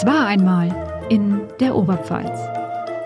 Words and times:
Es 0.00 0.06
war 0.06 0.28
einmal 0.28 0.68
in 1.08 1.48
der 1.58 1.74
Oberpfalz. 1.74 2.38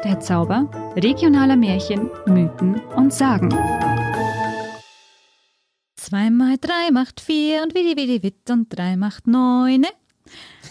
Der 0.04 0.20
Zauber 0.20 0.70
regionaler 0.94 1.56
Märchen, 1.56 2.10
Mythen 2.26 2.82
und 2.96 3.14
Sagen. 3.14 3.48
Zwei 5.96 6.28
mal 6.28 6.58
drei 6.60 6.90
macht 6.92 7.22
vier 7.22 7.62
und 7.62 7.74
wie 7.74 7.94
die 7.94 8.22
witt 8.22 8.50
und 8.50 8.68
drei 8.68 8.98
macht 8.98 9.26
neune. 9.26 9.88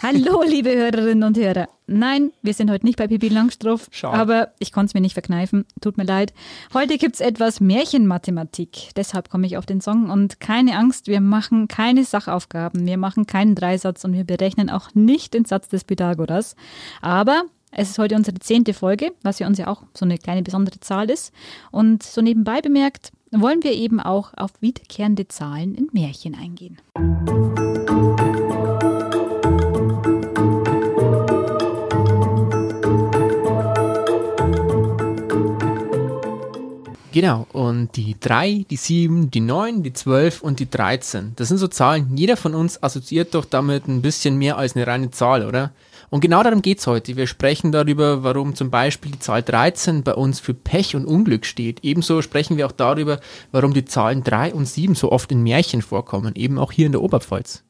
Hallo, 0.01 0.41
liebe 0.47 0.75
Hörerinnen 0.75 1.23
und 1.23 1.38
Hörer. 1.38 1.67
Nein, 1.86 2.31
wir 2.41 2.55
sind 2.55 2.71
heute 2.71 2.88
nicht 2.88 2.97
bei 2.97 3.07
Pippi 3.07 3.27
Langstrumpf, 3.27 3.88
Schade. 3.91 4.17
aber 4.17 4.52
ich 4.57 4.71
konnte 4.71 4.88
es 4.88 4.93
mir 4.95 5.02
nicht 5.02 5.13
verkneifen. 5.13 5.66
Tut 5.79 5.97
mir 5.97 6.05
leid. 6.05 6.34
Heute 6.73 6.97
gibt 6.97 7.16
es 7.16 7.21
etwas 7.21 7.59
Märchenmathematik. 7.59 8.95
Deshalb 8.95 9.29
komme 9.29 9.45
ich 9.45 9.57
auf 9.57 9.67
den 9.67 9.79
Song 9.79 10.09
und 10.09 10.39
keine 10.39 10.75
Angst, 10.75 11.05
wir 11.05 11.21
machen 11.21 11.67
keine 11.67 12.03
Sachaufgaben, 12.03 12.88
wir 12.88 12.98
machen 12.98 13.27
keinen 13.27 13.53
Dreisatz 13.53 14.03
und 14.03 14.13
wir 14.13 14.23
berechnen 14.23 14.71
auch 14.71 14.89
nicht 14.95 15.35
den 15.35 15.45
Satz 15.45 15.67
des 15.67 15.84
Pythagoras. 15.84 16.55
Aber 17.02 17.43
es 17.71 17.91
ist 17.91 17.99
heute 17.99 18.15
unsere 18.15 18.40
zehnte 18.40 18.73
Folge, 18.73 19.12
was 19.21 19.38
für 19.38 19.45
uns 19.45 19.59
ja 19.59 19.68
auch 19.68 19.84
so 19.93 20.05
eine 20.05 20.18
kleine 20.18 20.41
besondere 20.41 20.79
Zahl 20.79 21.12
ist. 21.12 21.31
Und 21.70 22.02
so 22.02 22.21
nebenbei 22.21 22.62
bemerkt, 22.62 23.12
wollen 23.29 23.63
wir 23.63 23.73
eben 23.73 23.99
auch 23.99 24.34
auf 24.35 24.52
wiederkehrende 24.62 25.27
Zahlen 25.27 25.76
in 25.76 25.90
Märchen 25.93 26.34
eingehen. 26.34 26.77
Genau, 37.13 37.45
und 37.51 37.97
die 37.97 38.15
3, 38.17 38.65
die 38.70 38.77
7, 38.77 39.29
die 39.31 39.41
9, 39.41 39.83
die 39.83 39.91
12 39.91 40.41
und 40.41 40.61
die 40.61 40.70
13. 40.70 41.34
Das 41.35 41.49
sind 41.49 41.57
so 41.57 41.67
Zahlen, 41.67 42.15
jeder 42.15 42.37
von 42.37 42.55
uns 42.55 42.81
assoziiert 42.81 43.34
doch 43.35 43.43
damit 43.43 43.87
ein 43.87 44.01
bisschen 44.01 44.37
mehr 44.37 44.57
als 44.57 44.77
eine 44.77 44.87
reine 44.87 45.11
Zahl, 45.11 45.45
oder? 45.45 45.71
Und 46.09 46.21
genau 46.21 46.41
darum 46.41 46.61
geht's 46.61 46.87
heute. 46.87 47.17
Wir 47.17 47.27
sprechen 47.27 47.73
darüber, 47.73 48.23
warum 48.23 48.55
zum 48.55 48.70
Beispiel 48.70 49.11
die 49.11 49.20
Zahl 49.20 49.43
13 49.43 50.03
bei 50.03 50.13
uns 50.13 50.40
für 50.40 50.53
Pech 50.53 50.95
und 50.95 51.05
Unglück 51.05 51.45
steht. 51.45 51.79
Ebenso 51.84 52.21
sprechen 52.21 52.55
wir 52.55 52.65
auch 52.65 52.71
darüber, 52.71 53.20
warum 53.51 53.73
die 53.73 53.85
Zahlen 53.85 54.23
3 54.23 54.53
und 54.53 54.65
7 54.65 54.96
so 54.96 55.12
oft 55.12 55.31
in 55.34 55.43
Märchen 55.43 55.81
vorkommen, 55.81 56.34
eben 56.35 56.57
auch 56.57 56.71
hier 56.71 56.85
in 56.85 56.93
der 56.93 57.01
Oberpfalz. 57.01 57.63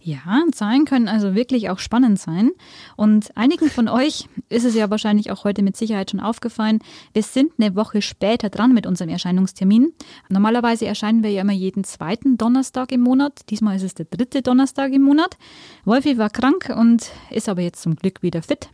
Ja, 0.00 0.44
Zahlen 0.52 0.84
können 0.84 1.08
also 1.08 1.34
wirklich 1.34 1.70
auch 1.70 1.78
spannend 1.78 2.18
sein. 2.18 2.52
Und 2.96 3.36
einigen 3.36 3.68
von 3.68 3.88
euch 3.88 4.28
ist 4.48 4.64
es 4.64 4.74
ja 4.74 4.90
wahrscheinlich 4.90 5.30
auch 5.30 5.44
heute 5.44 5.62
mit 5.62 5.76
Sicherheit 5.76 6.10
schon 6.10 6.20
aufgefallen, 6.20 6.78
wir 7.12 7.22
sind 7.22 7.52
eine 7.58 7.74
Woche 7.74 8.00
später 8.00 8.48
dran 8.48 8.72
mit 8.72 8.86
unserem 8.86 9.10
Erscheinungstermin. 9.10 9.92
Normalerweise 10.28 10.86
erscheinen 10.86 11.22
wir 11.22 11.30
ja 11.30 11.42
immer 11.42 11.52
jeden 11.52 11.84
zweiten 11.84 12.38
Donnerstag 12.38 12.92
im 12.92 13.00
Monat. 13.00 13.42
Diesmal 13.50 13.76
ist 13.76 13.82
es 13.82 13.94
der 13.94 14.06
dritte 14.06 14.42
Donnerstag 14.42 14.92
im 14.92 15.02
Monat. 15.02 15.36
Wolfi 15.84 16.16
war 16.16 16.30
krank 16.30 16.72
und 16.74 17.10
ist 17.30 17.48
aber 17.48 17.62
jetzt 17.62 17.82
zum 17.82 17.96
Glück 17.96 18.22
wieder 18.22 18.42
fit. 18.42 18.70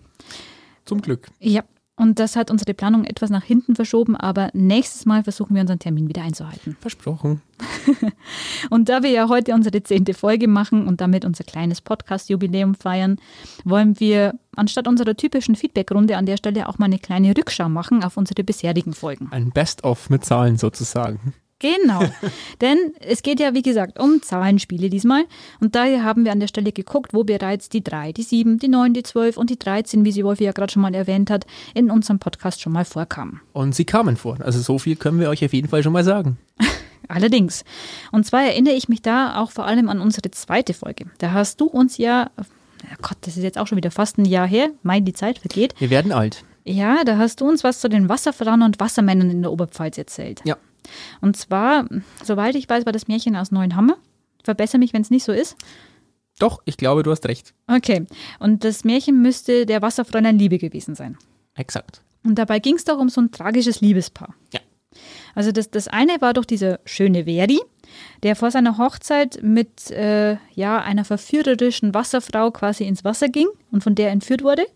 Zum 0.84 1.00
Glück. 1.00 1.28
Ja, 1.40 1.62
und 1.96 2.18
das 2.18 2.34
hat 2.34 2.50
unsere 2.50 2.74
Planung 2.74 3.04
etwas 3.04 3.30
nach 3.30 3.44
hinten 3.44 3.76
verschoben, 3.76 4.16
aber 4.16 4.50
nächstes 4.52 5.06
Mal 5.06 5.22
versuchen 5.22 5.54
wir 5.54 5.60
unseren 5.60 5.78
Termin 5.78 6.08
wieder 6.08 6.22
einzuhalten. 6.22 6.76
Versprochen. 6.80 7.40
Und 8.70 8.88
da 8.88 9.04
wir 9.04 9.10
ja 9.10 9.28
heute 9.28 9.54
unsere 9.54 9.80
zehnte 9.84 10.12
Folge 10.12 10.48
machen 10.48 10.88
und 10.88 11.00
damit 11.00 11.24
unser 11.24 11.44
kleines 11.44 11.80
Podcast-Jubiläum 11.80 12.74
feiern, 12.74 13.16
wollen 13.64 14.00
wir 14.00 14.34
anstatt 14.56 14.88
unserer 14.88 15.16
typischen 15.16 15.54
Feedback-Runde 15.54 16.16
an 16.16 16.26
der 16.26 16.36
Stelle 16.36 16.68
auch 16.68 16.78
mal 16.78 16.86
eine 16.86 16.98
kleine 16.98 17.36
Rückschau 17.36 17.68
machen 17.68 18.02
auf 18.02 18.16
unsere 18.16 18.42
bisherigen 18.42 18.92
Folgen. 18.92 19.28
Ein 19.30 19.50
Best-of 19.50 20.10
mit 20.10 20.24
Zahlen 20.24 20.56
sozusagen. 20.56 21.32
Genau, 21.60 22.02
denn 22.60 22.92
es 23.00 23.22
geht 23.22 23.40
ja 23.40 23.54
wie 23.54 23.62
gesagt 23.62 23.98
um 23.98 24.20
Zahlenspiele 24.22 24.90
diesmal 24.90 25.24
und 25.60 25.74
daher 25.74 26.04
haben 26.04 26.24
wir 26.24 26.32
an 26.32 26.40
der 26.40 26.48
Stelle 26.48 26.72
geguckt, 26.72 27.14
wo 27.14 27.24
bereits 27.24 27.68
die 27.68 27.82
3, 27.82 28.12
die 28.12 28.22
7, 28.22 28.58
die 28.58 28.68
9, 28.68 28.92
die 28.92 29.02
12 29.02 29.36
und 29.36 29.50
die 29.50 29.58
13, 29.58 30.04
wie 30.04 30.12
sie 30.12 30.24
Wolfi 30.24 30.44
ja 30.44 30.52
gerade 30.52 30.72
schon 30.72 30.82
mal 30.82 30.94
erwähnt 30.94 31.30
hat, 31.30 31.46
in 31.74 31.90
unserem 31.90 32.18
Podcast 32.18 32.60
schon 32.60 32.72
mal 32.72 32.84
vorkamen. 32.84 33.40
Und 33.52 33.74
sie 33.74 33.84
kamen 33.84 34.16
vor. 34.16 34.38
Also 34.40 34.60
so 34.60 34.78
viel 34.78 34.96
können 34.96 35.20
wir 35.20 35.28
euch 35.30 35.44
auf 35.44 35.52
jeden 35.52 35.68
Fall 35.68 35.82
schon 35.82 35.92
mal 35.92 36.04
sagen. 36.04 36.38
Allerdings. 37.08 37.64
Und 38.12 38.24
zwar 38.26 38.42
erinnere 38.42 38.74
ich 38.74 38.88
mich 38.88 39.02
da 39.02 39.40
auch 39.40 39.50
vor 39.50 39.66
allem 39.66 39.88
an 39.88 40.00
unsere 40.00 40.30
zweite 40.30 40.74
Folge. 40.74 41.06
Da 41.18 41.32
hast 41.32 41.60
du 41.60 41.66
uns 41.66 41.98
ja, 41.98 42.30
ja 42.36 42.96
Gott, 43.02 43.18
das 43.22 43.36
ist 43.36 43.42
jetzt 43.42 43.58
auch 43.58 43.66
schon 43.66 43.76
wieder 43.76 43.90
fast 43.90 44.18
ein 44.18 44.24
Jahr 44.24 44.46
her, 44.46 44.70
mein, 44.82 45.04
die 45.04 45.12
Zeit 45.12 45.38
vergeht. 45.38 45.74
Wir 45.78 45.90
werden 45.90 46.12
alt. 46.12 46.44
Ja, 46.64 47.04
da 47.04 47.18
hast 47.18 47.40
du 47.40 47.48
uns 47.48 47.62
was 47.62 47.80
zu 47.80 47.88
den 47.88 48.08
Wasserfrauen 48.08 48.62
und 48.62 48.80
Wassermännern 48.80 49.30
in 49.30 49.42
der 49.42 49.52
Oberpfalz 49.52 49.98
erzählt. 49.98 50.40
Ja. 50.44 50.56
Und 51.20 51.36
zwar, 51.36 51.86
soweit 52.22 52.54
ich 52.54 52.68
weiß, 52.68 52.86
war 52.86 52.92
das 52.92 53.08
Märchen 53.08 53.36
aus 53.36 53.50
Neuenhammer. 53.50 53.96
Verbessere 54.42 54.78
mich, 54.78 54.92
wenn 54.92 55.02
es 55.02 55.10
nicht 55.10 55.24
so 55.24 55.32
ist. 55.32 55.56
Doch, 56.38 56.60
ich 56.64 56.76
glaube, 56.76 57.02
du 57.02 57.10
hast 57.10 57.26
recht. 57.26 57.54
Okay. 57.66 58.06
Und 58.40 58.64
das 58.64 58.84
Märchen 58.84 59.22
müsste 59.22 59.66
der 59.66 59.82
Wasserfräulein 59.82 60.38
Liebe 60.38 60.58
gewesen 60.58 60.94
sein. 60.94 61.16
Exakt. 61.54 62.02
Und 62.24 62.36
dabei 62.36 62.58
ging 62.58 62.76
es 62.76 62.84
doch 62.84 62.98
um 62.98 63.08
so 63.08 63.20
ein 63.20 63.30
tragisches 63.30 63.80
Liebespaar. 63.80 64.34
Ja. 64.52 64.60
Also 65.34 65.52
das, 65.52 65.70
das 65.70 65.88
eine 65.88 66.20
war 66.20 66.32
doch 66.32 66.44
dieser 66.44 66.80
schöne 66.84 67.24
Veri, 67.24 67.60
der 68.22 68.36
vor 68.36 68.50
seiner 68.50 68.78
Hochzeit 68.78 69.40
mit 69.42 69.90
äh, 69.90 70.36
ja, 70.54 70.80
einer 70.80 71.04
verführerischen 71.04 71.94
Wasserfrau 71.94 72.50
quasi 72.50 72.84
ins 72.84 73.04
Wasser 73.04 73.28
ging 73.28 73.48
und 73.70 73.82
von 73.82 73.94
der 73.94 74.10
entführt 74.10 74.42
wurde. 74.42 74.66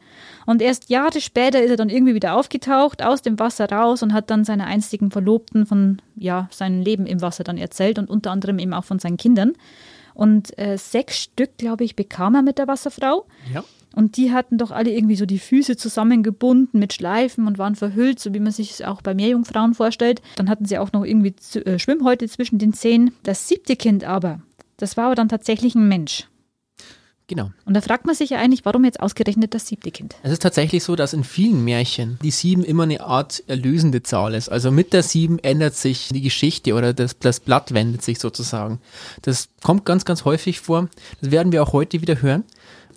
Und 0.47 0.63
erst 0.63 0.91
Jahre 0.91 1.21
später 1.21 1.63
ist 1.63 1.71
er 1.71 1.77
dann 1.77 1.91
irgendwie 1.91 2.15
wieder 2.15 2.35
aufgetaucht, 2.35 3.03
aus 3.03 3.23
dem 3.23 3.39
Wasser 3.39 3.71
raus 3.71 4.03
und 4.03 4.13
hat 4.13 4.31
dann 4.31 4.45
seiner 4.45 4.67
einstigen 4.67 5.11
Verlobten 5.11 5.67
von 5.67 6.01
ja, 6.17 6.49
seinem 6.51 6.81
Leben 6.83 7.07
im 7.07 7.21
Wasser 7.21 7.45
dann 7.45 7.59
erzählt 7.59 7.99
und 7.99 8.11
unter 8.11 8.31
anderem 8.31 8.59
eben 8.59 8.75
auch 8.75 8.85
von 8.85 8.99
seinen 8.99 9.17
Kindern. 9.17 9.53
Und 10.15 10.59
äh, 10.59 10.77
sechs 10.79 11.19
Stück, 11.19 11.59
glaube 11.59 11.85
ich, 11.85 11.95
bekam 11.95 12.35
er 12.35 12.43
mit 12.43 12.59
der 12.59 12.67
Wasserfrau. 12.67 13.27
Ja. 13.55 13.63
Und 13.95 14.17
die 14.17 14.33
hatten 14.33 14.59
doch 14.59 14.71
alle 14.71 14.91
irgendwie 14.91 15.17
so 15.17 15.27
die 15.27 15.39
Füße 15.39 15.77
zusammengebunden 15.77 16.79
mit 16.79 16.93
Schleifen 16.93 17.47
und 17.47 17.59
waren 17.59 17.75
verhüllt, 17.75 18.21
so 18.21 18.35
wie 18.35 18.41
man 18.41 18.53
sich 18.53 18.73
es 18.73 18.83
auch 18.83 19.03
bei 19.03 19.15
Meerjungfrauen 19.15 19.75
vorstellt. 19.75 20.23
Dann 20.37 20.49
hatten 20.49 20.67
sie 20.67 20.79
auch 20.79 20.93
noch 20.93 21.05
irgendwie 21.05 21.35
äh, 21.59 21.79
Schwimmhäute 21.79 22.29
zwischen 22.29 22.59
den 22.59 22.73
Zehen. 22.73 23.13
Das 23.23 23.49
siebte 23.49 23.77
Kind 23.77 24.05
aber, 24.05 24.41
das 24.77 24.97
war 24.97 25.07
aber 25.07 25.15
dann 25.15 25.29
tatsächlich 25.29 25.75
ein 25.75 25.89
Mensch. 25.89 26.29
Genau. 27.29 27.51
Und 27.67 27.75
da 27.75 27.83
fragt 27.83 28.07
man 28.07 28.15
sich 28.15 28.31
ja 28.31 28.39
eigentlich, 28.39 28.65
warum 28.65 28.87
jetzt 28.87 29.01
ausgerechnet 29.01 29.53
das 29.53 29.67
siebte 29.67 29.91
Kind? 29.91 30.17
Es 30.23 30.33
ist 30.33 30.43
tatsächlich 30.43 30.83
so, 30.83 30.97
dass 30.97 31.13
in 31.13 31.25
vielen 31.25 31.63
Märchen 31.63 32.19
die 32.23 32.31
sieben 32.31 32.65
immer 32.65 32.85
eine 32.85 33.03
Art 33.03 33.45
erlösende 33.47 34.03
Zahl 34.03 34.35
ist. 34.35 34.49
Also 34.49 34.71
mit 34.71 34.95
der 34.95 35.03
sieben 35.03 35.39
ändert 35.41 35.75
sich 35.75 36.09
die 36.09 36.23
Geschichte 36.23 36.73
oder 36.73 36.95
das, 36.95 37.19
das 37.19 37.41
Blatt 37.41 37.75
wendet 37.75 38.03
sich 38.03 38.19
sozusagen. 38.19 38.81
Das 39.21 39.51
kommt 39.63 39.85
ganz, 39.85 40.07
ganz 40.07 40.25
häufig 40.25 40.61
vor. 40.61 40.89
Das 41.21 41.31
werden 41.31 41.53
wir 41.53 41.63
auch 41.63 41.75
heute 41.75 42.01
wieder 42.01 42.23
hören. 42.23 42.45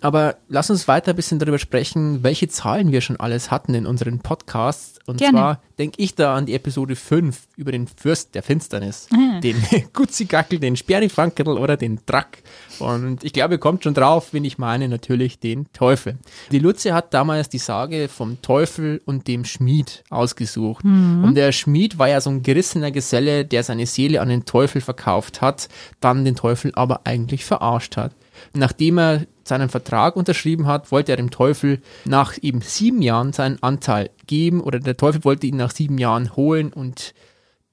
Aber 0.02 0.36
lass 0.48 0.68
uns 0.68 0.88
weiter 0.88 1.12
ein 1.12 1.16
bisschen 1.16 1.38
darüber 1.38 1.58
sprechen, 1.58 2.22
welche 2.22 2.48
Zahlen 2.48 2.90
wir 2.92 3.00
schon 3.00 3.18
alles 3.18 3.50
hatten 3.50 3.74
in 3.74 3.86
unseren 3.86 4.18
Podcasts. 4.18 4.98
Und 5.06 5.18
Gerne. 5.18 5.32
zwar 5.38 5.60
denke 5.78 6.00
ich 6.02 6.14
da 6.14 6.34
an 6.34 6.46
die 6.46 6.54
Episode 6.54 6.94
5 6.96 7.48
über 7.56 7.72
den 7.72 7.86
Fürst 7.88 8.34
der 8.34 8.42
Finsternis, 8.42 9.08
Ah. 9.12 9.40
den 9.40 9.56
Gutzigackel, 9.92 10.58
den 10.58 10.76
Sperrifankerl 10.76 11.56
oder 11.58 11.76
den 11.76 12.00
Drack. 12.06 12.42
Und 12.78 13.24
ich 13.24 13.32
glaube, 13.32 13.54
ihr 13.54 13.58
kommt 13.58 13.84
schon 13.84 13.94
drauf, 13.94 14.28
wenn 14.32 14.44
ich 14.44 14.58
meine, 14.58 14.88
natürlich 14.88 15.38
den 15.38 15.66
Teufel. 15.72 16.18
Die 16.50 16.58
Luze 16.58 16.94
hat 16.94 17.14
damals 17.14 17.48
die 17.48 17.58
Sage 17.58 18.08
vom 18.08 18.42
Teufel 18.42 19.00
und 19.04 19.28
dem 19.28 19.44
Schmied 19.44 20.04
ausgesucht. 20.10 20.84
Und 20.84 21.34
der 21.34 21.52
Schmied 21.52 21.98
war 21.98 22.08
ja 22.08 22.20
so 22.20 22.30
ein 22.30 22.42
gerissener 22.42 22.90
Geselle, 22.90 23.44
der 23.44 23.62
seine 23.62 23.86
Seele 23.86 24.20
an 24.20 24.28
den 24.28 24.44
Teufel 24.44 24.80
verkauft 24.80 25.40
hat, 25.40 25.68
dann 26.00 26.24
den 26.24 26.34
Teufel 26.36 26.72
aber 26.74 27.02
eigentlich 27.04 27.44
verarscht 27.44 27.96
hat. 27.96 28.12
Nachdem 28.54 28.98
er 28.98 29.26
seinen 29.44 29.68
Vertrag 29.68 30.16
unterschrieben 30.16 30.66
hat, 30.66 30.90
wollte 30.92 31.12
er 31.12 31.16
dem 31.16 31.30
Teufel 31.30 31.80
nach 32.04 32.36
eben 32.40 32.60
sieben 32.60 33.02
Jahren 33.02 33.32
seinen 33.32 33.62
Anteil 33.62 34.10
geben 34.26 34.60
oder 34.60 34.78
der 34.78 34.96
Teufel 34.96 35.24
wollte 35.24 35.46
ihn 35.46 35.56
nach 35.56 35.72
sieben 35.72 35.98
Jahren 35.98 36.36
holen 36.36 36.72
und 36.72 37.14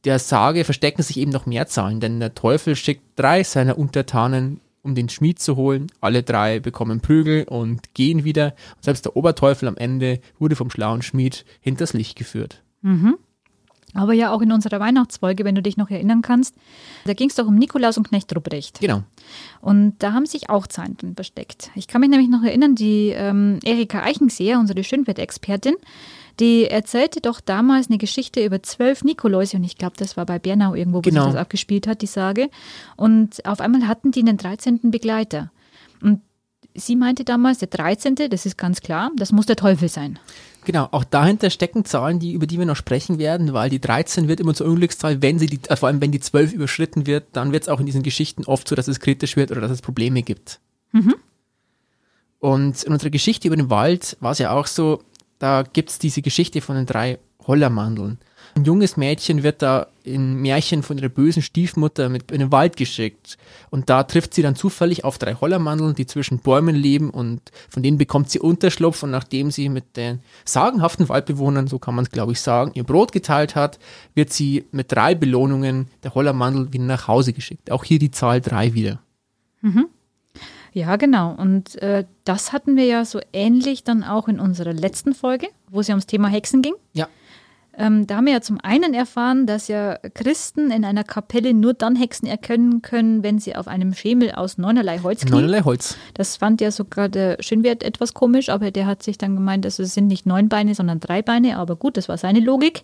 der 0.05 0.19
Sage 0.19 0.63
verstecken 0.63 1.03
sich 1.03 1.17
eben 1.17 1.31
noch 1.31 1.45
mehr 1.45 1.67
Zahlen, 1.67 1.99
denn 1.99 2.19
der 2.19 2.33
Teufel 2.33 2.75
schickt 2.75 3.01
drei 3.17 3.43
seiner 3.43 3.77
Untertanen, 3.77 4.61
um 4.81 4.95
den 4.95 5.09
Schmied 5.09 5.39
zu 5.39 5.55
holen. 5.57 5.87
Alle 5.99 6.23
drei 6.23 6.59
bekommen 6.59 7.01
Prügel 7.01 7.43
und 7.43 7.93
gehen 7.93 8.23
wieder. 8.23 8.53
Und 8.77 8.85
selbst 8.85 9.05
der 9.05 9.17
Oberteufel 9.17 9.67
am 9.67 9.75
Ende 9.75 10.21
wurde 10.39 10.55
vom 10.55 10.69
schlauen 10.69 11.01
Schmied 11.01 11.45
hinters 11.59 11.93
Licht 11.93 12.17
geführt. 12.17 12.63
Aber 13.95 14.13
ja 14.13 14.31
auch 14.31 14.41
in 14.41 14.51
unserer 14.51 14.79
Weihnachtsfolge, 14.79 15.43
wenn 15.45 15.55
du 15.55 15.61
dich 15.63 15.75
noch 15.77 15.89
erinnern 15.89 16.21
kannst, 16.21 16.55
da 17.05 17.13
ging 17.13 17.29
es 17.29 17.35
doch 17.35 17.47
um 17.47 17.55
Nikolaus 17.55 17.97
und 17.97 18.07
Knecht 18.09 18.35
Ruprecht. 18.35 18.79
Genau. 18.79 19.03
Und 19.61 19.95
da 19.99 20.13
haben 20.13 20.25
sich 20.27 20.49
auch 20.49 20.67
Zahlen 20.67 20.95
drin 20.97 21.15
versteckt. 21.15 21.71
Ich 21.75 21.87
kann 21.87 22.01
mich 22.01 22.09
nämlich 22.09 22.29
noch 22.29 22.43
erinnern, 22.43 22.75
die 22.75 23.09
ähm, 23.15 23.59
Erika 23.63 24.03
Eichenseher, 24.03 24.59
unsere 24.59 24.83
Schönwert-Expertin, 24.83 25.73
die 26.39 26.65
erzählte 26.65 27.19
doch 27.19 27.41
damals 27.41 27.87
eine 27.89 27.97
Geschichte 27.97 28.45
über 28.45 28.61
zwölf 28.63 29.03
Nikoläuse 29.03 29.57
und 29.57 29.63
ich 29.63 29.75
glaube, 29.77 29.95
das 29.97 30.15
war 30.15 30.25
bei 30.25 30.39
Bernau 30.39 30.73
irgendwo, 30.75 30.99
wo 30.99 31.01
Genau. 31.01 31.23
sich 31.25 31.33
das 31.33 31.41
abgespielt 31.41 31.87
hat, 31.87 32.01
die 32.01 32.07
Sage. 32.07 32.49
Und 32.95 33.45
auf 33.45 33.59
einmal 33.59 33.87
hatten 33.87 34.11
die 34.11 34.21
einen 34.21 34.37
13. 34.37 34.91
Begleiter. 34.91 35.51
Und 36.01 36.21
sie 36.75 36.95
meinte 36.95 37.25
damals, 37.25 37.57
der 37.57 37.67
13., 37.67 38.15
das 38.29 38.45
ist 38.45 38.57
ganz 38.57 38.79
klar, 38.81 39.11
das 39.17 39.31
muss 39.33 39.47
der 39.47 39.57
Teufel 39.57 39.89
sein. 39.89 40.17
Genau, 40.65 40.87
auch 40.91 41.03
dahinter 41.03 41.49
stecken 41.49 41.85
Zahlen, 41.85 42.19
die, 42.19 42.33
über 42.33 42.45
die 42.45 42.59
wir 42.59 42.65
noch 42.65 42.75
sprechen 42.75 43.17
werden, 43.17 43.53
weil 43.53 43.69
die 43.69 43.79
13 43.79 44.27
wird 44.27 44.39
immer 44.39 44.53
zur 44.53 44.67
Unglückszahl, 44.67 45.21
wenn 45.21 45.39
sie 45.39 45.47
die, 45.47 45.59
äh, 45.69 45.75
vor 45.75 45.87
allem 45.87 46.01
wenn 46.01 46.11
die 46.11 46.19
12 46.19 46.53
überschritten 46.53 47.07
wird, 47.07 47.27
dann 47.33 47.51
wird 47.51 47.63
es 47.63 47.69
auch 47.69 47.79
in 47.79 47.85
diesen 47.85 48.03
Geschichten 48.03 48.43
oft 48.45 48.67
so, 48.67 48.75
dass 48.75 48.87
es 48.87 48.99
kritisch 48.99 49.35
wird 49.35 49.51
oder 49.51 49.61
dass 49.61 49.71
es 49.71 49.81
Probleme 49.81 50.21
gibt. 50.21 50.59
Und 52.39 52.83
in 52.83 52.93
unserer 52.93 53.09
Geschichte 53.09 53.47
über 53.47 53.57
den 53.57 53.69
Wald 53.69 54.17
war 54.19 54.31
es 54.31 54.39
ja 54.39 54.51
auch 54.51 54.67
so, 54.67 55.03
da 55.39 55.63
gibt 55.63 55.89
es 55.89 55.99
diese 55.99 56.21
Geschichte 56.21 56.61
von 56.61 56.75
den 56.75 56.85
drei 56.85 57.19
Hollermandeln. 57.45 58.19
Ein 58.59 58.65
junges 58.65 58.97
Mädchen 58.97 59.41
wird 59.41 59.61
da 59.61 59.87
in 60.03 60.41
Märchen 60.41 60.83
von 60.83 60.97
ihrer 60.97 61.07
bösen 61.07 61.41
Stiefmutter 61.41 62.09
mit 62.09 62.29
in 62.29 62.39
den 62.39 62.51
Wald 62.51 62.75
geschickt. 62.75 63.37
Und 63.69 63.89
da 63.89 64.03
trifft 64.03 64.33
sie 64.33 64.41
dann 64.41 64.57
zufällig 64.57 65.05
auf 65.05 65.17
drei 65.17 65.33
Hollermandeln, 65.33 65.95
die 65.95 66.05
zwischen 66.05 66.39
Bäumen 66.39 66.75
leben 66.75 67.09
und 67.09 67.39
von 67.69 67.83
denen 67.83 67.97
bekommt 67.97 68.29
sie 68.29 68.39
Unterschlupf. 68.39 69.01
Und 69.01 69.11
nachdem 69.11 69.49
sie 69.49 69.69
mit 69.69 69.95
den 69.95 70.19
sagenhaften 70.43 71.07
Waldbewohnern, 71.07 71.67
so 71.67 71.79
kann 71.79 71.95
man 71.95 72.03
es 72.03 72.11
glaube 72.11 72.33
ich 72.33 72.41
sagen, 72.41 72.71
ihr 72.73 72.83
Brot 72.83 73.13
geteilt 73.13 73.55
hat, 73.55 73.79
wird 74.13 74.33
sie 74.33 74.65
mit 74.73 74.91
drei 74.91 75.15
Belohnungen 75.15 75.87
der 76.03 76.13
Hollermandel 76.13 76.73
wieder 76.73 76.83
nach 76.83 77.07
Hause 77.07 77.31
geschickt. 77.31 77.71
Auch 77.71 77.85
hier 77.85 77.97
die 77.97 78.11
Zahl 78.11 78.41
drei 78.41 78.73
wieder. 78.73 78.99
Mhm. 79.61 79.87
Ja, 80.73 80.97
genau. 80.97 81.31
Und 81.31 81.81
äh, 81.81 82.03
das 82.25 82.51
hatten 82.51 82.75
wir 82.75 82.83
ja 82.83 83.05
so 83.05 83.21
ähnlich 83.31 83.85
dann 83.85 84.03
auch 84.03 84.27
in 84.27 84.37
unserer 84.37 84.73
letzten 84.73 85.15
Folge, 85.15 85.47
wo 85.69 85.79
es 85.79 85.87
ja 85.87 85.93
ums 85.93 86.07
Thema 86.07 86.27
Hexen 86.27 86.61
ging. 86.61 86.73
Ja. 86.91 87.07
Ähm, 87.77 88.07
da 88.07 88.17
haben 88.17 88.25
wir 88.25 88.33
ja 88.33 88.41
zum 88.41 88.59
einen 88.61 88.93
erfahren, 88.93 89.45
dass 89.45 89.67
ja 89.67 89.97
Christen 90.13 90.71
in 90.71 90.83
einer 90.83 91.03
Kapelle 91.03 91.53
nur 91.53 91.73
dann 91.73 91.95
Hexen 91.95 92.27
erkennen 92.27 92.81
können, 92.81 93.23
wenn 93.23 93.39
sie 93.39 93.55
auf 93.55 93.67
einem 93.67 93.93
Schemel 93.93 94.31
aus 94.31 94.57
neunerlei 94.57 94.99
Holz 94.99 95.21
knien. 95.21 95.33
Neunerlei 95.33 95.61
Holz. 95.61 95.95
Das 96.13 96.35
fand 96.35 96.59
ja 96.61 96.71
sogar 96.71 97.07
der 97.07 97.37
Schönwert 97.39 97.83
etwas 97.83 98.13
komisch, 98.13 98.49
aber 98.49 98.71
der 98.71 98.85
hat 98.85 99.03
sich 99.03 99.17
dann 99.17 99.35
gemeint, 99.35 99.63
dass 99.65 99.79
es 99.79 99.93
sind 99.93 100.07
nicht 100.07 100.25
neun 100.25 100.49
Beine, 100.49 100.75
sondern 100.75 100.99
drei 100.99 101.21
Beine. 101.21 101.57
Aber 101.57 101.75
gut, 101.75 101.95
das 101.95 102.09
war 102.09 102.17
seine 102.17 102.39
Logik. 102.39 102.83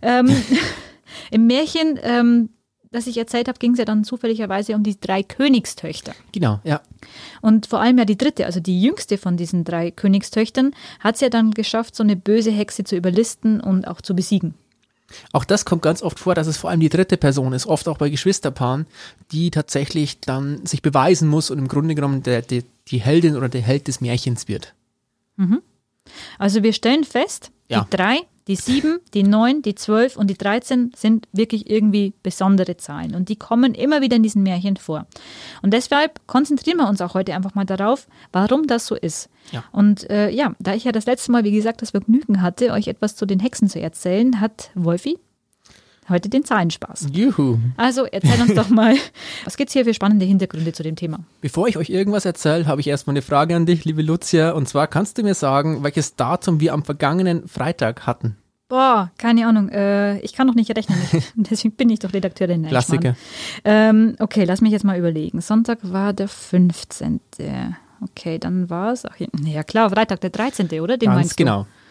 Ähm, 0.00 0.28
Im 1.30 1.46
Märchen, 1.46 1.98
ähm, 2.02 2.50
das 2.92 3.06
ich 3.06 3.16
erzählt 3.16 3.48
habe, 3.48 3.58
ging 3.58 3.72
es 3.72 3.78
ja 3.78 3.84
dann 3.84 4.04
zufälligerweise 4.04 4.74
um 4.74 4.82
die 4.82 4.98
drei 5.00 5.22
Königstöchter. 5.22 6.14
Genau, 6.32 6.60
ja. 6.64 6.80
Und 7.40 7.66
vor 7.66 7.80
allem 7.80 7.98
ja 7.98 8.04
die 8.04 8.16
dritte, 8.18 8.46
also 8.46 8.60
die 8.60 8.80
jüngste 8.80 9.18
von 9.18 9.36
diesen 9.36 9.64
drei 9.64 9.90
Königstöchtern, 9.90 10.72
hat 11.00 11.16
es 11.16 11.20
ja 11.20 11.28
dann 11.28 11.50
geschafft, 11.52 11.96
so 11.96 12.02
eine 12.02 12.16
böse 12.16 12.50
Hexe 12.50 12.84
zu 12.84 12.94
überlisten 12.96 13.60
und 13.60 13.88
auch 13.88 14.00
zu 14.00 14.14
besiegen. 14.14 14.54
Auch 15.32 15.44
das 15.44 15.64
kommt 15.66 15.82
ganz 15.82 16.02
oft 16.02 16.18
vor, 16.18 16.34
dass 16.34 16.46
es 16.46 16.56
vor 16.56 16.70
allem 16.70 16.80
die 16.80 16.88
dritte 16.88 17.18
Person 17.18 17.52
ist, 17.52 17.66
oft 17.66 17.86
auch 17.88 17.98
bei 17.98 18.08
Geschwisterpaaren, 18.08 18.86
die 19.30 19.50
tatsächlich 19.50 20.20
dann 20.20 20.64
sich 20.64 20.80
beweisen 20.80 21.28
muss 21.28 21.50
und 21.50 21.58
im 21.58 21.68
Grunde 21.68 21.94
genommen 21.94 22.22
der, 22.22 22.40
der, 22.40 22.62
die 22.88 23.00
Heldin 23.00 23.36
oder 23.36 23.48
der 23.50 23.60
Held 23.60 23.88
des 23.88 24.00
Märchens 24.00 24.48
wird. 24.48 24.74
Also 26.38 26.62
wir 26.62 26.72
stellen 26.72 27.04
fest, 27.04 27.50
Ja. 27.68 27.82
die 27.84 27.96
drei, 27.96 28.18
die 28.48 28.56
sieben, 28.56 29.00
die 29.14 29.22
neun, 29.22 29.62
die 29.62 29.74
zwölf 29.74 30.16
und 30.16 30.28
die 30.28 30.36
dreizehn 30.36 30.92
sind 30.96 31.28
wirklich 31.32 31.70
irgendwie 31.70 32.12
besondere 32.22 32.76
Zahlen 32.76 33.14
und 33.14 33.28
die 33.28 33.36
kommen 33.36 33.74
immer 33.74 34.00
wieder 34.00 34.16
in 34.16 34.22
diesen 34.22 34.42
Märchen 34.42 34.76
vor. 34.76 35.06
Und 35.62 35.72
deshalb 35.72 36.26
konzentrieren 36.26 36.78
wir 36.78 36.88
uns 36.88 37.00
auch 37.00 37.14
heute 37.14 37.34
einfach 37.34 37.54
mal 37.54 37.64
darauf, 37.64 38.08
warum 38.32 38.66
das 38.66 38.86
so 38.86 38.94
ist. 38.94 39.28
Ja. 39.50 39.64
Und 39.72 40.08
äh, 40.10 40.30
ja, 40.30 40.54
da 40.58 40.74
ich 40.74 40.84
ja 40.84 40.92
das 40.92 41.06
letzte 41.06 41.32
Mal, 41.32 41.44
wie 41.44 41.52
gesagt, 41.52 41.82
das 41.82 41.90
Vergnügen 41.90 42.42
hatte, 42.42 42.72
euch 42.72 42.88
etwas 42.88 43.16
zu 43.16 43.26
den 43.26 43.40
Hexen 43.40 43.68
zu 43.68 43.80
erzählen, 43.80 44.40
hat 44.40 44.70
Wolfi 44.74 45.18
heute 46.08 46.28
den 46.28 46.44
Zahlenspaß. 46.44 47.08
Juhu. 47.12 47.58
Also 47.76 48.04
erzähl 48.04 48.40
uns 48.40 48.54
doch 48.54 48.68
mal, 48.68 48.96
was 49.44 49.56
gibt's 49.56 49.72
hier 49.72 49.84
für 49.84 49.94
spannende 49.94 50.24
Hintergründe 50.24 50.72
zu 50.72 50.82
dem 50.82 50.96
Thema? 50.96 51.20
Bevor 51.40 51.68
ich 51.68 51.76
euch 51.76 51.90
irgendwas 51.90 52.24
erzähle, 52.24 52.66
habe 52.66 52.80
ich 52.80 52.86
erstmal 52.86 53.12
eine 53.12 53.22
Frage 53.22 53.56
an 53.56 53.66
dich, 53.66 53.84
liebe 53.84 54.02
Lucia. 54.02 54.50
Und 54.52 54.68
zwar 54.68 54.86
kannst 54.86 55.18
du 55.18 55.22
mir 55.22 55.34
sagen, 55.34 55.82
welches 55.82 56.16
Datum 56.16 56.60
wir 56.60 56.72
am 56.72 56.84
vergangenen 56.84 57.48
Freitag 57.48 58.06
hatten? 58.06 58.36
Boah, 58.68 59.10
keine 59.18 59.46
Ahnung. 59.46 59.68
Äh, 59.68 60.18
ich 60.20 60.32
kann 60.32 60.46
noch 60.46 60.54
nicht 60.54 60.74
rechnen. 60.76 60.98
Deswegen 61.34 61.74
bin 61.74 61.90
ich 61.90 61.98
doch 61.98 62.12
Redakteurin. 62.12 62.66
Klassiker. 62.66 63.16
Ähm, 63.64 64.16
okay, 64.18 64.44
lass 64.44 64.60
mich 64.60 64.72
jetzt 64.72 64.84
mal 64.84 64.98
überlegen. 64.98 65.40
Sonntag 65.40 65.78
war 65.82 66.12
der 66.12 66.28
15. 66.28 67.20
Okay, 68.00 68.38
dann 68.38 68.68
war 68.70 68.92
es. 68.92 69.04
Ja 69.44 69.62
klar, 69.62 69.90
Freitag 69.90 70.20
der 70.20 70.30
13. 70.30 70.80
oder? 70.80 70.96
Den 70.96 71.08
Ganz 71.08 71.18
meinst 71.18 71.36
genau. 71.36 71.64
Genau. 71.64 71.81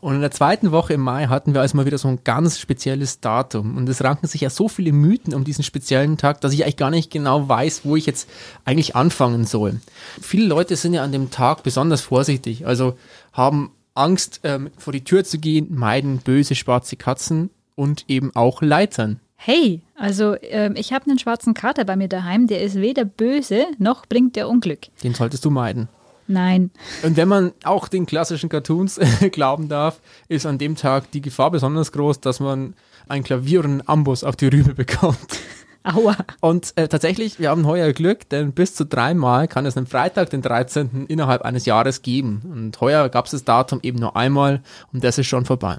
Und 0.00 0.14
in 0.16 0.20
der 0.20 0.30
zweiten 0.30 0.72
Woche 0.72 0.94
im 0.94 1.00
Mai 1.00 1.26
hatten 1.26 1.54
wir 1.54 1.60
also 1.60 1.76
mal 1.76 1.86
wieder 1.86 1.98
so 1.98 2.08
ein 2.08 2.20
ganz 2.24 2.58
spezielles 2.58 3.20
Datum. 3.20 3.76
Und 3.76 3.88
es 3.88 4.02
ranken 4.02 4.26
sich 4.26 4.40
ja 4.40 4.50
so 4.50 4.68
viele 4.68 4.92
Mythen 4.92 5.34
um 5.34 5.44
diesen 5.44 5.64
speziellen 5.64 6.16
Tag, 6.16 6.40
dass 6.40 6.52
ich 6.52 6.64
eigentlich 6.64 6.76
gar 6.76 6.90
nicht 6.90 7.10
genau 7.10 7.48
weiß, 7.48 7.82
wo 7.84 7.96
ich 7.96 8.06
jetzt 8.06 8.28
eigentlich 8.64 8.96
anfangen 8.96 9.44
soll. 9.44 9.80
Viele 10.20 10.46
Leute 10.46 10.76
sind 10.76 10.94
ja 10.94 11.02
an 11.02 11.12
dem 11.12 11.30
Tag 11.30 11.62
besonders 11.62 12.00
vorsichtig, 12.00 12.66
also 12.66 12.96
haben 13.32 13.70
Angst, 13.94 14.40
ähm, 14.44 14.70
vor 14.78 14.92
die 14.92 15.04
Tür 15.04 15.24
zu 15.24 15.38
gehen, 15.38 15.74
meiden 15.74 16.18
böse 16.18 16.54
schwarze 16.54 16.96
Katzen 16.96 17.50
und 17.74 18.04
eben 18.08 18.34
auch 18.34 18.62
Leitern. 18.62 19.20
Hey, 19.36 19.80
also 19.96 20.36
ähm, 20.42 20.74
ich 20.76 20.92
habe 20.92 21.06
einen 21.06 21.18
schwarzen 21.18 21.54
Kater 21.54 21.84
bei 21.84 21.96
mir 21.96 22.08
daheim. 22.08 22.46
Der 22.46 22.62
ist 22.62 22.76
weder 22.76 23.06
böse, 23.06 23.64
noch 23.78 24.04
bringt 24.06 24.36
der 24.36 24.48
Unglück. 24.48 24.88
Den 25.02 25.14
solltest 25.14 25.44
du 25.46 25.50
meiden. 25.50 25.88
Nein. 26.30 26.70
Und 27.02 27.16
wenn 27.16 27.26
man 27.26 27.52
auch 27.64 27.88
den 27.88 28.06
klassischen 28.06 28.48
Cartoons 28.48 29.00
glauben 29.32 29.68
darf, 29.68 30.00
ist 30.28 30.46
an 30.46 30.58
dem 30.58 30.76
Tag 30.76 31.10
die 31.10 31.20
Gefahr 31.20 31.50
besonders 31.50 31.90
groß, 31.90 32.20
dass 32.20 32.38
man 32.38 32.74
ein 33.08 33.24
Klavier 33.24 33.60
und 33.60 33.66
einen 33.66 33.88
Amboss 33.88 34.22
auf 34.22 34.36
die 34.36 34.46
Rübe 34.46 34.74
bekommt. 34.74 35.40
Aua. 35.82 36.16
Und 36.40 36.72
äh, 36.76 36.86
tatsächlich, 36.86 37.40
wir 37.40 37.50
haben 37.50 37.66
heuer 37.66 37.92
Glück, 37.92 38.28
denn 38.28 38.52
bis 38.52 38.74
zu 38.74 38.84
dreimal 38.84 39.48
kann 39.48 39.66
es 39.66 39.76
einen 39.76 39.86
Freitag, 39.86 40.30
den 40.30 40.42
13. 40.42 41.06
innerhalb 41.08 41.42
eines 41.42 41.66
Jahres 41.66 42.02
geben. 42.02 42.42
Und 42.52 42.80
heuer 42.80 43.08
gab 43.08 43.24
es 43.24 43.32
das 43.32 43.44
Datum 43.44 43.80
eben 43.82 43.98
nur 43.98 44.14
einmal 44.14 44.62
und 44.92 45.02
das 45.02 45.18
ist 45.18 45.26
schon 45.26 45.46
vorbei. 45.46 45.78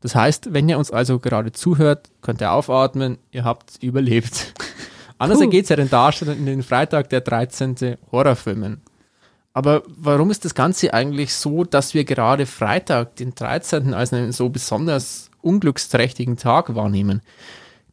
Das 0.00 0.16
heißt, 0.16 0.52
wenn 0.52 0.68
ihr 0.68 0.78
uns 0.78 0.90
also 0.90 1.20
gerade 1.20 1.52
zuhört, 1.52 2.10
könnt 2.22 2.40
ihr 2.40 2.50
aufatmen, 2.50 3.18
ihr 3.30 3.44
habt 3.44 3.80
überlebt. 3.82 4.52
Anders 5.18 5.40
ergeht 5.40 5.64
es 5.64 5.68
ja 5.68 5.76
den 5.76 5.90
Darstellern 5.90 6.38
in 6.38 6.46
den 6.46 6.64
Freitag, 6.64 7.08
der 7.10 7.20
13. 7.20 7.98
Horrorfilmen. 8.10 8.80
Aber 9.54 9.82
warum 9.86 10.30
ist 10.30 10.44
das 10.44 10.54
Ganze 10.54 10.94
eigentlich 10.94 11.34
so, 11.34 11.64
dass 11.64 11.94
wir 11.94 12.04
gerade 12.04 12.46
Freitag, 12.46 13.16
den 13.16 13.34
13. 13.34 13.92
als 13.92 14.12
einen 14.12 14.32
so 14.32 14.48
besonders 14.48 15.30
unglücksträchtigen 15.42 16.36
Tag 16.36 16.74
wahrnehmen? 16.74 17.20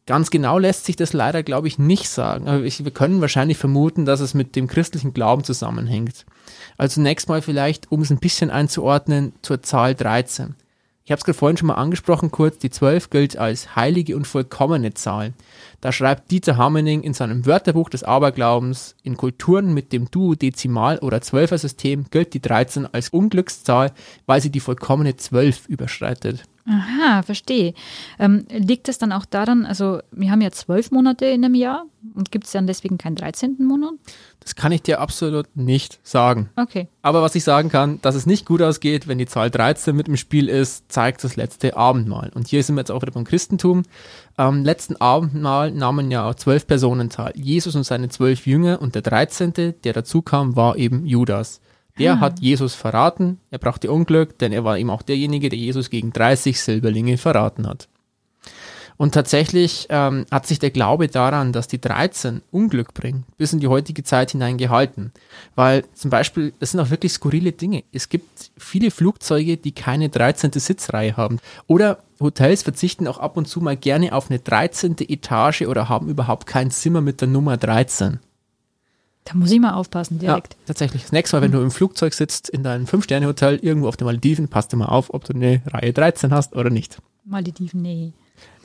Ganz 0.06 0.30
genau 0.30 0.58
lässt 0.58 0.86
sich 0.86 0.96
das 0.96 1.12
leider, 1.12 1.42
glaube 1.42 1.68
ich, 1.68 1.78
nicht 1.78 2.08
sagen. 2.08 2.48
Aber 2.48 2.62
ich, 2.62 2.82
wir 2.82 2.90
können 2.90 3.20
wahrscheinlich 3.20 3.58
vermuten, 3.58 4.06
dass 4.06 4.20
es 4.20 4.34
mit 4.34 4.56
dem 4.56 4.66
christlichen 4.66 5.12
Glauben 5.12 5.44
zusammenhängt. 5.44 6.24
Also 6.78 6.94
zunächst 6.94 7.28
mal 7.28 7.42
vielleicht, 7.42 7.92
um 7.92 8.00
es 8.00 8.10
ein 8.10 8.18
bisschen 8.18 8.50
einzuordnen, 8.50 9.34
zur 9.42 9.62
Zahl 9.62 9.94
13. 9.94 10.56
Ich 11.10 11.12
habe 11.12 11.18
es 11.18 11.24
gerade 11.24 11.38
vorhin 11.38 11.56
schon 11.56 11.66
mal 11.66 11.74
angesprochen, 11.74 12.30
kurz, 12.30 12.58
die 12.58 12.70
12 12.70 13.10
gilt 13.10 13.36
als 13.36 13.74
heilige 13.74 14.14
und 14.14 14.28
vollkommene 14.28 14.94
Zahl. 14.94 15.32
Da 15.80 15.90
schreibt 15.90 16.30
Dieter 16.30 16.56
Hamening 16.56 17.02
in 17.02 17.14
seinem 17.14 17.46
Wörterbuch 17.46 17.88
des 17.88 18.04
Aberglaubens, 18.04 18.94
in 19.02 19.16
Kulturen 19.16 19.74
mit 19.74 19.92
dem 19.92 20.08
Duodezimal- 20.12 21.00
oder 21.00 21.20
Zwölfer-System 21.20 22.04
gilt 22.12 22.32
die 22.32 22.40
13 22.40 22.86
als 22.86 23.08
Unglückszahl, 23.08 23.90
weil 24.26 24.40
sie 24.40 24.50
die 24.50 24.60
vollkommene 24.60 25.16
12 25.16 25.66
überschreitet. 25.66 26.44
Aha, 26.66 27.22
verstehe. 27.22 27.74
Ähm, 28.18 28.46
liegt 28.50 28.88
das 28.88 28.98
dann 28.98 29.12
auch 29.12 29.24
daran, 29.24 29.64
also 29.64 30.00
wir 30.12 30.30
haben 30.30 30.40
ja 30.40 30.50
zwölf 30.50 30.90
Monate 30.90 31.24
in 31.26 31.44
einem 31.44 31.54
Jahr 31.54 31.86
und 32.14 32.30
gibt 32.30 32.46
es 32.46 32.52
dann 32.52 32.66
deswegen 32.66 32.98
keinen 32.98 33.16
13. 33.16 33.56
Monat? 33.60 33.92
Das 34.40 34.54
kann 34.54 34.72
ich 34.72 34.82
dir 34.82 35.00
absolut 35.00 35.46
nicht 35.54 36.00
sagen. 36.02 36.50
Okay. 36.56 36.88
Aber 37.02 37.22
was 37.22 37.34
ich 37.34 37.44
sagen 37.44 37.70
kann, 37.70 38.00
dass 38.02 38.14
es 38.14 38.26
nicht 38.26 38.46
gut 38.46 38.62
ausgeht, 38.62 39.08
wenn 39.08 39.18
die 39.18 39.26
Zahl 39.26 39.50
13 39.50 39.96
mit 39.96 40.08
im 40.08 40.16
Spiel 40.16 40.48
ist, 40.48 40.90
zeigt 40.92 41.24
das 41.24 41.36
letzte 41.36 41.76
Abendmahl. 41.76 42.30
Und 42.34 42.48
hier 42.48 42.62
sind 42.62 42.74
wir 42.74 42.80
jetzt 42.80 42.90
auch 42.90 43.02
wieder 43.02 43.12
beim 43.12 43.24
Christentum. 43.24 43.82
Am 44.36 44.64
letzten 44.64 44.96
Abendmahl 44.96 45.70
nahmen 45.70 46.10
ja 46.10 46.34
zwölf 46.36 46.66
Personen 46.66 47.10
teil. 47.10 47.32
Jesus 47.34 47.74
und 47.74 47.84
seine 47.84 48.08
zwölf 48.10 48.46
Jünger 48.46 48.80
und 48.80 48.94
der 48.94 49.02
13., 49.02 49.74
der 49.84 49.92
dazu 49.92 50.22
kam, 50.22 50.56
war 50.56 50.76
eben 50.76 51.06
Judas. 51.06 51.60
Der 51.98 52.20
hat 52.20 52.40
Jesus 52.40 52.74
verraten, 52.74 53.38
er 53.50 53.58
brachte 53.58 53.90
Unglück, 53.90 54.38
denn 54.38 54.52
er 54.52 54.64
war 54.64 54.78
eben 54.78 54.90
auch 54.90 55.02
derjenige, 55.02 55.48
der 55.48 55.58
Jesus 55.58 55.90
gegen 55.90 56.12
30 56.12 56.60
Silberlinge 56.60 57.18
verraten 57.18 57.66
hat. 57.66 57.88
Und 59.00 59.14
tatsächlich 59.14 59.86
ähm, 59.88 60.26
hat 60.30 60.46
sich 60.46 60.58
der 60.58 60.70
Glaube 60.70 61.08
daran, 61.08 61.54
dass 61.54 61.68
die 61.68 61.80
13 61.80 62.42
Unglück 62.50 62.92
bringt, 62.92 63.24
bis 63.38 63.54
in 63.54 63.58
die 63.58 63.66
heutige 63.66 64.04
Zeit 64.04 64.32
hinein 64.32 64.58
gehalten. 64.58 65.12
Weil 65.54 65.86
zum 65.94 66.10
Beispiel, 66.10 66.52
das 66.60 66.72
sind 66.72 66.80
auch 66.80 66.90
wirklich 66.90 67.14
skurrile 67.14 67.52
Dinge. 67.52 67.82
Es 67.92 68.10
gibt 68.10 68.50
viele 68.58 68.90
Flugzeuge, 68.90 69.56
die 69.56 69.72
keine 69.72 70.10
13. 70.10 70.52
Sitzreihe 70.52 71.16
haben. 71.16 71.38
Oder 71.66 72.00
Hotels 72.20 72.62
verzichten 72.62 73.08
auch 73.08 73.16
ab 73.16 73.38
und 73.38 73.48
zu 73.48 73.62
mal 73.62 73.74
gerne 73.74 74.12
auf 74.12 74.28
eine 74.28 74.38
13. 74.38 74.96
Etage 75.08 75.62
oder 75.62 75.88
haben 75.88 76.10
überhaupt 76.10 76.46
kein 76.46 76.70
Zimmer 76.70 77.00
mit 77.00 77.22
der 77.22 77.28
Nummer 77.28 77.56
13. 77.56 78.20
Da 79.24 79.34
muss 79.34 79.50
ich 79.50 79.60
mal 79.60 79.74
aufpassen 79.74 80.18
direkt. 80.18 80.54
Ja, 80.54 80.60
tatsächlich. 80.66 81.02
Das 81.02 81.12
nächste 81.12 81.36
Mal, 81.36 81.42
wenn 81.42 81.52
du 81.52 81.60
im 81.60 81.70
Flugzeug 81.70 82.14
sitzt, 82.14 82.48
in 82.48 82.62
deinem 82.62 82.86
Fünf-Sterne-Hotel 82.86 83.56
irgendwo 83.62 83.88
auf 83.88 83.96
den 83.96 84.06
Malediven, 84.06 84.48
passt 84.48 84.72
du 84.72 84.76
mal 84.76 84.86
auf, 84.86 85.12
ob 85.12 85.24
du 85.24 85.34
eine 85.34 85.62
Reihe 85.66 85.92
13 85.92 86.32
hast 86.32 86.56
oder 86.56 86.70
nicht. 86.70 86.98
Malediven, 87.24 87.82
nee. 87.82 88.12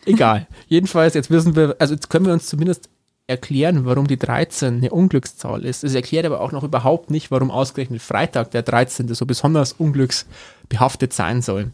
Egal. 0.06 0.48
Jedenfalls, 0.68 1.14
jetzt 1.14 1.30
wissen 1.30 1.56
wir, 1.56 1.76
also 1.80 1.94
jetzt 1.94 2.10
können 2.10 2.26
wir 2.26 2.34
uns 2.34 2.48
zumindest 2.48 2.90
erklären, 3.28 3.86
warum 3.86 4.08
die 4.08 4.18
13 4.18 4.78
eine 4.78 4.92
Unglückszahl 4.92 5.66
ist. 5.66 5.84
Es 5.84 5.96
erklärt 5.96 6.26
aber 6.26 6.42
auch 6.42 6.52
noch 6.52 6.64
überhaupt 6.64 7.10
nicht, 7.10 7.32
warum 7.32 7.52
ausgerechnet 7.52 8.02
Freitag, 8.02 8.52
der 8.52 8.62
13. 8.62 9.14
so 9.14 9.26
besonders 9.26 9.74
unglücksbehaftet 9.74 11.12
sein 11.12 11.42
soll. 11.42 11.72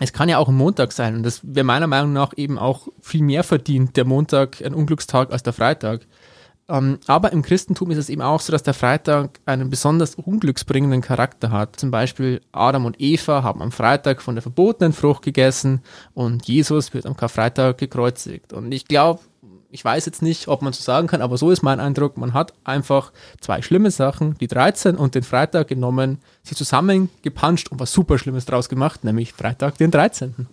Es 0.00 0.12
kann 0.12 0.28
ja 0.28 0.38
auch 0.38 0.48
ein 0.48 0.56
Montag 0.56 0.92
sein 0.92 1.14
und 1.14 1.22
das 1.22 1.40
wäre 1.42 1.64
meiner 1.64 1.86
Meinung 1.86 2.12
nach 2.12 2.32
eben 2.36 2.58
auch 2.58 2.88
viel 3.00 3.22
mehr 3.22 3.44
verdient, 3.44 3.96
der 3.96 4.06
Montag 4.06 4.62
ein 4.64 4.74
Unglückstag 4.74 5.30
als 5.30 5.42
der 5.42 5.52
Freitag. 5.52 6.06
Ähm, 6.70 6.98
aber 7.06 7.32
im 7.32 7.42
Christentum 7.42 7.90
ist 7.90 7.98
es 7.98 8.08
eben 8.08 8.22
auch 8.22 8.40
so, 8.40 8.52
dass 8.52 8.62
der 8.62 8.74
Freitag 8.74 9.40
einen 9.44 9.70
besonders 9.70 10.14
unglücksbringenden 10.14 11.00
Charakter 11.00 11.50
hat. 11.50 11.76
Zum 11.76 11.90
Beispiel 11.90 12.40
Adam 12.52 12.84
und 12.84 13.00
Eva 13.00 13.42
haben 13.42 13.60
am 13.60 13.72
Freitag 13.72 14.22
von 14.22 14.36
der 14.36 14.42
verbotenen 14.42 14.92
Frucht 14.92 15.22
gegessen 15.22 15.82
und 16.14 16.46
Jesus 16.46 16.94
wird 16.94 17.06
am 17.06 17.16
Karfreitag 17.16 17.78
gekreuzigt. 17.78 18.52
Und 18.52 18.70
ich 18.70 18.86
glaube, 18.86 19.20
ich 19.72 19.84
weiß 19.84 20.06
jetzt 20.06 20.22
nicht, 20.22 20.48
ob 20.48 20.62
man 20.62 20.72
so 20.72 20.82
sagen 20.82 21.08
kann, 21.08 21.22
aber 21.22 21.38
so 21.38 21.50
ist 21.50 21.62
mein 21.62 21.80
Eindruck. 21.80 22.16
Man 22.16 22.34
hat 22.34 22.54
einfach 22.64 23.12
zwei 23.40 23.62
schlimme 23.62 23.90
Sachen, 23.90 24.36
die 24.38 24.48
13 24.48 24.96
und 24.96 25.14
den 25.14 25.22
Freitag 25.22 25.68
genommen, 25.68 26.18
sie 26.42 26.54
zusammengepanscht 26.54 27.68
und 27.68 27.80
was 27.80 27.92
super 27.92 28.18
Schlimmes 28.18 28.46
draus 28.46 28.68
gemacht, 28.68 29.02
nämlich 29.04 29.32
Freitag 29.32 29.78
den 29.78 29.90
13. 29.90 30.46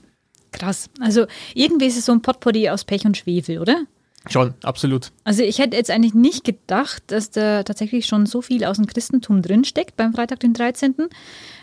Krass. 0.51 0.89
Also 0.99 1.25
irgendwie 1.53 1.87
ist 1.87 1.97
es 1.97 2.05
so 2.05 2.11
ein 2.11 2.21
Potpourri 2.21 2.69
aus 2.69 2.85
Pech 2.85 3.05
und 3.05 3.17
Schwefel, 3.17 3.59
oder? 3.59 3.83
Schon, 4.31 4.53
absolut. 4.63 5.11
Also 5.23 5.43
ich 5.43 5.59
hätte 5.59 5.75
jetzt 5.75 5.91
eigentlich 5.91 6.13
nicht 6.13 6.43
gedacht, 6.43 7.03
dass 7.07 7.31
da 7.31 7.63
tatsächlich 7.63 8.05
schon 8.05 8.25
so 8.25 8.41
viel 8.41 8.63
aus 8.63 8.77
dem 8.77 8.87
Christentum 8.87 9.41
drinsteckt 9.41 9.97
beim 9.97 10.13
Freitag 10.13 10.39
den 10.39 10.53
13. 10.53 10.95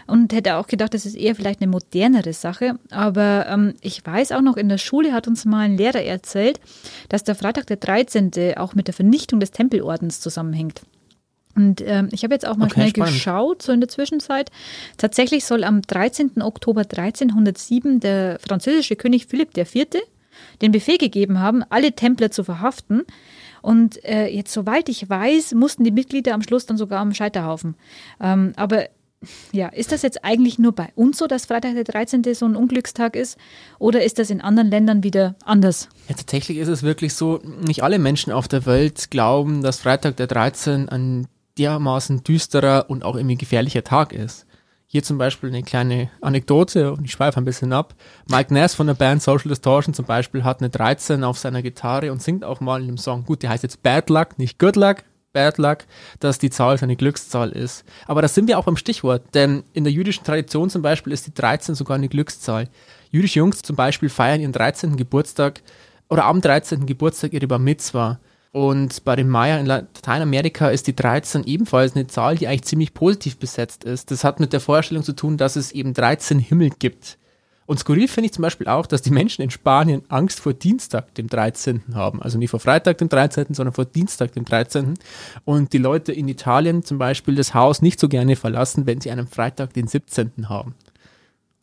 Und 0.06 0.32
hätte 0.34 0.56
auch 0.56 0.66
gedacht, 0.66 0.92
das 0.92 1.06
ist 1.06 1.14
eher 1.14 1.34
vielleicht 1.34 1.62
eine 1.62 1.70
modernere 1.70 2.34
Sache. 2.34 2.78
Aber 2.90 3.46
ähm, 3.48 3.74
ich 3.80 4.04
weiß 4.04 4.32
auch 4.32 4.42
noch, 4.42 4.56
in 4.56 4.68
der 4.68 4.78
Schule 4.78 5.12
hat 5.12 5.26
uns 5.26 5.44
mal 5.46 5.60
ein 5.60 5.78
Lehrer 5.78 6.02
erzählt, 6.02 6.60
dass 7.08 7.24
der 7.24 7.34
Freitag 7.34 7.66
der 7.66 7.78
13. 7.78 8.30
auch 8.56 8.74
mit 8.74 8.86
der 8.86 8.94
Vernichtung 8.94 9.40
des 9.40 9.50
Tempelordens 9.50 10.20
zusammenhängt. 10.20 10.82
Und 11.56 11.82
ähm, 11.86 12.08
ich 12.10 12.24
habe 12.24 12.34
jetzt 12.34 12.46
auch 12.46 12.56
mal 12.56 12.66
okay, 12.66 12.74
schnell 12.74 12.88
spannend. 12.88 13.14
geschaut, 13.14 13.62
so 13.62 13.72
in 13.72 13.80
der 13.80 13.88
Zwischenzeit. 13.88 14.50
Tatsächlich 14.98 15.44
soll 15.44 15.64
am 15.64 15.82
13. 15.82 16.42
Oktober 16.42 16.82
1307 16.82 18.00
der 18.00 18.38
französische 18.40 18.96
König 18.96 19.26
Philipp 19.26 19.56
IV. 19.56 19.86
Den 20.62 20.72
Befehl 20.72 20.98
gegeben 20.98 21.40
haben, 21.40 21.62
alle 21.70 21.92
Templer 21.92 22.30
zu 22.30 22.44
verhaften. 22.44 23.02
Und 23.62 24.04
äh, 24.04 24.26
jetzt, 24.26 24.52
soweit 24.52 24.88
ich 24.88 25.08
weiß, 25.08 25.54
mussten 25.54 25.84
die 25.84 25.90
Mitglieder 25.90 26.34
am 26.34 26.42
Schluss 26.42 26.66
dann 26.66 26.76
sogar 26.76 27.00
am 27.00 27.14
Scheiterhaufen. 27.14 27.76
Ähm, 28.20 28.52
aber 28.56 28.88
ja, 29.52 29.68
ist 29.68 29.92
das 29.92 30.02
jetzt 30.02 30.24
eigentlich 30.24 30.58
nur 30.58 30.72
bei 30.72 30.90
uns 30.94 31.18
so, 31.18 31.26
dass 31.26 31.46
Freitag 31.46 31.74
der 31.74 31.84
13. 31.84 32.22
so 32.34 32.46
ein 32.46 32.56
Unglückstag 32.56 33.16
ist? 33.16 33.38
Oder 33.78 34.04
ist 34.04 34.18
das 34.18 34.30
in 34.30 34.40
anderen 34.40 34.70
Ländern 34.70 35.02
wieder 35.02 35.36
anders? 35.44 35.88
Ja, 36.08 36.14
tatsächlich 36.14 36.58
ist 36.58 36.68
es 36.68 36.82
wirklich 36.82 37.14
so, 37.14 37.40
nicht 37.66 37.82
alle 37.82 37.98
Menschen 37.98 38.32
auf 38.32 38.48
der 38.48 38.66
Welt 38.66 39.10
glauben, 39.10 39.62
dass 39.62 39.80
Freitag 39.80 40.16
der 40.16 40.26
13. 40.26 40.88
ein 40.88 41.26
dermaßen 41.58 42.24
düsterer 42.24 42.86
und 42.88 43.04
auch 43.04 43.16
irgendwie 43.16 43.36
gefährlicher 43.36 43.84
Tag 43.84 44.12
ist. 44.12 44.46
Hier 44.94 45.02
zum 45.02 45.18
Beispiel 45.18 45.48
eine 45.48 45.64
kleine 45.64 46.08
Anekdote 46.20 46.92
und 46.92 47.04
ich 47.04 47.10
schweife 47.10 47.38
ein 47.38 47.44
bisschen 47.44 47.72
ab. 47.72 47.96
Mike 48.30 48.54
Ness 48.54 48.76
von 48.76 48.86
der 48.86 48.94
Band 48.94 49.20
Social 49.20 49.48
Distortion 49.48 49.92
zum 49.92 50.04
Beispiel 50.04 50.44
hat 50.44 50.60
eine 50.60 50.70
13 50.70 51.24
auf 51.24 51.36
seiner 51.36 51.62
Gitarre 51.62 52.12
und 52.12 52.22
singt 52.22 52.44
auch 52.44 52.60
mal 52.60 52.80
in 52.80 52.86
dem 52.86 52.96
Song, 52.96 53.24
gut, 53.24 53.42
die 53.42 53.48
heißt 53.48 53.64
jetzt 53.64 53.82
Bad 53.82 54.08
Luck, 54.08 54.38
nicht 54.38 54.56
Good 54.60 54.76
Luck, 54.76 54.98
Bad 55.32 55.58
Luck, 55.58 55.78
dass 56.20 56.38
die 56.38 56.48
Zahl 56.48 56.78
seine 56.78 56.94
Glückszahl 56.94 57.50
ist. 57.50 57.84
Aber 58.06 58.22
da 58.22 58.28
sind 58.28 58.46
wir 58.46 58.56
auch 58.56 58.66
beim 58.66 58.76
Stichwort, 58.76 59.34
denn 59.34 59.64
in 59.72 59.82
der 59.82 59.92
jüdischen 59.92 60.22
Tradition 60.22 60.70
zum 60.70 60.82
Beispiel 60.82 61.12
ist 61.12 61.26
die 61.26 61.34
13 61.34 61.74
sogar 61.74 61.96
eine 61.96 62.08
Glückszahl. 62.08 62.68
Jüdische 63.10 63.40
Jungs 63.40 63.62
zum 63.62 63.74
Beispiel 63.74 64.08
feiern 64.08 64.40
ihren 64.40 64.52
13. 64.52 64.96
Geburtstag 64.96 65.62
oder 66.08 66.26
am 66.26 66.40
13. 66.40 66.86
Geburtstag 66.86 67.32
ihre 67.32 67.48
Bar 67.48 67.58
Mitzvah. 67.58 68.20
Und 68.54 69.04
bei 69.04 69.16
den 69.16 69.28
Maya 69.28 69.58
in 69.58 69.66
Lateinamerika 69.66 70.68
ist 70.68 70.86
die 70.86 70.94
13 70.94 71.42
ebenfalls 71.42 71.96
eine 71.96 72.06
Zahl, 72.06 72.36
die 72.36 72.46
eigentlich 72.46 72.62
ziemlich 72.62 72.94
positiv 72.94 73.36
besetzt 73.36 73.82
ist. 73.82 74.12
Das 74.12 74.22
hat 74.22 74.38
mit 74.38 74.52
der 74.52 74.60
Vorstellung 74.60 75.02
zu 75.02 75.12
tun, 75.12 75.36
dass 75.36 75.56
es 75.56 75.72
eben 75.72 75.92
13 75.92 76.38
Himmel 76.38 76.70
gibt. 76.70 77.18
Und 77.66 77.80
skurril 77.80 78.06
finde 78.06 78.26
ich 78.26 78.32
zum 78.32 78.42
Beispiel 78.42 78.68
auch, 78.68 78.86
dass 78.86 79.02
die 79.02 79.10
Menschen 79.10 79.42
in 79.42 79.50
Spanien 79.50 80.02
Angst 80.08 80.38
vor 80.38 80.52
Dienstag, 80.52 81.12
dem 81.16 81.28
13. 81.28 81.82
haben. 81.94 82.22
Also 82.22 82.38
nicht 82.38 82.50
vor 82.50 82.60
Freitag, 82.60 82.98
dem 82.98 83.08
13., 83.08 83.54
sondern 83.54 83.74
vor 83.74 83.86
Dienstag, 83.86 84.34
dem 84.34 84.44
13. 84.44 84.94
Und 85.44 85.72
die 85.72 85.78
Leute 85.78 86.12
in 86.12 86.28
Italien 86.28 86.84
zum 86.84 86.98
Beispiel 86.98 87.34
das 87.34 87.54
Haus 87.54 87.82
nicht 87.82 87.98
so 87.98 88.08
gerne 88.08 88.36
verlassen, 88.36 88.86
wenn 88.86 89.00
sie 89.00 89.10
einen 89.10 89.26
Freitag, 89.26 89.72
den 89.72 89.88
17. 89.88 90.48
haben. 90.48 90.76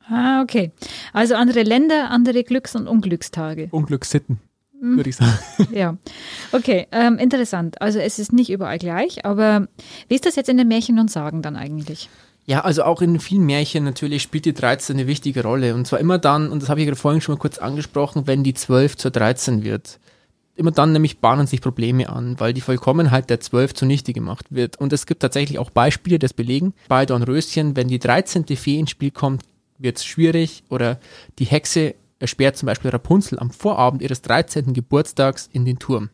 Ah, 0.10 0.41
okay. 0.41 0.74
Also 1.13 1.36
andere 1.36 1.63
Länder, 1.63 2.10
andere 2.10 2.43
Glücks- 2.43 2.75
und 2.75 2.89
Unglückstage. 2.89 3.69
Unglückssitten. 3.71 4.41
Würde 4.82 5.10
ich 5.10 5.16
sagen. 5.16 5.38
Ja, 5.72 5.96
okay, 6.52 6.88
ähm, 6.92 7.18
interessant. 7.18 7.82
Also 7.82 8.00
es 8.00 8.20
ist 8.20 8.34
nicht 8.34 8.50
überall 8.50 8.80
gleich, 8.80 9.26
aber 9.26 9.68
wie 10.08 10.16
ist 10.16 10.26
das 10.26 10.36
jetzt 10.36 10.50
in 10.50 10.58
den 10.58 10.68
Märchen 10.68 11.00
und 11.00 11.10
Sagen 11.10 11.42
dann 11.42 11.56
eigentlich? 11.56 12.10
Ja, 12.46 12.62
also 12.62 12.84
auch 12.84 13.02
in 13.02 13.20
vielen 13.20 13.46
Märchen 13.46 13.84
natürlich 13.84 14.24
spielt 14.24 14.46
die 14.46 14.54
13 14.54 14.98
eine 14.98 15.08
wichtige 15.08 15.44
Rolle. 15.44 15.76
Und 15.76 15.86
zwar 15.86 16.00
immer 16.00 16.18
dann, 16.18 16.50
und 16.50 16.62
das 16.62 16.70
habe 16.70 16.80
ich 16.82 16.88
gerade 16.88 16.98
vorhin 16.98 17.22
schon 17.22 17.36
mal 17.36 17.40
kurz 17.40 17.60
angesprochen, 17.60 18.26
wenn 18.26 18.44
die 18.44 18.56
12 18.56 18.98
zur 18.98 19.12
13 19.12 19.64
wird. 19.64 20.00
Immer 20.56 20.72
dann 20.72 20.92
nämlich 20.92 21.20
bahnen 21.20 21.48
sich 21.48 21.62
Probleme 21.62 22.10
an, 22.10 22.40
weil 22.40 22.54
die 22.54 22.62
Vollkommenheit 22.62 23.30
der 23.30 23.40
12 23.40 23.76
zunichte 23.76 24.12
gemacht 24.12 24.48
wird. 24.50 24.78
Und 24.78 24.92
es 24.92 25.06
gibt 25.06 25.22
tatsächlich 25.22 25.60
auch 25.60 25.70
Beispiele, 25.70 26.20
das 26.20 26.34
belegen. 26.34 26.74
Bei 26.88 27.06
Dornröschen, 27.06 27.76
wenn 27.76 27.88
die 27.88 28.00
13. 28.00 28.46
Fee 28.58 28.80
ins 28.80 28.90
Spiel 28.90 29.12
kommt, 29.12 29.44
wird 29.78 29.98
es 29.98 30.06
schwierig 30.06 30.64
oder 30.70 31.00
die 31.40 31.46
Hexe 31.46 31.96
ersperrt 32.22 32.58
zum 32.58 32.68
Beispiel 32.68 32.92
Rapunzel 32.92 33.40
am 33.40 33.51
Vorabend 33.51 34.01
ihres 34.01 34.22
13. 34.22 34.74
Geburtstags 34.74 35.50
in 35.51 35.66
den 35.66 35.80
Turm. 35.80 36.10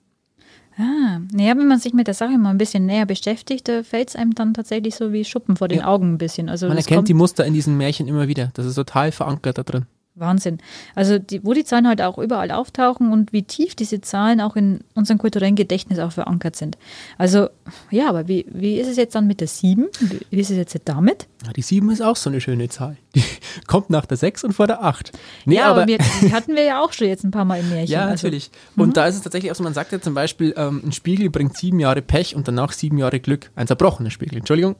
Ah, 0.80 1.20
naja, 1.32 1.58
wenn 1.58 1.68
man 1.68 1.80
sich 1.80 1.94
mit 1.94 2.06
der 2.06 2.14
Sache 2.14 2.38
mal 2.38 2.52
ein 2.52 2.60
bisschen 2.60 2.86
näher 2.86 3.08
beschäftigt, 3.08 3.68
da 3.68 3.82
fällt 3.82 4.10
es 4.10 4.16
einem 4.16 4.36
dann 4.36 4.54
tatsächlich 4.54 4.96
so 4.96 5.12
wie 5.12 5.26
Schuppen 5.26 5.58
vor 5.58 5.68
den 5.68 5.80
ja. 5.80 5.88
Augen 5.88 6.14
ein 6.14 6.18
bisschen. 6.20 6.50
Also 6.50 6.68
man 6.68 6.78
erkennt 6.78 7.08
die 7.08 7.16
Muster 7.16 7.46
in 7.46 7.54
diesen 7.54 7.78
Märchen 7.78 8.08
immer 8.08 8.28
wieder. 8.28 8.52
Das 8.54 8.66
ist 8.66 8.76
total 8.76 9.12
verankert 9.12 9.58
da 9.58 9.64
drin. 9.64 9.88
Wahnsinn. 10.20 10.60
Also 10.96 11.20
die, 11.20 11.44
wo 11.44 11.54
die 11.54 11.64
Zahlen 11.64 11.88
halt 11.88 12.02
auch 12.02 12.18
überall 12.18 12.52
auftauchen 12.52 13.12
und 13.12 13.34
wie 13.34 13.44
tief 13.44 13.76
diese 13.76 14.02
Zahlen 14.02 14.42
auch 14.42 14.56
in 14.56 14.82
unserem 14.94 15.18
kulturellen 15.18 15.56
Gedächtnis 15.56 16.00
auch 16.00 16.12
verankert 16.12 16.56
sind. 16.56 16.78
Also 17.18 17.50
ja, 17.92 18.10
aber 18.10 18.28
wie, 18.28 18.46
wie 18.50 18.80
ist 18.80 18.88
es 18.88 18.98
jetzt 18.98 19.16
dann 19.16 19.28
mit 19.28 19.42
der 19.42 19.48
7? 19.48 19.88
Wie 20.30 20.40
ist 20.40 20.50
es 20.50 20.58
jetzt 20.58 20.78
damit? 20.86 21.28
Ja, 21.46 21.54
die 21.54 21.62
7 21.62 21.90
ist 21.92 22.02
auch 22.02 22.16
so 22.16 22.30
eine 22.30 22.42
schöne 22.42 22.70
Zahl. 22.70 22.98
Die 23.16 23.24
kommt 23.68 23.90
nach 23.90 24.06
der 24.06 24.18
6 24.18 24.44
und 24.44 24.54
vor 24.54 24.68
der 24.68 24.84
8. 24.84 25.12
Nee, 25.46 25.56
ja, 25.56 25.66
aber, 25.66 25.84
aber 25.84 25.88
wir, 25.88 26.00
die 26.22 26.34
hatten 26.34 26.56
wir 26.56 26.64
ja 26.64 26.82
auch 26.82 26.94
schon 26.94 27.08
jetzt 27.08 27.24
ein 27.24 27.32
paar 27.32 27.46
Mal 27.46 27.60
im 27.60 27.70
Märchen. 27.70 27.92
Ja, 27.92 28.02
also, 28.02 28.12
natürlich. 28.12 28.52
Und 28.76 28.90
mhm. 28.90 28.94
da 28.94 29.08
ist 29.08 29.16
es 29.16 29.22
tatsächlich 29.22 29.52
auch 29.52 29.56
so, 29.56 29.64
man 29.64 29.74
sagt 29.74 29.92
ja 29.92 30.02
zum 30.02 30.14
Beispiel, 30.14 30.54
ähm, 30.58 30.82
ein 30.86 30.92
Spiegel 30.92 31.30
bringt 31.30 31.58
sieben 31.58 31.80
Jahre 31.80 32.02
Pech 32.02 32.36
und 32.36 32.48
danach 32.48 32.72
sieben 32.72 32.98
Jahre 32.98 33.20
Glück. 33.20 33.52
Ein 33.56 33.68
zerbrochener 33.68 34.12
Spiegel, 34.12 34.38
Entschuldigung. 34.38 34.76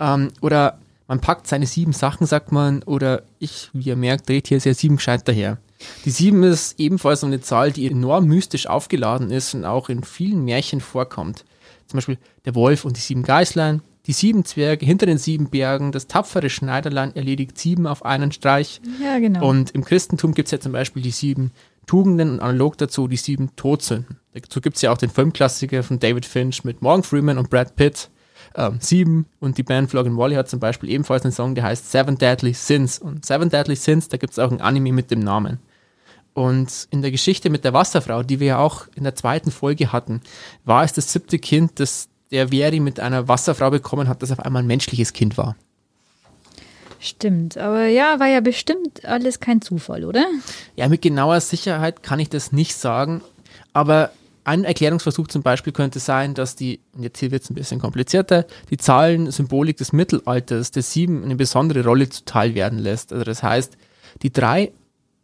Ähm, 0.00 0.30
oder 0.40 0.78
man 1.08 1.20
packt 1.20 1.46
seine 1.46 1.66
sieben 1.66 1.92
Sachen, 1.92 2.26
sagt 2.26 2.52
man, 2.52 2.82
oder 2.84 3.22
ich, 3.38 3.70
wie 3.72 3.88
ihr 3.88 3.96
merkt, 3.96 4.28
dreht 4.28 4.46
hier 4.46 4.60
sehr 4.60 4.74
sieben 4.74 4.96
gescheit 4.96 5.26
daher. 5.26 5.58
Die 6.04 6.10
sieben 6.10 6.42
ist 6.42 6.78
ebenfalls 6.78 7.24
eine 7.24 7.40
Zahl, 7.40 7.72
die 7.72 7.86
enorm 7.86 8.26
mystisch 8.26 8.66
aufgeladen 8.66 9.30
ist 9.30 9.54
und 9.54 9.64
auch 9.64 9.88
in 9.88 10.04
vielen 10.04 10.44
Märchen 10.44 10.80
vorkommt. 10.80 11.44
Zum 11.86 11.96
Beispiel 11.96 12.18
der 12.44 12.54
Wolf 12.54 12.84
und 12.84 12.96
die 12.96 13.00
sieben 13.00 13.22
Geißlein, 13.22 13.80
die 14.06 14.12
sieben 14.12 14.44
Zwerge 14.44 14.84
hinter 14.84 15.06
den 15.06 15.18
sieben 15.18 15.48
Bergen, 15.48 15.92
das 15.92 16.06
tapfere 16.06 16.50
Schneiderlein 16.50 17.16
erledigt 17.16 17.58
sieben 17.58 17.86
auf 17.86 18.04
einen 18.04 18.32
Streich. 18.32 18.80
Ja, 19.02 19.18
genau. 19.18 19.48
Und 19.48 19.70
im 19.70 19.84
Christentum 19.84 20.34
gibt 20.34 20.48
es 20.48 20.52
ja 20.52 20.60
zum 20.60 20.72
Beispiel 20.72 21.02
die 21.02 21.10
sieben 21.10 21.52
Tugenden 21.86 22.32
und 22.32 22.40
analog 22.40 22.76
dazu 22.76 23.08
die 23.08 23.16
sieben 23.16 23.56
Todsünden. 23.56 24.18
Dazu 24.34 24.60
gibt 24.60 24.76
es 24.76 24.82
ja 24.82 24.92
auch 24.92 24.98
den 24.98 25.10
Filmklassiker 25.10 25.82
von 25.82 25.98
David 25.98 26.26
Finch 26.26 26.64
mit 26.64 26.82
Morgan 26.82 27.02
Freeman 27.02 27.38
und 27.38 27.48
Brad 27.48 27.76
Pitt 27.76 28.10
ähm, 28.54 28.78
Sieben 28.80 29.26
und 29.40 29.58
die 29.58 29.62
Band 29.62 29.90
Floggin' 29.90 30.16
Wally 30.16 30.34
hat 30.34 30.48
zum 30.48 30.60
Beispiel 30.60 30.90
ebenfalls 30.90 31.24
einen 31.24 31.32
Song, 31.32 31.54
der 31.54 31.64
heißt 31.64 31.90
Seven 31.90 32.16
Deadly 32.16 32.54
Sins. 32.54 32.98
Und 32.98 33.24
Seven 33.24 33.48
Deadly 33.48 33.76
Sins, 33.76 34.08
da 34.08 34.16
gibt 34.16 34.32
es 34.32 34.38
auch 34.38 34.50
ein 34.50 34.60
Anime 34.60 34.92
mit 34.92 35.10
dem 35.10 35.20
Namen. 35.20 35.58
Und 36.34 36.86
in 36.90 37.02
der 37.02 37.10
Geschichte 37.10 37.50
mit 37.50 37.64
der 37.64 37.72
Wasserfrau, 37.72 38.22
die 38.22 38.38
wir 38.38 38.46
ja 38.46 38.58
auch 38.58 38.86
in 38.94 39.04
der 39.04 39.14
zweiten 39.14 39.50
Folge 39.50 39.92
hatten, 39.92 40.20
war 40.64 40.84
es 40.84 40.92
das 40.92 41.12
siebte 41.12 41.38
Kind, 41.38 41.80
das 41.80 42.08
der 42.30 42.48
Veri 42.48 42.80
mit 42.80 43.00
einer 43.00 43.26
Wasserfrau 43.26 43.70
bekommen 43.70 44.08
hat, 44.08 44.22
das 44.22 44.30
auf 44.30 44.40
einmal 44.40 44.62
ein 44.62 44.66
menschliches 44.66 45.12
Kind 45.12 45.38
war. 45.38 45.56
Stimmt, 47.00 47.56
aber 47.56 47.86
ja, 47.86 48.18
war 48.18 48.26
ja 48.26 48.40
bestimmt 48.40 49.04
alles 49.04 49.38
kein 49.38 49.62
Zufall, 49.62 50.04
oder? 50.04 50.26
Ja, 50.74 50.88
mit 50.88 51.00
genauer 51.02 51.40
Sicherheit 51.40 52.02
kann 52.02 52.18
ich 52.18 52.28
das 52.28 52.50
nicht 52.50 52.74
sagen, 52.74 53.22
aber 53.72 54.10
ein 54.48 54.64
Erklärungsversuch 54.64 55.28
zum 55.28 55.42
Beispiel 55.42 55.74
könnte 55.74 55.98
sein, 55.98 56.32
dass 56.32 56.56
die, 56.56 56.80
und 56.94 57.02
jetzt 57.02 57.18
hier 57.18 57.30
wird 57.30 57.42
es 57.42 57.50
ein 57.50 57.54
bisschen 57.54 57.80
komplizierter, 57.80 58.46
die 58.70 58.78
Zahlensymbolik 58.78 59.76
des 59.76 59.92
Mittelalters 59.92 60.70
der 60.70 60.82
sieben 60.82 61.22
eine 61.22 61.36
besondere 61.36 61.84
Rolle 61.84 62.08
zuteil 62.08 62.54
werden 62.54 62.78
lässt. 62.78 63.12
Also 63.12 63.24
das 63.24 63.42
heißt, 63.42 63.76
die 64.22 64.32
drei 64.32 64.72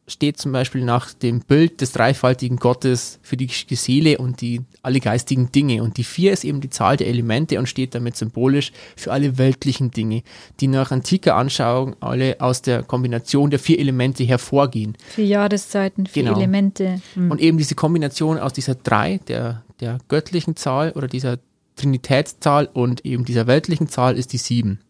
steht 0.06 0.38
zum 0.38 0.52
Beispiel 0.52 0.84
nach 0.84 1.12
dem 1.14 1.40
Bild 1.40 1.80
des 1.80 1.92
dreifaltigen 1.92 2.56
Gottes 2.56 3.18
für 3.22 3.36
die 3.36 3.48
Seele 3.48 4.18
und 4.18 4.40
die 4.40 4.60
alle 4.82 5.00
geistigen 5.00 5.50
Dinge. 5.50 5.82
Und 5.82 5.96
die 5.96 6.04
vier 6.04 6.32
ist 6.32 6.44
eben 6.44 6.60
die 6.60 6.70
Zahl 6.70 6.96
der 6.96 7.06
Elemente 7.06 7.58
und 7.58 7.68
steht 7.68 7.94
damit 7.94 8.16
symbolisch 8.16 8.72
für 8.96 9.12
alle 9.12 9.38
weltlichen 9.38 9.90
Dinge, 9.90 10.22
die 10.60 10.66
nach 10.66 10.90
antiker 10.90 11.36
Anschauung 11.36 11.96
alle 12.00 12.36
aus 12.40 12.60
der 12.60 12.82
Kombination 12.82 13.50
der 13.50 13.58
vier 13.58 13.78
Elemente 13.78 14.24
hervorgehen. 14.24 14.96
Vier 15.08 15.26
Jahreszeiten, 15.26 16.06
vier 16.06 16.24
genau. 16.24 16.36
Elemente. 16.36 17.00
Mhm. 17.14 17.30
Und 17.30 17.40
eben 17.40 17.56
diese 17.56 17.74
Kombination 17.74 18.38
aus 18.38 18.52
dieser 18.52 18.74
drei, 18.74 19.20
der, 19.28 19.64
der 19.80 19.98
göttlichen 20.08 20.56
Zahl 20.56 20.92
oder 20.92 21.08
dieser 21.08 21.38
Trinitätszahl 21.76 22.68
und 22.72 23.04
eben 23.04 23.24
dieser 23.24 23.46
weltlichen 23.46 23.88
Zahl 23.88 24.16
ist 24.16 24.32
die 24.32 24.38
sieben. 24.38 24.80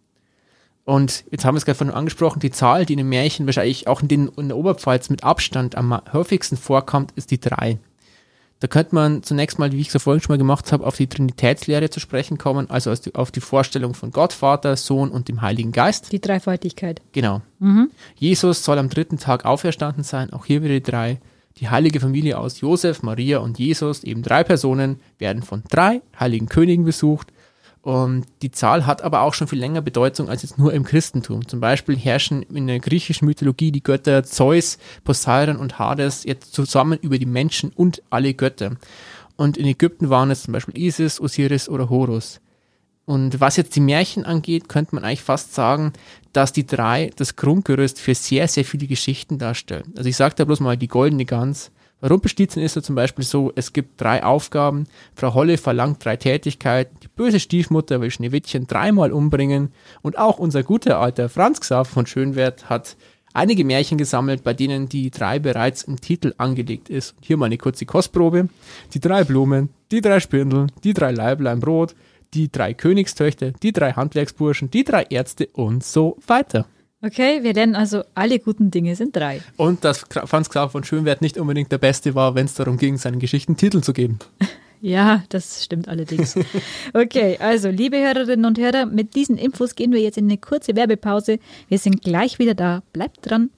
Und 0.85 1.25
jetzt 1.31 1.45
haben 1.45 1.55
wir 1.55 1.59
es 1.59 1.65
gerade 1.65 1.79
von 1.79 1.91
angesprochen, 1.91 2.41
die 2.41 2.51
Zahl, 2.51 2.85
die 2.85 2.93
in 2.93 2.99
den 2.99 3.09
Märchen 3.09 3.47
wahrscheinlich 3.47 3.89
auch 3.89 4.03
in, 4.03 4.09
den, 4.09 4.29
in 4.37 4.49
der 4.49 4.57
Oberpfalz 4.57 5.09
mit 5.09 5.25
Abstand 5.25 5.77
am 5.77 5.99
häufigsten 6.13 6.57
vorkommt, 6.57 7.13
ist 7.17 7.31
die 7.31 7.41
drei. 7.41 7.79
Da 8.61 8.69
könnte 8.69 8.95
man 8.95 9.23
zunächst 9.23 9.59
mal, 9.59 9.73
wie 9.73 9.81
ich 9.81 9.89
es 9.89 9.95
ja 9.95 10.01
vorhin 10.01 10.23
schon 10.23 10.35
mal 10.35 10.39
gemacht 10.39 10.73
habe, 10.73 10.87
auf 10.87 10.97
die 10.97 11.07
Trinitätslehre 11.07 11.91
zu 11.91 12.01
sprechen 12.01 12.39
kommen, 12.39 12.71
also 12.71 12.95
auf 13.15 13.31
die 13.31 13.41
Vorstellung 13.41 13.95
von 13.95 14.11
Gott, 14.11 14.33
Vater, 14.33 14.77
Sohn 14.77 15.11
und 15.11 15.29
dem 15.29 15.43
Heiligen 15.43 15.73
Geist. 15.73 16.13
Die 16.13 16.21
Dreifaltigkeit. 16.21 17.03
Genau. 17.13 17.43
Mhm. 17.59 17.91
Jesus 18.15 18.65
soll 18.65 18.79
am 18.79 18.89
dritten 18.89 19.19
Tag 19.19 19.45
auferstanden 19.45 20.05
sein, 20.05 20.33
auch 20.33 20.47
hier 20.47 20.63
wieder 20.63 20.75
die 20.75 20.83
drei. 20.83 21.21
Die 21.59 21.69
heilige 21.69 22.01
Familie 22.01 22.39
aus 22.39 22.61
Josef, 22.61 23.03
Maria 23.03 23.39
und 23.39 23.59
Jesus, 23.59 24.03
eben 24.03 24.23
drei 24.23 24.45
Personen, 24.45 25.01
werden 25.19 25.43
von 25.43 25.63
drei 25.71 26.01
heiligen 26.19 26.49
Königen 26.49 26.85
besucht 26.85 27.34
und 27.85 28.25
die 28.41 28.51
Zahl 28.51 28.87
hat 28.87 29.03
aber 29.03 29.21
auch 29.21 29.35
schon 29.35 29.47
viel 29.47 29.59
länger 29.59 29.83
Bedeutung 29.83 30.31
als 30.31 30.41
jetzt 30.41 30.57
nur 30.57 30.73
im 30.73 30.85
Christentum. 30.85 31.47
Zum 31.47 31.61
Beispiel 31.61 31.99
herrschen 31.99 32.43
in 32.43 32.67
der 32.67 32.81
griechischen 32.81 33.27
Mythologie 33.27 33.73
die 33.73 33.83
Götter 33.83 34.25
Zeus, 34.25 34.79
Poseidon 35.05 35.59
und 35.59 35.79
Hades 35.79 36.25
jetzt 36.25 36.55
zusammen 36.55 36.99
über 37.03 37.19
die 37.19 37.27
Menschen 37.27 37.73
und 37.75 38.03
alle 38.09 38.33
Götter. 38.33 38.77
Und 39.37 39.59
in 39.59 39.67
Ägypten 39.67 40.09
waren 40.09 40.31
es 40.31 40.45
zum 40.45 40.53
Beispiel 40.53 40.79
Isis, 40.79 41.21
Osiris 41.21 41.69
oder 41.69 41.91
Horus. 41.91 42.41
Und 43.05 43.39
was 43.39 43.59
jetzt 43.59 43.77
die 43.77 43.81
Märchen 43.81 44.25
angeht, 44.25 44.71
könnte 44.71 44.95
man 44.95 45.05
eigentlich 45.05 45.23
fast 45.23 45.53
sagen, 45.53 45.93
dass 46.33 46.55
die 46.55 46.65
drei 46.65 47.11
das 47.17 47.37
Grundgerüst 47.37 48.01
für 48.01 48.15
sehr, 48.15 48.49
sehr 48.49 48.65
viele 48.65 48.87
Geschichten 48.87 49.37
darstellen. 49.37 49.93
Also 49.95 50.09
ich 50.09 50.17
sage 50.17 50.37
da 50.37 50.47
bloß 50.47 50.61
mal 50.61 50.79
die 50.79 50.89
goldene 50.89 51.27
Gans, 51.27 51.71
Rumpelstilzchen 52.03 52.63
ist 52.63 52.77
ja 52.77 52.83
zum 52.83 52.95
Beispiel 52.97 53.25
so, 53.25 53.53
es 53.55 53.73
gibt 53.73 54.01
drei 54.01 54.23
Aufgaben. 54.23 54.87
Frau 55.15 55.33
Holle 55.35 55.57
verlangt 55.57 56.05
drei 56.05 56.17
Tätigkeiten. 56.17 56.97
Die 57.03 57.09
böse 57.09 57.41
Stiefmutter 57.41 58.01
will 58.01 58.11
Schneewittchen 58.11 58.67
dreimal 58.67 59.13
umbringen. 59.13 59.73
Und 60.03 60.19
auch 60.19 60.39
unser 60.39 60.63
guter 60.63 60.99
alter 61.01 61.29
Franz 61.29 61.61
Xaver 61.61 61.87
von 61.87 62.07
Schönwert 62.07 62.69
hat 62.69 62.97
einige 63.33 63.65
Märchen 63.65 63.99
gesammelt, 63.99 64.45
bei 64.45 64.55
denen 64.55 64.89
die 64.89 65.11
drei 65.11 65.39
bereits 65.39 65.83
im 65.83 66.01
Titel 66.01 66.35
angelegt 66.37 66.89
ist. 66.91 67.15
Hier 67.21 67.37
mal 67.37 67.47
eine 67.47 67.59
kurze 67.59 67.87
Kostprobe. 67.87 68.49
Die 68.93 69.01
drei 69.01 69.25
Blumen, 69.25 69.71
die 69.91 70.01
drei 70.01 70.21
Spindeln, 70.21 70.71
die 70.85 70.95
drei 70.95 71.11
Leiblein 71.11 71.61
Brot, 71.61 71.95
die 72.35 72.51
drei 72.51 72.75
Königstöchter, 72.75 73.53
die 73.53 73.73
drei 73.73 73.93
Handwerksburschen, 73.93 74.71
die 74.71 74.85
drei 74.85 75.05
Ärzte 75.05 75.49
und 75.53 75.85
so 75.85 76.17
weiter. 76.27 76.67
Okay, 77.05 77.43
wir 77.43 77.53
lernen 77.53 77.75
also, 77.75 78.03
alle 78.15 78.39
guten 78.39 78.71
Dinge 78.71 78.97
sind 78.97 79.15
drei. 79.15 79.43
Und 79.59 79.85
dass 79.85 80.07
Franz 80.25 80.49
Graf 80.49 80.73
von 80.73 80.85
Schönwert 80.85 81.21
nicht 81.21 81.37
unbedingt 81.37 81.71
der 81.71 81.77
Beste 81.77 82.15
war, 82.15 82.35
wenn 82.35 82.47
es 82.47 82.55
darum 82.55 82.79
ging, 82.79 82.97
seinen 82.97 83.19
Geschichten 83.19 83.57
Titel 83.57 83.81
zu 83.83 83.93
geben. 83.93 84.19
Ja, 84.81 85.23
das 85.31 85.65
stimmt 85.65 85.89
allerdings. 85.89 86.35
Okay, 86.93 87.39
also 87.41 87.71
liebe 87.71 87.97
Hörerinnen 87.97 88.45
und 88.45 88.59
Hörer, 88.59 88.85
mit 88.85 89.15
diesen 89.15 89.39
Infos 89.39 89.77
gehen 89.77 89.93
wir 89.93 90.01
jetzt 90.01 90.19
in 90.19 90.27
eine 90.27 90.37
kurze 90.37 90.77
Werbepause. 90.77 91.39
Wir 91.69 91.79
sind 91.79 92.03
gleich 92.03 92.39
wieder 92.39 92.55
da. 92.55 92.83
Bleibt 92.93 93.21
dran. 93.23 93.49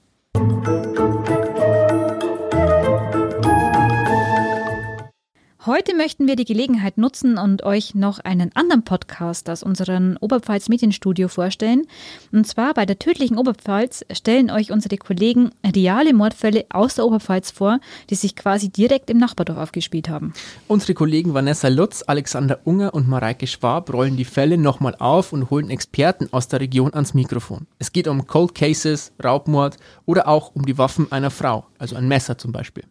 Heute 5.67 5.97
möchten 5.97 6.29
wir 6.29 6.37
die 6.37 6.45
Gelegenheit 6.45 6.97
nutzen 6.97 7.39
und 7.39 7.65
euch 7.65 7.97
noch 7.97 8.21
einen 8.21 8.55
anderen 8.55 8.85
Podcast 8.85 9.51
aus 9.51 9.65
unserem 9.65 10.17
Oberpfalz 10.21 10.69
Medienstudio 10.69 11.27
vorstellen. 11.27 11.89
Und 12.31 12.47
zwar 12.47 12.73
bei 12.73 12.87
der 12.87 13.01
tödlichen 13.01 13.37
Oberpfalz 13.37 14.05
stellen 14.13 14.53
euch 14.53 14.71
unsere 14.71 14.97
Kollegen 14.97 15.51
reale 15.75 16.15
Mordfälle 16.15 16.67
aus 16.71 16.95
der 16.95 17.05
Oberpfalz 17.05 17.51
vor, 17.51 17.81
die 18.11 18.15
sich 18.15 18.37
quasi 18.37 18.69
direkt 18.69 19.11
im 19.11 19.19
Nachbardorf 19.19 19.59
aufgespielt 19.59 20.09
haben. 20.09 20.35
Unsere 20.69 20.95
Kollegen 20.95 21.35
Vanessa 21.35 21.67
Lutz, 21.67 22.05
Alexander 22.07 22.61
Unger 22.63 22.95
und 22.95 23.09
Mareike 23.09 23.49
Schwab 23.49 23.93
rollen 23.93 24.17
die 24.17 24.25
Fälle 24.25 24.59
nochmal 24.59 24.95
auf 25.01 25.33
und 25.33 25.51
holen 25.51 25.71
Experten 25.71 26.29
aus 26.31 26.47
der 26.47 26.61
Region 26.61 26.95
ans 26.95 27.13
Mikrofon. 27.13 27.67
Es 27.81 27.91
geht 27.91 28.07
um 28.07 28.29
Cold 28.29 28.55
Cases, 28.55 29.11
Raubmord 29.23 29.79
oder 30.05 30.29
auch 30.29 30.55
um 30.55 30.65
die 30.65 30.79
Waffen 30.79 31.11
einer 31.11 31.33
Frau, 31.33 31.67
also 31.77 31.97
ein 31.97 32.07
Messer 32.07 32.39
zum 32.39 32.53
Beispiel. 32.53 32.85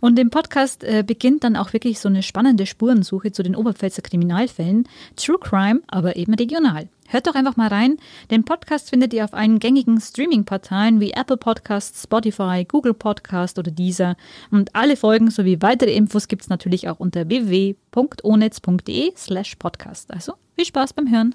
Und 0.00 0.18
im 0.18 0.30
Podcast 0.30 0.84
äh, 0.84 1.04
beginnt 1.06 1.44
dann 1.44 1.56
auch 1.56 1.72
wirklich 1.72 2.00
so 2.00 2.08
eine 2.08 2.22
spannende 2.22 2.66
Spurensuche 2.66 3.32
zu 3.32 3.42
den 3.42 3.56
Oberpfälzer 3.56 4.02
Kriminalfällen. 4.02 4.88
True 5.16 5.38
Crime, 5.38 5.80
aber 5.88 6.16
eben 6.16 6.34
regional. 6.34 6.88
Hört 7.08 7.26
doch 7.26 7.34
einfach 7.34 7.56
mal 7.56 7.68
rein. 7.68 7.96
Den 8.30 8.44
Podcast 8.44 8.90
findet 8.90 9.14
ihr 9.14 9.24
auf 9.24 9.32
allen 9.32 9.58
gängigen 9.58 9.98
Streaming-Portalen 9.98 11.00
wie 11.00 11.12
Apple 11.12 11.38
Podcasts, 11.38 12.02
Spotify, 12.02 12.66
Google 12.68 12.92
Podcast 12.92 13.58
oder 13.58 13.70
Deezer. 13.70 14.16
Und 14.50 14.74
alle 14.74 14.96
Folgen 14.96 15.30
sowie 15.30 15.62
weitere 15.62 15.94
Infos 15.94 16.28
gibt 16.28 16.42
es 16.42 16.50
natürlich 16.50 16.88
auch 16.88 17.00
unter 17.00 17.28
www.onetz.de 17.28 19.12
slash 19.16 19.56
podcast. 19.56 20.12
Also 20.12 20.34
viel 20.54 20.66
Spaß 20.66 20.92
beim 20.92 21.10
Hören. 21.10 21.34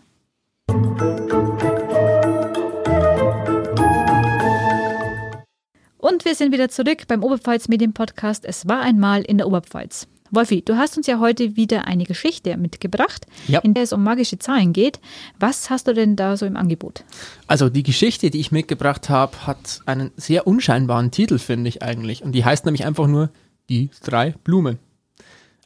Und 6.03 6.25
wir 6.25 6.35
sind 6.35 6.51
wieder 6.51 6.67
zurück 6.67 7.07
beim 7.07 7.23
Oberpfalz 7.23 7.69
Medien 7.69 7.93
Podcast. 7.93 8.43
Es 8.43 8.67
war 8.67 8.81
einmal 8.81 9.21
in 9.21 9.37
der 9.37 9.47
Oberpfalz. 9.47 10.09
Wolfi, 10.31 10.61
du 10.61 10.75
hast 10.75 10.97
uns 10.97 11.07
ja 11.07 11.21
heute 11.21 11.55
wieder 11.55 11.87
eine 11.87 12.03
Geschichte 12.03 12.57
mitgebracht, 12.57 13.25
ja. 13.47 13.61
in 13.61 13.73
der 13.73 13.83
es 13.83 13.93
um 13.93 14.03
magische 14.03 14.37
Zahlen 14.37 14.73
geht. 14.73 14.99
Was 15.39 15.69
hast 15.69 15.87
du 15.87 15.93
denn 15.93 16.17
da 16.17 16.35
so 16.35 16.45
im 16.45 16.57
Angebot? 16.57 17.05
Also 17.47 17.69
die 17.69 17.83
Geschichte, 17.83 18.31
die 18.31 18.41
ich 18.41 18.51
mitgebracht 18.51 19.09
habe, 19.09 19.47
hat 19.47 19.79
einen 19.85 20.11
sehr 20.17 20.45
unscheinbaren 20.45 21.09
Titel, 21.09 21.39
finde 21.39 21.69
ich 21.69 21.81
eigentlich. 21.83 22.21
Und 22.21 22.33
die 22.33 22.43
heißt 22.43 22.65
nämlich 22.65 22.85
einfach 22.85 23.07
nur 23.07 23.29
Die 23.69 23.89
drei 24.03 24.31
Blumen. 24.43 24.79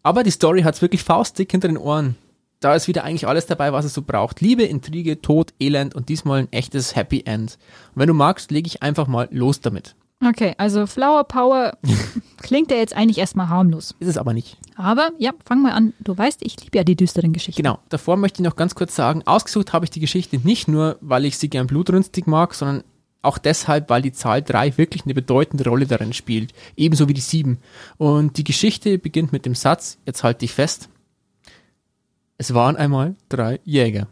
Aber 0.03 0.21
die 0.21 0.29
Story 0.29 0.61
hat 0.61 0.75
es 0.75 0.83
wirklich 0.83 1.01
faustdick 1.01 1.49
hinter 1.49 1.67
den 1.67 1.77
Ohren. 1.77 2.15
Da 2.59 2.75
ist 2.75 2.87
wieder 2.87 3.03
eigentlich 3.03 3.27
alles 3.27 3.47
dabei, 3.47 3.73
was 3.73 3.85
es 3.85 3.95
so 3.95 4.03
braucht. 4.03 4.41
Liebe, 4.41 4.61
Intrige, 4.65 5.19
Tod, 5.19 5.55
Elend 5.59 5.95
und 5.95 6.09
diesmal 6.09 6.41
ein 6.41 6.53
echtes 6.53 6.95
Happy 6.95 7.23
End. 7.25 7.57
Und 7.95 8.01
wenn 8.01 8.07
du 8.07 8.13
magst, 8.13 8.51
lege 8.51 8.67
ich 8.67 8.83
einfach 8.83 9.07
mal 9.07 9.27
los 9.31 9.61
damit. 9.61 9.95
Okay, 10.25 10.55
also 10.57 10.87
Flower 10.87 11.23
Power 11.25 11.77
klingt 12.41 12.71
ja 12.71 12.77
jetzt 12.77 12.95
eigentlich 12.95 13.19
erstmal 13.19 13.49
harmlos. 13.49 13.95
Ist 13.99 14.07
es 14.07 14.17
aber 14.17 14.33
nicht. 14.33 14.57
Aber 14.75 15.11
ja, 15.19 15.31
fang 15.45 15.61
mal 15.61 15.73
an. 15.73 15.93
Du 15.99 16.17
weißt, 16.17 16.41
ich 16.43 16.59
liebe 16.61 16.77
ja 16.77 16.83
die 16.83 16.95
düsteren 16.95 17.33
Geschichten. 17.33 17.61
Genau. 17.61 17.79
Davor 17.89 18.17
möchte 18.17 18.41
ich 18.41 18.47
noch 18.47 18.55
ganz 18.55 18.73
kurz 18.73 18.95
sagen, 18.95 19.21
ausgesucht 19.25 19.73
habe 19.73 19.85
ich 19.85 19.91
die 19.91 19.99
Geschichte 19.99 20.37
nicht 20.37 20.67
nur, 20.67 20.97
weil 21.01 21.25
ich 21.25 21.37
sie 21.37 21.49
gern 21.49 21.67
blutrünstig 21.67 22.25
mag, 22.25 22.55
sondern 22.55 22.83
auch 23.21 23.37
deshalb, 23.37 23.89
weil 23.89 24.01
die 24.01 24.11
Zahl 24.11 24.41
3 24.41 24.77
wirklich 24.77 25.03
eine 25.03 25.13
bedeutende 25.13 25.67
Rolle 25.67 25.85
darin 25.85 26.13
spielt. 26.13 26.53
Ebenso 26.75 27.07
wie 27.07 27.13
die 27.13 27.21
7. 27.21 27.59
Und 27.97 28.37
die 28.37 28.43
Geschichte 28.43 28.97
beginnt 28.97 29.31
mit 29.31 29.45
dem 29.45 29.55
Satz, 29.55 29.97
jetzt 30.05 30.23
halte 30.23 30.45
ich 30.45 30.53
fest, 30.53 30.89
es 32.37 32.53
waren 32.53 32.75
einmal 32.75 33.15
drei 33.29 33.59
Jäger. 33.63 34.07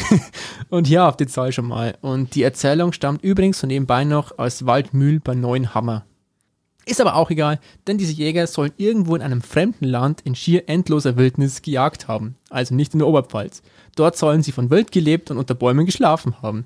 und 0.68 0.86
hier 0.86 1.02
habt 1.02 1.20
ihr 1.20 1.26
die 1.26 1.32
Zahl 1.32 1.52
schon 1.52 1.66
mal. 1.66 1.96
Und 2.00 2.34
die 2.34 2.42
Erzählung 2.42 2.92
stammt 2.92 3.22
übrigens 3.22 3.60
so 3.60 3.66
nebenbei 3.66 4.04
noch 4.04 4.38
aus 4.38 4.66
Waldmühl 4.66 5.20
bei 5.20 5.34
Neuenhammer. 5.34 6.04
Ist 6.88 7.02
aber 7.02 7.16
auch 7.16 7.28
egal, 7.30 7.60
denn 7.86 7.98
diese 7.98 8.14
Jäger 8.14 8.46
sollen 8.46 8.72
irgendwo 8.78 9.14
in 9.14 9.20
einem 9.20 9.42
fremden 9.42 9.84
Land 9.84 10.22
in 10.22 10.34
schier 10.34 10.70
endloser 10.70 11.18
Wildnis 11.18 11.60
gejagt 11.60 12.08
haben. 12.08 12.36
Also 12.48 12.74
nicht 12.74 12.94
in 12.94 13.00
der 13.00 13.08
Oberpfalz. 13.08 13.60
Dort 13.94 14.16
sollen 14.16 14.42
sie 14.42 14.52
von 14.52 14.70
Wild 14.70 14.90
gelebt 14.90 15.30
und 15.30 15.36
unter 15.36 15.54
Bäumen 15.54 15.84
geschlafen 15.84 16.40
haben. 16.40 16.64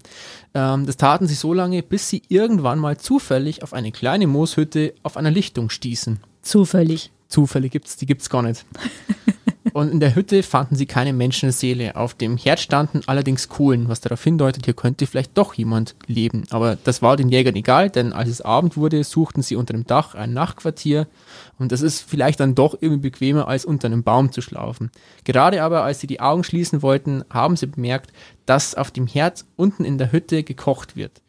Ähm, 0.55 0.87
das 0.87 0.97
taten 0.97 1.27
sie 1.27 1.35
so 1.35 1.53
lange, 1.53 1.83
bis 1.83 2.09
sie 2.09 2.23
irgendwann 2.29 2.79
mal 2.79 2.99
zufällig 2.99 3.64
auf 3.64 3.73
eine 3.73 3.90
kleine 3.90 4.29
Mooshütte 4.29 4.95
auf 5.03 5.16
einer 5.16 5.33
Lichtung 5.33 5.71
stießen. 5.71 6.21
Zufällig. 6.42 7.11
Zufälle 7.27 7.68
gibt's, 7.68 7.97
die 7.97 8.07
gibt's 8.07 8.31
gar 8.31 8.42
nicht. 8.42 8.64
Und 9.72 9.92
in 9.92 10.01
der 10.01 10.14
Hütte 10.14 10.42
fanden 10.42 10.77
sie 10.77 10.87
keine 10.87 11.12
Menschenseele. 11.12 11.96
Auf 11.96 12.14
dem 12.14 12.37
Herd 12.37 12.61
standen 12.61 13.03
allerdings 13.07 13.48
Kohlen, 13.48 13.88
was 13.88 14.01
darauf 14.01 14.22
hindeutet, 14.22 14.64
hier 14.64 14.75
könnte 14.75 15.07
vielleicht 15.07 15.37
doch 15.38 15.55
jemand 15.55 15.94
leben. 16.07 16.44
Aber 16.51 16.77
das 16.77 17.03
war 17.03 17.16
den 17.16 17.29
Jägern 17.29 17.55
egal, 17.55 17.88
denn 17.90 18.12
als 18.12 18.29
es 18.29 18.40
Abend 18.40 18.77
wurde, 18.77 19.05
suchten 19.05 19.42
sie 19.42 19.57
unter 19.57 19.72
dem 19.72 19.87
Dach 19.87 20.14
ein 20.14 20.33
Nachtquartier. 20.33 21.07
Und 21.59 21.72
das 21.72 21.83
ist 21.83 22.01
vielleicht 22.01 22.40
dann 22.40 22.55
doch 22.55 22.77
irgendwie 22.81 23.11
bequemer, 23.11 23.48
als 23.48 23.64
unter 23.64 23.87
einem 23.87 24.03
Baum 24.03 24.33
zu 24.33 24.42
schlafen. 24.42 24.90
Gerade 25.25 25.62
aber, 25.62 25.85
als 25.85 26.01
sie 26.01 26.07
die 26.07 26.20
Augen 26.20 26.44
schließen 26.44 26.83
wollten, 26.83 27.25
haben 27.31 27.57
sie 27.57 27.66
bemerkt, 27.66 28.12
dass 28.46 28.75
auf 28.75 28.90
dem 28.90 29.07
Herd 29.07 29.44
unten 29.57 29.85
in 29.85 29.98
der 29.98 30.12
Hütte 30.12 30.42
gekocht 30.42 30.96
wird. 30.96 31.22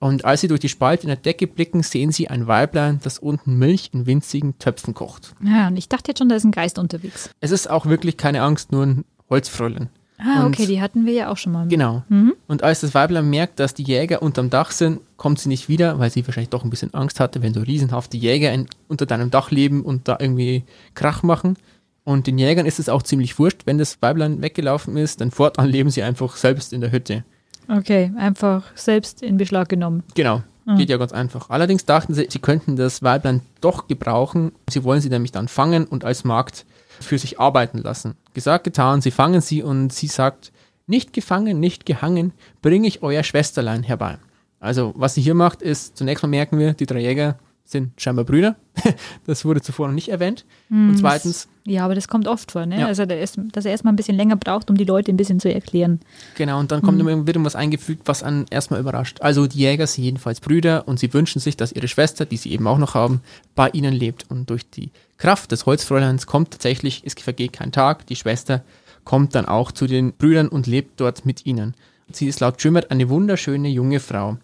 Und 0.00 0.24
als 0.24 0.40
sie 0.40 0.48
durch 0.48 0.60
die 0.60 0.68
Spalte 0.68 1.04
in 1.04 1.08
der 1.08 1.16
Decke 1.16 1.46
blicken, 1.46 1.82
sehen 1.82 2.12
sie 2.12 2.28
ein 2.28 2.46
Weiblein, 2.46 3.00
das 3.02 3.18
unten 3.18 3.58
Milch 3.58 3.90
in 3.92 4.06
winzigen 4.06 4.58
Töpfen 4.58 4.94
kocht. 4.94 5.34
Ja, 5.42 5.68
und 5.68 5.76
ich 5.76 5.88
dachte 5.88 6.10
jetzt 6.10 6.18
schon, 6.18 6.28
da 6.28 6.36
ist 6.36 6.44
ein 6.44 6.52
Geist 6.52 6.78
unterwegs. 6.78 7.30
Es 7.40 7.50
ist 7.50 7.68
auch 7.68 7.86
wirklich 7.86 8.16
keine 8.16 8.42
Angst, 8.42 8.70
nur 8.70 8.86
ein 8.86 9.04
Holzfräulein. 9.28 9.88
Ah, 10.18 10.44
und 10.44 10.54
okay, 10.54 10.66
die 10.66 10.80
hatten 10.80 11.06
wir 11.06 11.12
ja 11.12 11.30
auch 11.30 11.36
schon 11.36 11.52
mal. 11.52 11.68
Genau. 11.68 12.02
Mhm. 12.08 12.34
Und 12.48 12.64
als 12.64 12.80
das 12.80 12.94
Weiblein 12.94 13.30
merkt, 13.30 13.60
dass 13.60 13.74
die 13.74 13.84
Jäger 13.84 14.20
unterm 14.20 14.50
Dach 14.50 14.72
sind, 14.72 15.00
kommt 15.16 15.38
sie 15.38 15.48
nicht 15.48 15.68
wieder, 15.68 15.98
weil 16.00 16.10
sie 16.10 16.26
wahrscheinlich 16.26 16.50
doch 16.50 16.64
ein 16.64 16.70
bisschen 16.70 16.92
Angst 16.92 17.20
hatte, 17.20 17.40
wenn 17.40 17.54
so 17.54 17.60
riesenhafte 17.60 18.16
Jäger 18.16 18.52
in, 18.52 18.66
unter 18.88 19.06
deinem 19.06 19.30
Dach 19.30 19.52
leben 19.52 19.82
und 19.82 20.08
da 20.08 20.16
irgendwie 20.18 20.64
Krach 20.94 21.22
machen. 21.22 21.56
Und 22.02 22.26
den 22.26 22.38
Jägern 22.38 22.66
ist 22.66 22.80
es 22.80 22.88
auch 22.88 23.02
ziemlich 23.02 23.38
wurscht, 23.38 23.62
wenn 23.66 23.78
das 23.78 24.00
Weiblein 24.02 24.42
weggelaufen 24.42 24.96
ist, 24.96 25.20
dann 25.20 25.30
fortan 25.30 25.68
leben 25.68 25.90
sie 25.90 26.02
einfach 26.02 26.36
selbst 26.36 26.72
in 26.72 26.80
der 26.80 26.90
Hütte. 26.90 27.24
Okay, 27.68 28.12
einfach 28.16 28.64
selbst 28.74 29.22
in 29.22 29.36
Beschlag 29.36 29.68
genommen. 29.68 30.02
Genau, 30.14 30.42
mhm. 30.64 30.76
geht 30.76 30.88
ja 30.88 30.96
ganz 30.96 31.12
einfach. 31.12 31.50
Allerdings 31.50 31.84
dachten 31.84 32.14
sie, 32.14 32.26
sie 32.30 32.38
könnten 32.38 32.76
das 32.76 33.02
Weiblein 33.02 33.42
doch 33.60 33.88
gebrauchen. 33.88 34.52
Sie 34.70 34.84
wollen 34.84 35.00
sie 35.00 35.10
nämlich 35.10 35.32
dann 35.32 35.48
fangen 35.48 35.84
und 35.84 36.04
als 36.04 36.24
Markt 36.24 36.64
für 37.00 37.18
sich 37.18 37.38
arbeiten 37.38 37.78
lassen. 37.78 38.14
Gesagt, 38.34 38.64
getan, 38.64 39.00
sie 39.00 39.10
fangen 39.10 39.40
sie 39.40 39.62
und 39.62 39.92
sie 39.92 40.06
sagt, 40.06 40.52
nicht 40.86 41.12
gefangen, 41.12 41.60
nicht 41.60 41.84
gehangen, 41.86 42.32
bringe 42.62 42.88
ich 42.88 43.02
euer 43.02 43.22
Schwesterlein 43.22 43.82
herbei. 43.82 44.18
Also, 44.60 44.92
was 44.96 45.14
sie 45.14 45.20
hier 45.20 45.34
macht, 45.34 45.62
ist, 45.62 45.96
zunächst 45.96 46.22
mal 46.24 46.28
merken 46.28 46.58
wir, 46.58 46.72
die 46.72 46.86
drei 46.86 47.00
Jäger 47.00 47.38
sind 47.70 48.00
scheinbar 48.00 48.24
Brüder. 48.24 48.56
Das 49.26 49.44
wurde 49.44 49.60
zuvor 49.60 49.88
noch 49.88 49.94
nicht 49.94 50.08
erwähnt. 50.08 50.46
Und 50.70 50.96
zweitens, 50.98 51.48
Ja, 51.64 51.84
aber 51.84 51.94
das 51.94 52.08
kommt 52.08 52.26
oft 52.26 52.52
vor, 52.52 52.64
ne? 52.64 52.80
Ja. 52.80 52.86
Also, 52.86 53.04
dass 53.04 53.36
er 53.36 53.70
erstmal 53.70 53.92
ein 53.92 53.96
bisschen 53.96 54.16
länger 54.16 54.36
braucht, 54.36 54.70
um 54.70 54.76
die 54.76 54.84
Leute 54.84 55.12
ein 55.12 55.18
bisschen 55.18 55.38
zu 55.38 55.52
erklären. 55.52 56.00
genau, 56.36 56.58
und 56.58 56.72
dann 56.72 56.80
kommt 56.80 56.98
immer 56.98 57.26
wieder 57.26 57.44
was 57.44 57.54
eingefügt, 57.54 58.02
was 58.06 58.22
einen 58.22 58.46
erstmal 58.48 58.80
überrascht. 58.80 59.20
Also 59.20 59.46
die 59.46 59.58
Jäger 59.58 59.86
sind 59.86 60.04
jedenfalls 60.04 60.40
Brüder 60.40 60.88
und 60.88 60.98
sie 60.98 61.12
wünschen 61.12 61.40
sich, 61.40 61.58
dass 61.58 61.72
ihre 61.72 61.88
Schwester, 61.88 62.24
die 62.24 62.38
sie 62.38 62.52
eben 62.52 62.66
auch 62.66 62.78
noch 62.78 62.94
haben, 62.94 63.20
bei 63.54 63.68
ihnen 63.68 63.92
lebt. 63.92 64.24
Und 64.30 64.48
durch 64.48 64.68
die 64.70 64.90
Kraft 65.18 65.52
des 65.52 65.66
Holzfräuleins 65.66 66.26
kommt 66.26 66.52
tatsächlich, 66.52 67.02
es 67.04 67.14
vergeht 67.14 67.52
kein 67.52 67.72
Tag, 67.72 68.06
die 68.06 68.16
Schwester 68.16 68.62
kommt 69.04 69.34
dann 69.34 69.44
auch 69.44 69.72
zu 69.72 69.86
den 69.86 70.14
Brüdern 70.14 70.48
und 70.48 70.66
lebt 70.66 71.00
dort 71.00 71.26
mit 71.26 71.44
ihnen. 71.44 71.74
Sie 72.10 72.26
ist 72.26 72.40
laut 72.40 72.62
Jümmert 72.64 72.90
eine 72.90 73.10
wunderschöne 73.10 73.68
junge 73.68 74.00
Frau. 74.00 74.38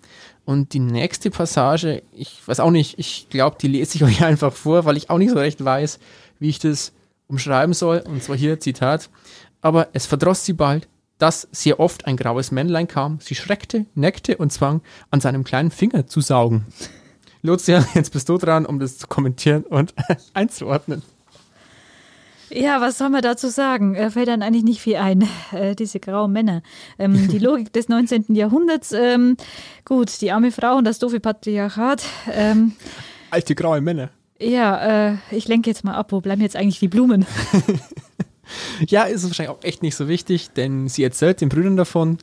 Und 0.45 0.75
die 0.75 0.81
nächste 0.81 1.31
Passage, 1.31 2.03
ich 2.13 2.47
weiß 2.47 2.61
auch 2.61 2.71
nicht, 2.71 2.99
ich 2.99 3.29
glaube, 3.31 3.57
die 3.61 3.69
lese 3.69 3.97
ich 3.97 4.05
euch 4.05 4.25
einfach 4.25 4.53
vor, 4.53 4.85
weil 4.85 4.97
ich 4.97 5.11
auch 5.11 5.19
nicht 5.19 5.31
so 5.31 5.39
recht 5.39 5.65
weiß, 5.65 5.99
wie 6.39 6.49
ich 6.49 6.59
das 6.59 6.93
umschreiben 7.27 7.75
soll. 7.75 8.03
Und 8.07 8.23
zwar 8.23 8.37
hier 8.37 8.61
Zitat. 8.61 9.11
Aber 9.61 9.89
es 9.93 10.07
verdross 10.07 10.45
sie 10.45 10.53
bald, 10.53 10.89
dass 11.19 11.49
sehr 11.53 11.81
oft 11.81 12.07
ein 12.07 12.17
graues 12.17 12.51
Männlein 12.51 12.89
kam. 12.89 13.19
Sie 13.21 13.35
schreckte, 13.35 13.87
neckte 13.95 14.37
und 14.37 14.53
zwang, 14.53 14.83
an 15.11 15.21
seinem 15.21 15.45
kleinen 15.45 15.71
Finger 15.71 16.07
zu 16.07 16.21
saugen. 16.21 16.67
Lucia, 17.43 17.87
jetzt 17.95 18.13
bist 18.13 18.29
du 18.29 18.39
dran, 18.39 18.67
um 18.67 18.79
das 18.79 18.99
zu 18.99 19.07
kommentieren 19.07 19.65
und 19.65 19.95
einzuordnen. 20.35 21.03
Ja, 22.55 22.81
was 22.81 22.99
soll 22.99 23.11
man 23.11 23.23
dazu 23.23 23.49
sagen? 23.49 23.97
Äh, 23.97 24.11
fällt 24.11 24.29
dann 24.29 24.43
eigentlich 24.43 24.63
nicht 24.63 24.81
viel 24.81 24.97
ein, 24.97 25.29
äh, 25.53 25.75
diese 25.75 25.99
grauen 25.99 26.33
Männer. 26.33 26.63
Ähm, 26.99 27.29
die 27.33 27.39
Logik 27.39 27.73
des 27.73 27.89
19. 27.89 28.27
Jahrhunderts, 28.29 28.93
ähm, 28.93 29.37
gut, 29.85 30.21
die 30.21 30.31
arme 30.31 30.53
Frau 30.53 30.77
und 30.77 30.85
das 30.85 30.99
doofe 30.99 31.21
Patriarchat. 31.21 32.05
Ähm, 32.33 32.73
Alte 33.31 33.55
graue 33.55 33.81
Männer. 33.81 34.11
ja, 34.41 35.11
äh, 35.11 35.17
ich 35.33 35.49
lenke 35.49 35.69
jetzt 35.69 35.83
mal 35.85 35.95
ab, 35.95 36.13
wo 36.13 36.21
bleiben 36.21 36.43
jetzt 36.43 36.57
eigentlich 36.57 36.79
die 36.79 36.89
Blumen? 36.89 37.27
Ja, 38.87 39.05
ist 39.05 39.23
es 39.23 39.31
wahrscheinlich 39.31 39.57
auch 39.57 39.65
echt 39.65 39.83
nicht 39.83 39.97
so 39.97 40.07
wichtig, 40.07 40.51
denn 40.51 40.87
sie 40.87 41.03
erzählt 41.03 41.41
den 41.41 41.49
Brüdern 41.49 41.79
davon 41.79 42.19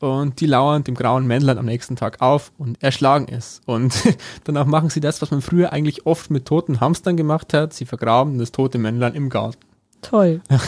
und 0.00 0.40
die 0.40 0.46
lauern 0.46 0.84
dem 0.84 0.94
grauen 0.94 1.26
Männlein 1.26 1.58
am 1.58 1.66
nächsten 1.66 1.96
Tag 1.96 2.22
auf 2.22 2.50
und 2.56 2.82
erschlagen 2.82 3.26
es. 3.30 3.60
Und 3.66 3.94
danach 4.44 4.64
machen 4.64 4.88
sie 4.88 5.00
das, 5.00 5.20
was 5.20 5.30
man 5.30 5.42
früher 5.42 5.74
eigentlich 5.74 6.06
oft 6.06 6.30
mit 6.30 6.46
toten 6.46 6.80
Hamstern 6.80 7.18
gemacht 7.18 7.52
hat. 7.52 7.74
Sie 7.74 7.84
vergraben 7.84 8.38
das 8.38 8.52
tote 8.52 8.78
Männlein 8.78 9.14
im 9.14 9.28
Garten. 9.28 9.65
Toll. 10.02 10.40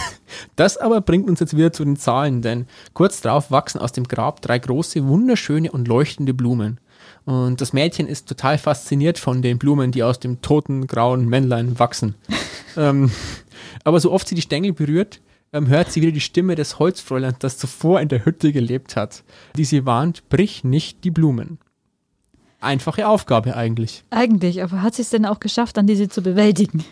Das 0.57 0.77
aber 0.77 1.01
bringt 1.01 1.29
uns 1.29 1.41
jetzt 1.41 1.57
wieder 1.57 1.73
zu 1.73 1.85
den 1.85 1.97
Zahlen, 1.97 2.43
denn 2.43 2.67
kurz 2.93 3.21
darauf 3.21 3.51
wachsen 3.51 3.81
aus 3.81 3.93
dem 3.93 4.05
Grab 4.05 4.43
drei 4.43 4.59
große, 4.59 5.07
wunderschöne 5.07 5.71
und 5.71 5.89
leuchtende 5.89 6.35
Blumen. 6.35 6.81
Und 7.25 7.61
das 7.61 7.73
Mädchen 7.73 8.07
ist 8.07 8.29
total 8.29 8.59
fasziniert 8.59 9.19
von 9.19 9.41
den 9.41 9.59
Blumen, 9.59 9.93
die 9.93 10.03
aus 10.03 10.21
dem 10.21 10.43
toten, 10.43 10.87
grauen 10.87 11.29
Männlein 11.29 11.79
wachsen. 11.79 12.15
ähm, 12.77 13.11
aber 13.85 14.01
so 14.01 14.13
oft 14.13 14.29
sie 14.29 14.35
die 14.35 14.43
Stängel 14.43 14.73
berührt, 14.73 15.21
ähm, 15.53 15.69
hört 15.69 15.93
sie 15.93 16.03
wieder 16.03 16.13
die 16.13 16.21
Stimme 16.21 16.55
des 16.55 16.79
Holzfräuleins, 16.79 17.39
das 17.39 17.59
zuvor 17.59 18.01
in 18.01 18.09
der 18.09 18.25
Hütte 18.25 18.53
gelebt 18.53 18.97
hat, 18.97 19.25
die 19.57 19.65
sie 19.65 19.87
warnt, 19.87 20.29
brich 20.29 20.65
nicht 20.65 21.05
die 21.05 21.11
Blumen. 21.11 21.59
Einfache 22.61 23.07
Aufgabe 23.07 23.57
eigentlich. 23.57 24.03
Eigentlich, 24.11 24.63
aber 24.63 24.83
hat 24.83 24.95
sie 24.95 25.03
es 25.03 25.11
denn 25.11 25.27
auch 25.27 25.39
geschafft, 25.39 25.77
dann 25.77 25.87
diese 25.87 26.09
zu 26.09 26.23
bewältigen? 26.23 26.85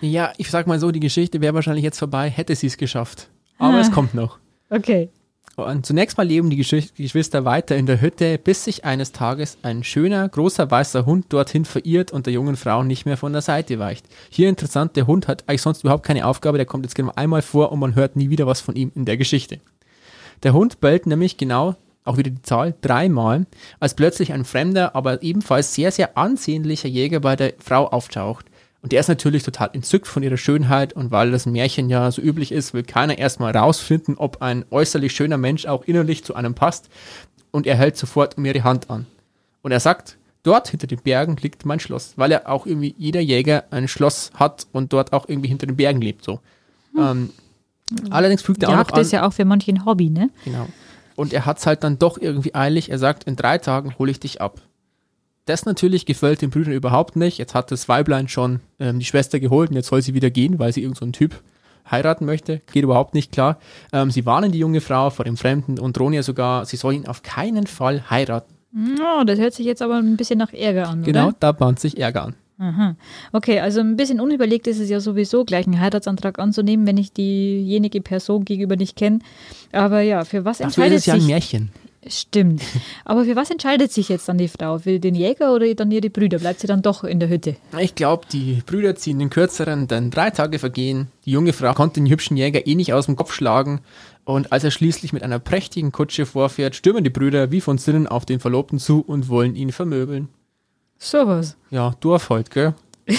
Ja, 0.00 0.32
ich 0.36 0.50
sag 0.50 0.66
mal 0.66 0.78
so, 0.78 0.90
die 0.90 1.00
Geschichte 1.00 1.40
wäre 1.40 1.54
wahrscheinlich 1.54 1.84
jetzt 1.84 1.98
vorbei, 1.98 2.30
hätte 2.30 2.54
sie 2.54 2.68
es 2.68 2.76
geschafft. 2.76 3.28
Aber 3.58 3.74
Ah. 3.74 3.80
es 3.80 3.90
kommt 3.90 4.14
noch. 4.14 4.38
Okay. 4.70 5.08
Und 5.56 5.84
zunächst 5.84 6.16
mal 6.16 6.22
leben 6.26 6.50
die 6.50 6.62
Gesch- 6.62 6.92
die 6.96 7.02
Geschwister 7.02 7.44
weiter 7.44 7.74
in 7.76 7.86
der 7.86 8.00
Hütte, 8.00 8.38
bis 8.38 8.62
sich 8.62 8.84
eines 8.84 9.10
Tages 9.10 9.58
ein 9.62 9.82
schöner, 9.82 10.28
großer 10.28 10.70
weißer 10.70 11.04
Hund 11.04 11.32
dorthin 11.32 11.64
verirrt 11.64 12.12
und 12.12 12.26
der 12.26 12.32
jungen 12.32 12.54
Frau 12.54 12.84
nicht 12.84 13.06
mehr 13.06 13.16
von 13.16 13.32
der 13.32 13.42
Seite 13.42 13.80
weicht. 13.80 14.06
Hier 14.30 14.48
interessant, 14.48 14.94
der 14.94 15.08
Hund 15.08 15.26
hat 15.26 15.42
eigentlich 15.48 15.62
sonst 15.62 15.82
überhaupt 15.82 16.04
keine 16.06 16.26
Aufgabe, 16.26 16.58
der 16.58 16.66
kommt 16.66 16.84
jetzt 16.84 16.94
genau 16.94 17.10
einmal 17.16 17.42
vor 17.42 17.72
und 17.72 17.80
man 17.80 17.96
hört 17.96 18.14
nie 18.14 18.30
wieder 18.30 18.46
was 18.46 18.60
von 18.60 18.76
ihm 18.76 18.92
in 18.94 19.04
der 19.04 19.16
Geschichte. 19.16 19.58
Der 20.44 20.52
Hund 20.52 20.78
bellt 20.80 21.06
nämlich 21.06 21.38
genau, 21.38 21.74
auch 22.04 22.18
wieder 22.18 22.30
die 22.30 22.42
Zahl, 22.42 22.76
dreimal, 22.80 23.46
als 23.80 23.94
plötzlich 23.94 24.32
ein 24.32 24.44
fremder, 24.44 24.94
aber 24.94 25.24
ebenfalls 25.24 25.74
sehr, 25.74 25.90
sehr 25.90 26.16
ansehnlicher 26.16 26.88
Jäger 26.88 27.18
bei 27.18 27.34
der 27.34 27.54
Frau 27.58 27.88
auftaucht. 27.88 28.46
Und 28.80 28.92
der 28.92 29.00
ist 29.00 29.08
natürlich 29.08 29.42
total 29.42 29.70
entzückt 29.72 30.06
von 30.06 30.22
ihrer 30.22 30.36
Schönheit 30.36 30.92
und 30.92 31.10
weil 31.10 31.32
das 31.32 31.46
Märchen 31.46 31.90
ja 31.90 32.10
so 32.12 32.22
üblich 32.22 32.52
ist, 32.52 32.74
will 32.74 32.84
keiner 32.84 33.18
erstmal 33.18 33.56
rausfinden, 33.56 34.16
ob 34.16 34.40
ein 34.40 34.64
äußerlich 34.70 35.12
schöner 35.12 35.36
Mensch 35.36 35.66
auch 35.66 35.84
innerlich 35.84 36.24
zu 36.24 36.34
einem 36.34 36.54
passt. 36.54 36.88
Und 37.50 37.66
er 37.66 37.76
hält 37.76 37.96
sofort 37.96 38.38
um 38.38 38.44
ihre 38.44 38.62
Hand 38.62 38.88
an. 38.88 39.06
Und 39.62 39.72
er 39.72 39.80
sagt, 39.80 40.16
dort 40.44 40.68
hinter 40.68 40.86
den 40.86 41.00
Bergen 41.00 41.36
liegt 41.36 41.64
mein 41.64 41.80
Schloss, 41.80 42.12
weil 42.16 42.30
er 42.30 42.48
auch 42.48 42.66
irgendwie 42.66 42.94
jeder 42.98 43.20
Jäger 43.20 43.64
ein 43.70 43.88
Schloss 43.88 44.30
hat 44.34 44.66
und 44.72 44.92
dort 44.92 45.12
auch 45.12 45.28
irgendwie 45.28 45.48
hinter 45.48 45.66
den 45.66 45.76
Bergen 45.76 46.00
lebt. 46.00 46.24
So. 46.24 46.40
Ähm, 46.96 47.30
allerdings 48.10 48.42
fügt 48.42 48.62
er 48.62 48.68
auch 48.68 48.76
noch 48.76 48.90
an, 48.90 49.00
ist 49.00 49.12
ja 49.12 49.26
auch 49.26 49.32
für 49.32 49.44
manche 49.44 49.72
ein 49.72 49.84
Hobby, 49.84 50.10
ne? 50.10 50.30
Genau. 50.44 50.68
Und 51.16 51.32
er 51.32 51.46
hat 51.46 51.58
es 51.58 51.66
halt 51.66 51.82
dann 51.82 51.98
doch 51.98 52.16
irgendwie 52.16 52.54
eilig. 52.54 52.90
Er 52.90 52.98
sagt, 52.98 53.24
in 53.24 53.34
drei 53.34 53.58
Tagen 53.58 53.98
hole 53.98 54.10
ich 54.10 54.20
dich 54.20 54.40
ab. 54.40 54.60
Das 55.48 55.64
natürlich 55.64 56.04
gefällt 56.04 56.42
den 56.42 56.50
Brüdern 56.50 56.74
überhaupt 56.74 57.16
nicht. 57.16 57.38
Jetzt 57.38 57.54
hat 57.54 57.70
das 57.70 57.88
Weiblein 57.88 58.28
schon 58.28 58.60
ähm, 58.78 58.98
die 58.98 59.04
Schwester 59.06 59.40
geholt 59.40 59.70
und 59.70 59.76
jetzt 59.76 59.88
soll 59.88 60.02
sie 60.02 60.12
wieder 60.12 60.30
gehen, 60.30 60.58
weil 60.58 60.72
sie 60.72 60.82
irgendeinen 60.82 61.14
so 61.14 61.18
Typ 61.18 61.40
heiraten 61.90 62.26
möchte. 62.26 62.60
Geht 62.70 62.84
überhaupt 62.84 63.14
nicht 63.14 63.32
klar. 63.32 63.58
Ähm, 63.92 64.10
sie 64.10 64.26
warnen 64.26 64.52
die 64.52 64.58
junge 64.58 64.82
Frau 64.82 65.08
vor 65.08 65.24
dem 65.24 65.38
Fremden 65.38 65.78
und 65.78 65.96
drohen 65.96 66.12
ihr 66.12 66.22
sogar, 66.22 66.66
sie 66.66 66.76
soll 66.76 66.92
ihn 66.94 67.06
auf 67.06 67.22
keinen 67.22 67.66
Fall 67.66 68.10
heiraten. 68.10 68.54
Oh, 69.00 69.24
das 69.24 69.38
hört 69.38 69.54
sich 69.54 69.64
jetzt 69.64 69.80
aber 69.80 69.94
ein 69.96 70.18
bisschen 70.18 70.38
nach 70.38 70.52
Ärger 70.52 70.88
an, 70.88 71.02
Genau, 71.02 71.28
oder? 71.28 71.36
da 71.40 71.52
bahnt 71.52 71.80
sich 71.80 71.98
Ärger 71.98 72.24
an. 72.24 72.34
Aha. 72.58 72.96
Okay, 73.32 73.60
also 73.60 73.80
ein 73.80 73.96
bisschen 73.96 74.20
unüberlegt 74.20 74.66
ist 74.66 74.80
es 74.80 74.90
ja 74.90 75.00
sowieso, 75.00 75.44
gleich 75.44 75.66
einen 75.66 75.80
Heiratsantrag 75.80 76.38
anzunehmen, 76.38 76.86
wenn 76.86 76.98
ich 76.98 77.12
diejenige 77.12 78.00
Person 78.02 78.44
gegenüber 78.44 78.76
nicht 78.76 78.96
kenne. 78.96 79.20
Aber 79.72 80.00
ja, 80.02 80.24
für 80.24 80.44
was 80.44 80.58
Dafür 80.58 80.68
ist 80.68 80.76
entscheidet 80.76 80.98
es 80.98 81.06
ja 81.06 81.14
ein 81.14 81.20
sich? 81.20 81.28
Märchen. 81.30 81.70
Stimmt. 82.06 82.62
Aber 83.04 83.24
für 83.24 83.34
was 83.34 83.50
entscheidet 83.50 83.92
sich 83.92 84.08
jetzt 84.08 84.28
dann 84.28 84.38
die 84.38 84.48
Frau? 84.48 84.84
Will 84.84 85.00
den 85.00 85.14
Jäger 85.14 85.52
oder 85.52 85.74
dann 85.74 85.90
ihre 85.90 86.10
Brüder? 86.10 86.38
Bleibt 86.38 86.60
sie 86.60 86.66
dann 86.66 86.80
doch 86.80 87.04
in 87.04 87.18
der 87.18 87.28
Hütte? 87.28 87.56
Ich 87.78 87.94
glaube, 87.96 88.26
die 88.32 88.62
Brüder 88.64 88.94
ziehen 88.94 89.18
den 89.18 89.30
kürzeren, 89.30 89.88
denn 89.88 90.10
drei 90.10 90.30
Tage 90.30 90.58
vergehen. 90.58 91.08
Die 91.24 91.32
junge 91.32 91.52
Frau 91.52 91.72
konnte 91.74 92.00
den 92.00 92.08
hübschen 92.08 92.36
Jäger 92.36 92.66
eh 92.66 92.74
nicht 92.76 92.92
aus 92.92 93.06
dem 93.06 93.16
Kopf 93.16 93.32
schlagen. 93.32 93.80
Und 94.24 94.52
als 94.52 94.62
er 94.62 94.70
schließlich 94.70 95.12
mit 95.12 95.22
einer 95.22 95.38
prächtigen 95.38 95.90
Kutsche 95.90 96.24
vorfährt, 96.24 96.76
stürmen 96.76 97.02
die 97.02 97.10
Brüder 97.10 97.50
wie 97.50 97.60
von 97.60 97.78
Sinnen 97.78 98.06
auf 98.06 98.24
den 98.24 98.40
Verlobten 98.40 98.78
zu 98.78 99.00
und 99.00 99.28
wollen 99.28 99.56
ihn 99.56 99.72
vermöbeln. 99.72 100.28
Sowas. 100.98 101.56
Ja, 101.70 101.94
Dorf 102.00 102.30
halt, 102.30 102.50
gell? 102.50 102.74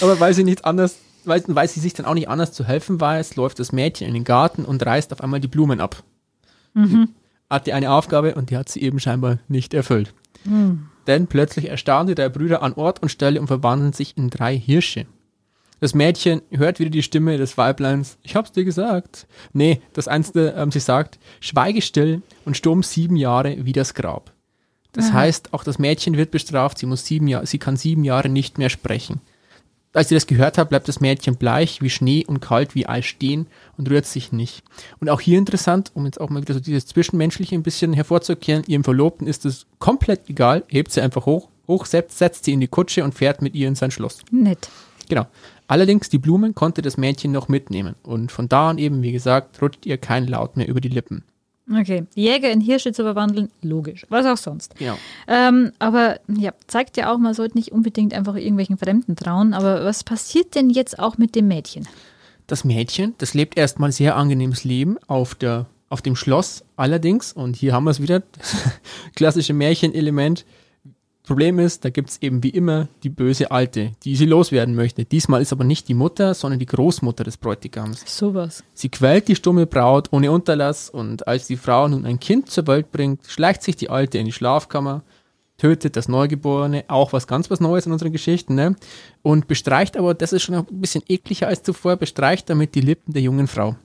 Aber 0.00 0.20
weil 0.20 0.34
sie 0.34 0.44
nicht 0.44 0.64
anders, 0.64 0.96
weil, 1.24 1.42
weil 1.46 1.68
sie 1.68 1.80
sich 1.80 1.94
dann 1.94 2.06
auch 2.06 2.14
nicht 2.14 2.28
anders 2.28 2.52
zu 2.52 2.64
helfen 2.64 3.00
weiß, 3.00 3.36
läuft 3.36 3.58
das 3.60 3.72
Mädchen 3.72 4.08
in 4.08 4.14
den 4.14 4.24
Garten 4.24 4.64
und 4.64 4.84
reißt 4.84 5.12
auf 5.12 5.22
einmal 5.22 5.40
die 5.40 5.48
Blumen 5.48 5.80
ab. 5.80 6.02
Hatte 7.50 7.74
eine 7.74 7.90
Aufgabe 7.90 8.34
und 8.34 8.50
die 8.50 8.56
hat 8.56 8.68
sie 8.68 8.82
eben 8.82 9.00
scheinbar 9.00 9.38
nicht 9.48 9.74
erfüllt. 9.74 10.14
Denn 11.06 11.26
plötzlich 11.26 11.68
erstaunte 11.68 12.14
der 12.14 12.28
Brüder 12.28 12.62
an 12.62 12.74
Ort 12.74 13.02
und 13.02 13.08
Stelle 13.08 13.40
und 13.40 13.46
verwandeln 13.46 13.92
sich 13.92 14.16
in 14.16 14.28
drei 14.30 14.56
Hirsche. 14.58 15.06
Das 15.80 15.94
Mädchen 15.94 16.42
hört 16.50 16.80
wieder 16.80 16.90
die 16.90 17.02
Stimme 17.02 17.38
des 17.38 17.56
Weibleins. 17.56 18.18
Ich 18.22 18.34
hab's 18.34 18.52
dir 18.52 18.64
gesagt. 18.64 19.26
Nee, 19.52 19.80
das 19.92 20.08
Einzige, 20.08 20.54
ähm, 20.56 20.72
sie 20.72 20.80
sagt, 20.80 21.18
schweige 21.40 21.82
still 21.82 22.22
und 22.44 22.56
stumm 22.56 22.82
sieben 22.82 23.16
Jahre 23.16 23.64
wie 23.64 23.72
das 23.72 23.94
Grab. 23.94 24.32
Das 24.92 25.12
heißt, 25.12 25.54
auch 25.54 25.62
das 25.62 25.78
Mädchen 25.78 26.16
wird 26.16 26.32
bestraft. 26.32 26.78
Sie 26.78 26.86
muss 26.86 27.06
sieben 27.06 27.28
Jahre, 27.28 27.46
sie 27.46 27.58
kann 27.58 27.76
sieben 27.76 28.02
Jahre 28.02 28.28
nicht 28.28 28.58
mehr 28.58 28.70
sprechen. 28.70 29.20
Als 29.94 30.10
sie 30.10 30.14
das 30.14 30.26
gehört 30.26 30.58
hat, 30.58 30.68
bleibt 30.68 30.86
das 30.86 31.00
Mädchen 31.00 31.36
bleich 31.36 31.80
wie 31.80 31.90
Schnee 31.90 32.24
und 32.26 32.40
kalt 32.40 32.74
wie 32.74 32.86
Eis 32.86 33.06
stehen 33.06 33.46
und 33.76 33.88
rührt 33.90 34.04
sich 34.04 34.32
nicht. 34.32 34.62
Und 35.00 35.08
auch 35.08 35.20
hier 35.20 35.38
interessant, 35.38 35.90
um 35.94 36.04
jetzt 36.04 36.20
auch 36.20 36.28
mal 36.28 36.42
wieder 36.42 36.54
so 36.54 36.60
dieses 36.60 36.86
Zwischenmenschliche 36.86 37.54
ein 37.54 37.62
bisschen 37.62 37.94
hervorzukehren, 37.94 38.64
ihrem 38.66 38.84
Verlobten 38.84 39.26
ist 39.26 39.46
es 39.46 39.66
komplett 39.78 40.28
egal, 40.28 40.64
hebt 40.68 40.92
sie 40.92 41.00
einfach 41.00 41.24
hoch, 41.24 41.48
hoch 41.66 41.86
setzt, 41.86 42.18
setzt 42.18 42.44
sie 42.44 42.52
in 42.52 42.60
die 42.60 42.68
Kutsche 42.68 43.02
und 43.02 43.14
fährt 43.14 43.40
mit 43.40 43.54
ihr 43.54 43.66
in 43.66 43.74
sein 43.74 43.90
Schloss. 43.90 44.20
Nett. 44.30 44.68
Genau. 45.08 45.26
Allerdings 45.68 46.08
die 46.08 46.18
Blumen 46.18 46.54
konnte 46.54 46.82
das 46.82 46.96
Mädchen 46.96 47.32
noch 47.32 47.48
mitnehmen 47.48 47.94
und 48.02 48.30
von 48.30 48.48
da 48.48 48.70
an 48.70 48.78
eben, 48.78 49.02
wie 49.02 49.12
gesagt, 49.12 49.60
rutscht 49.60 49.86
ihr 49.86 49.98
kein 49.98 50.26
Laut 50.26 50.56
mehr 50.56 50.68
über 50.68 50.80
die 50.80 50.88
Lippen. 50.88 51.24
Okay. 51.70 52.04
Jäger 52.14 52.50
in 52.50 52.60
Hirsche 52.60 52.92
zu 52.92 53.02
verwandeln, 53.02 53.50
logisch. 53.62 54.06
Was 54.08 54.26
auch 54.26 54.36
sonst. 54.36 54.76
Genau. 54.76 54.96
Ähm, 55.26 55.72
aber 55.78 56.20
ja, 56.28 56.52
zeigt 56.66 56.96
ja 56.96 57.12
auch, 57.12 57.18
man 57.18 57.34
sollte 57.34 57.56
nicht 57.58 57.72
unbedingt 57.72 58.14
einfach 58.14 58.36
irgendwelchen 58.36 58.78
Fremden 58.78 59.16
trauen. 59.16 59.54
Aber 59.54 59.84
was 59.84 60.04
passiert 60.04 60.54
denn 60.54 60.70
jetzt 60.70 60.98
auch 60.98 61.18
mit 61.18 61.34
dem 61.34 61.48
Mädchen? 61.48 61.86
Das 62.46 62.64
Mädchen, 62.64 63.14
das 63.18 63.34
lebt 63.34 63.58
erstmal 63.58 63.92
sehr 63.92 64.16
angenehmes 64.16 64.64
Leben 64.64 64.96
auf 65.06 65.34
der 65.34 65.66
auf 65.90 66.02
dem 66.02 66.16
Schloss 66.16 66.64
allerdings, 66.76 67.32
und 67.32 67.56
hier 67.56 67.72
haben 67.72 67.84
wir 67.84 67.90
es 67.90 68.02
wieder, 68.02 68.20
das 68.32 68.56
klassische 69.16 69.54
Märchenelement. 69.54 70.44
Problem 71.28 71.58
ist, 71.58 71.84
da 71.84 71.90
gibt 71.90 72.08
es 72.08 72.22
eben 72.22 72.42
wie 72.42 72.48
immer 72.48 72.88
die 73.02 73.10
böse 73.10 73.50
Alte, 73.50 73.92
die 74.02 74.16
sie 74.16 74.24
loswerden 74.24 74.74
möchte. 74.74 75.04
Diesmal 75.04 75.42
ist 75.42 75.52
aber 75.52 75.62
nicht 75.62 75.86
die 75.86 75.94
Mutter, 75.94 76.32
sondern 76.32 76.58
die 76.58 76.64
Großmutter 76.64 77.22
des 77.22 77.36
Bräutigams. 77.36 78.02
Sowas. 78.06 78.64
Sie 78.72 78.88
quält 78.88 79.28
die 79.28 79.36
stumme 79.36 79.66
Braut 79.66 80.08
ohne 80.10 80.32
Unterlass 80.32 80.88
und 80.88 81.28
als 81.28 81.46
die 81.46 81.58
Frau 81.58 81.86
nun 81.86 82.06
ein 82.06 82.18
Kind 82.18 82.50
zur 82.50 82.66
Welt 82.66 82.90
bringt, 82.92 83.26
schleicht 83.26 83.62
sich 83.62 83.76
die 83.76 83.90
Alte 83.90 84.16
in 84.16 84.24
die 84.24 84.32
Schlafkammer, 84.32 85.02
tötet 85.58 85.96
das 85.96 86.08
Neugeborene, 86.08 86.86
auch 86.88 87.12
was 87.12 87.26
ganz 87.26 87.50
was 87.50 87.60
Neues 87.60 87.84
in 87.84 87.92
unseren 87.92 88.12
Geschichten, 88.12 88.54
ne? 88.54 88.74
Und 89.20 89.48
bestreicht 89.48 89.98
aber, 89.98 90.14
das 90.14 90.32
ist 90.32 90.44
schon 90.44 90.54
ein 90.54 90.64
bisschen 90.70 91.02
ekliger 91.08 91.48
als 91.48 91.62
zuvor, 91.62 91.96
bestreicht 91.96 92.48
damit 92.48 92.74
die 92.74 92.80
Lippen 92.80 93.12
der 93.12 93.20
jungen 93.20 93.48
Frau. 93.48 93.76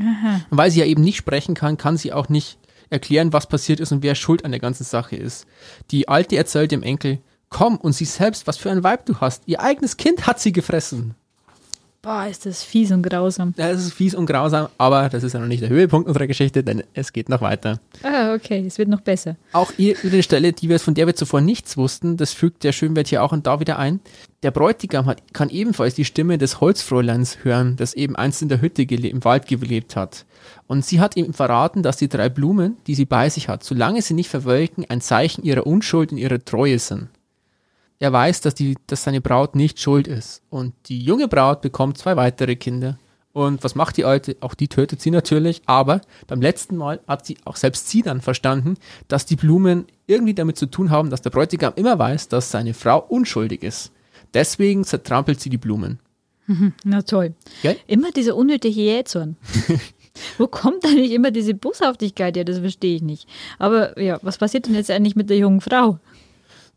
Aha. 0.00 0.40
Und 0.48 0.56
weil 0.56 0.70
sie 0.70 0.80
ja 0.80 0.86
eben 0.86 1.02
nicht 1.02 1.18
sprechen 1.18 1.54
kann, 1.54 1.76
kann 1.76 1.98
sie 1.98 2.14
auch 2.14 2.30
nicht 2.30 2.58
erklären, 2.94 3.34
was 3.34 3.46
passiert 3.46 3.80
ist 3.80 3.92
und 3.92 4.02
wer 4.02 4.14
schuld 4.14 4.44
an 4.44 4.52
der 4.52 4.60
ganzen 4.60 4.84
Sache 4.84 5.16
ist. 5.16 5.46
Die 5.90 6.08
Alte 6.08 6.36
erzählt 6.36 6.70
dem 6.70 6.82
Enkel, 6.82 7.18
komm 7.50 7.76
und 7.76 7.92
sie 7.92 8.06
selbst, 8.06 8.46
was 8.46 8.56
für 8.56 8.70
ein 8.70 8.82
Weib 8.82 9.04
du 9.04 9.20
hast. 9.20 9.42
Ihr 9.46 9.60
eigenes 9.60 9.98
Kind 9.98 10.26
hat 10.26 10.40
sie 10.40 10.52
gefressen. 10.52 11.14
Boah, 12.04 12.26
ist 12.26 12.44
das 12.44 12.62
fies 12.62 12.92
und 12.92 13.02
grausam. 13.02 13.54
Das 13.56 13.80
ist 13.80 13.94
fies 13.94 14.14
und 14.14 14.26
grausam, 14.26 14.68
aber 14.76 15.08
das 15.08 15.24
ist 15.24 15.32
ja 15.32 15.40
noch 15.40 15.46
nicht 15.46 15.62
der 15.62 15.70
Höhepunkt 15.70 16.06
unserer 16.06 16.26
Geschichte, 16.26 16.62
denn 16.62 16.82
es 16.92 17.14
geht 17.14 17.30
noch 17.30 17.40
weiter. 17.40 17.80
Ah, 18.02 18.34
okay, 18.34 18.62
es 18.66 18.76
wird 18.76 18.90
noch 18.90 19.00
besser. 19.00 19.36
Auch 19.52 19.72
hier 19.72 19.96
wieder 20.02 20.12
eine 20.12 20.22
Stelle, 20.22 20.52
die 20.52 20.68
wir, 20.68 20.78
von 20.78 20.92
der 20.92 21.06
wir 21.06 21.16
zuvor 21.16 21.40
nichts 21.40 21.78
wussten, 21.78 22.18
das 22.18 22.34
fügt 22.34 22.62
der 22.62 22.72
Schönwert 22.72 23.08
hier 23.08 23.22
auch 23.22 23.32
und 23.32 23.46
da 23.46 23.58
wieder 23.58 23.78
ein. 23.78 24.00
Der 24.42 24.50
Bräutigam 24.50 25.06
hat, 25.06 25.32
kann 25.32 25.48
ebenfalls 25.48 25.94
die 25.94 26.04
Stimme 26.04 26.36
des 26.36 26.60
Holzfräuleins 26.60 27.38
hören, 27.42 27.76
das 27.76 27.94
eben 27.94 28.16
einst 28.16 28.42
in 28.42 28.50
der 28.50 28.60
Hütte 28.60 28.82
im 28.82 29.24
Wald 29.24 29.46
gelebt 29.46 29.96
hat. 29.96 30.26
Und 30.66 30.84
sie 30.84 31.00
hat 31.00 31.16
ihm 31.16 31.32
verraten, 31.32 31.82
dass 31.82 31.96
die 31.96 32.08
drei 32.10 32.28
Blumen, 32.28 32.76
die 32.86 32.94
sie 32.94 33.06
bei 33.06 33.30
sich 33.30 33.48
hat, 33.48 33.64
solange 33.64 34.02
sie 34.02 34.12
nicht 34.12 34.28
verwelken, 34.28 34.84
ein 34.90 35.00
Zeichen 35.00 35.42
ihrer 35.42 35.66
Unschuld 35.66 36.12
und 36.12 36.18
ihrer 36.18 36.44
Treue 36.44 36.78
sind. 36.78 37.08
Er 38.04 38.12
weiß, 38.12 38.42
dass, 38.42 38.54
die, 38.54 38.76
dass 38.86 39.04
seine 39.04 39.22
Braut 39.22 39.56
nicht 39.56 39.80
schuld 39.80 40.06
ist. 40.06 40.42
Und 40.50 40.74
die 40.90 41.00
junge 41.00 41.26
Braut 41.26 41.62
bekommt 41.62 41.96
zwei 41.96 42.16
weitere 42.16 42.54
Kinder. 42.54 42.98
Und 43.32 43.64
was 43.64 43.76
macht 43.76 43.96
die 43.96 44.04
Alte? 44.04 44.36
Auch 44.40 44.52
die 44.52 44.68
tötet 44.68 45.00
sie 45.00 45.10
natürlich. 45.10 45.62
Aber 45.64 46.02
beim 46.26 46.42
letzten 46.42 46.76
Mal 46.76 47.00
hat 47.08 47.24
sie 47.24 47.38
auch 47.46 47.56
selbst 47.56 47.88
sie 47.88 48.02
dann 48.02 48.20
verstanden, 48.20 48.76
dass 49.08 49.24
die 49.24 49.36
Blumen 49.36 49.86
irgendwie 50.06 50.34
damit 50.34 50.58
zu 50.58 50.66
tun 50.66 50.90
haben, 50.90 51.08
dass 51.08 51.22
der 51.22 51.30
Bräutigam 51.30 51.72
immer 51.76 51.98
weiß, 51.98 52.28
dass 52.28 52.50
seine 52.50 52.74
Frau 52.74 52.98
unschuldig 52.98 53.62
ist. 53.62 53.90
Deswegen 54.34 54.84
zertrampelt 54.84 55.40
sie 55.40 55.48
die 55.48 55.56
Blumen. 55.56 55.98
Na 56.84 57.00
toll. 57.00 57.32
Gell? 57.62 57.78
Immer 57.86 58.10
dieser 58.10 58.36
unnötige 58.36 58.82
Jähzorn. 58.82 59.38
Wo 60.36 60.46
kommt 60.46 60.84
eigentlich 60.84 61.12
immer 61.12 61.30
diese 61.30 61.54
Boshaftigkeit 61.54 62.36
her? 62.36 62.44
Das 62.44 62.58
verstehe 62.58 62.96
ich 62.96 63.02
nicht. 63.02 63.26
Aber 63.58 63.98
ja, 63.98 64.18
was 64.20 64.36
passiert 64.36 64.66
denn 64.66 64.74
jetzt 64.74 64.90
eigentlich 64.90 65.16
mit 65.16 65.30
der 65.30 65.38
jungen 65.38 65.62
Frau? 65.62 66.00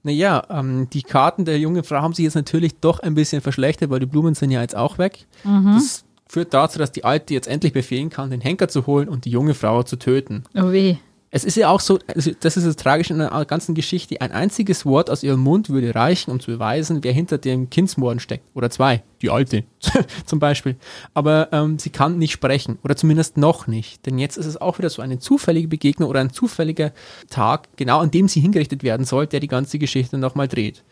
Naja, 0.08 0.42
ähm, 0.50 0.90
die 0.90 1.04
Karten 1.04 1.44
der 1.44 1.60
jungen 1.60 1.84
Frau 1.84 1.98
haben 1.98 2.14
sich 2.14 2.24
jetzt 2.24 2.36
natürlich 2.36 2.80
doch 2.80 3.02
ein 3.02 3.14
bisschen 3.14 3.42
verschlechtert, 3.42 3.90
weil 3.90 4.00
die 4.00 4.06
Blumen 4.06 4.36
sind 4.36 4.52
ja 4.52 4.62
jetzt 4.62 4.74
auch 4.74 4.98
weg. 4.98 5.28
Das 5.76 6.06
führt 6.30 6.54
dazu, 6.54 6.80
dass 6.80 6.94
die 6.94 7.04
Alte 7.04 7.34
jetzt 7.34 7.50
endlich 7.50 7.74
befehlen 7.74 8.10
kann, 8.10 8.30
den 8.30 8.40
Henker 8.40 8.70
zu 8.70 8.88
holen 8.88 9.10
und 9.10 9.26
die 9.26 9.32
junge 9.32 9.54
Frau 9.54 9.84
zu 9.84 9.98
töten. 9.98 10.46
Oh 10.56 10.72
weh. 10.72 10.96
Es 11.38 11.44
ist 11.44 11.56
ja 11.56 11.70
auch 11.70 11.82
so, 11.82 12.00
das 12.08 12.26
ist 12.58 12.66
das 12.66 12.76
Tragische 12.78 13.14
in 13.14 13.20
der 13.20 13.46
ganzen 13.46 13.76
Geschichte, 13.76 14.20
ein 14.22 14.32
einziges 14.32 14.88
Wort 14.88 15.12
aus 15.12 15.22
ihrem 15.22 15.42
Mund 15.42 15.70
würde 15.70 15.94
reichen, 15.94 16.32
um 16.32 16.40
zu 16.40 16.50
beweisen, 16.50 17.04
wer 17.04 17.14
hinter 17.14 17.38
dem 17.38 17.70
Kindsmorden 17.70 18.20
steckt. 18.20 18.44
Oder 18.56 18.72
zwei, 18.72 19.04
die 19.22 19.30
Alte 19.30 19.64
zum 20.26 20.40
Beispiel. 20.40 20.78
Aber 21.14 21.50
ähm, 21.52 21.78
sie 21.78 21.92
kann 21.92 22.18
nicht 22.18 22.32
sprechen, 22.32 22.80
oder 22.84 22.96
zumindest 22.96 23.38
noch 23.38 23.68
nicht. 23.68 24.04
Denn 24.08 24.18
jetzt 24.18 24.38
ist 24.38 24.48
es 24.48 24.60
auch 24.60 24.80
wieder 24.80 24.90
so 24.90 25.04
eine 25.04 25.20
zufällige 25.20 25.68
Begegnung 25.68 26.10
oder 26.10 26.22
ein 26.22 26.34
zufälliger 26.34 26.92
Tag, 27.30 27.68
genau 27.76 28.00
an 28.00 28.10
dem 28.10 28.28
sie 28.28 28.40
hingerichtet 28.40 28.82
werden 28.82 29.06
soll, 29.06 29.28
der 29.28 29.40
die 29.40 29.48
ganze 29.48 29.78
Geschichte 29.78 30.18
nochmal 30.18 30.48
dreht. 30.48 30.84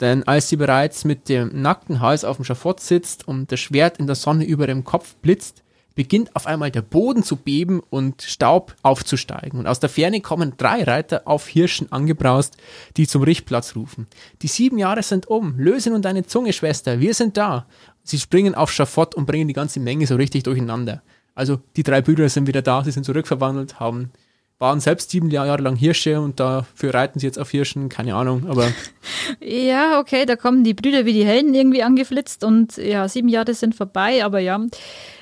Denn 0.00 0.22
als 0.24 0.50
sie 0.50 0.56
bereits 0.56 1.06
mit 1.06 1.30
dem 1.30 1.62
nackten 1.62 2.00
Hals 2.00 2.26
auf 2.26 2.36
dem 2.36 2.44
Schafott 2.44 2.80
sitzt 2.80 3.26
und 3.26 3.50
das 3.50 3.60
Schwert 3.60 3.96
in 3.96 4.06
der 4.06 4.16
Sonne 4.16 4.44
über 4.44 4.66
dem 4.66 4.84
Kopf 4.84 5.14
blitzt, 5.22 5.63
beginnt 5.94 6.34
auf 6.34 6.46
einmal 6.46 6.70
der 6.70 6.82
Boden 6.82 7.22
zu 7.22 7.36
beben 7.36 7.80
und 7.90 8.22
Staub 8.22 8.74
aufzusteigen. 8.82 9.58
Und 9.58 9.66
aus 9.66 9.80
der 9.80 9.88
Ferne 9.88 10.20
kommen 10.20 10.54
drei 10.56 10.82
Reiter 10.82 11.22
auf 11.26 11.46
Hirschen 11.46 11.92
angebraust, 11.92 12.56
die 12.96 13.06
zum 13.06 13.22
Richtplatz 13.22 13.76
rufen. 13.76 14.06
Die 14.42 14.48
sieben 14.48 14.78
Jahre 14.78 15.02
sind 15.02 15.26
um. 15.28 15.58
Löse 15.58 15.90
nun 15.90 16.02
deine 16.02 16.26
Zunge, 16.26 16.52
Schwester. 16.52 17.00
Wir 17.00 17.14
sind 17.14 17.36
da. 17.36 17.66
Sie 18.02 18.18
springen 18.18 18.54
auf 18.54 18.72
Schafott 18.72 19.14
und 19.14 19.26
bringen 19.26 19.48
die 19.48 19.54
ganze 19.54 19.80
Menge 19.80 20.06
so 20.06 20.16
richtig 20.16 20.42
durcheinander. 20.42 21.02
Also 21.34 21.60
die 21.76 21.82
drei 21.82 22.00
Brüder 22.00 22.28
sind 22.28 22.46
wieder 22.46 22.62
da, 22.62 22.84
sie 22.84 22.92
sind 22.92 23.04
zurückverwandelt, 23.04 23.80
haben 23.80 24.12
waren 24.58 24.80
selbst 24.80 25.10
sieben 25.10 25.30
Jahre 25.30 25.60
lang 25.62 25.76
Hirsche 25.76 26.20
und 26.20 26.40
dafür 26.40 26.94
reiten 26.94 27.18
sie 27.18 27.26
jetzt 27.26 27.38
auf 27.38 27.50
Hirschen, 27.50 27.88
keine 27.88 28.14
Ahnung, 28.14 28.46
aber 28.48 28.68
Ja, 29.40 29.98
okay, 30.00 30.24
da 30.26 30.36
kommen 30.36 30.64
die 30.64 30.74
Brüder 30.74 31.04
wie 31.06 31.12
die 31.12 31.24
Helden 31.24 31.54
irgendwie 31.54 31.82
angeflitzt 31.82 32.44
und 32.44 32.76
ja, 32.76 33.08
sieben 33.08 33.28
Jahre 33.28 33.52
sind 33.54 33.74
vorbei, 33.74 34.24
aber 34.24 34.38
ja, 34.38 34.60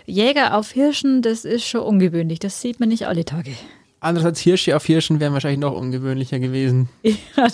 Jäger 0.06 0.56
auf 0.56 0.70
Hirschen, 0.72 1.22
das 1.22 1.44
ist 1.44 1.64
schon 1.64 1.80
ungewöhnlich. 1.82 2.40
Das 2.40 2.60
sieht 2.60 2.80
man 2.80 2.88
nicht 2.88 3.06
alle 3.06 3.24
Tage. 3.24 3.52
andererseits 4.00 4.40
Hirsche 4.40 4.76
auf 4.76 4.84
Hirschen 4.84 5.20
wären 5.20 5.32
wahrscheinlich 5.32 5.60
noch 5.60 5.74
ungewöhnlicher 5.74 6.38
gewesen. 6.38 6.88
Ja, 7.36 7.48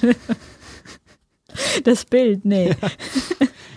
das 1.85 2.05
Bild, 2.05 2.45
nee. 2.45 2.75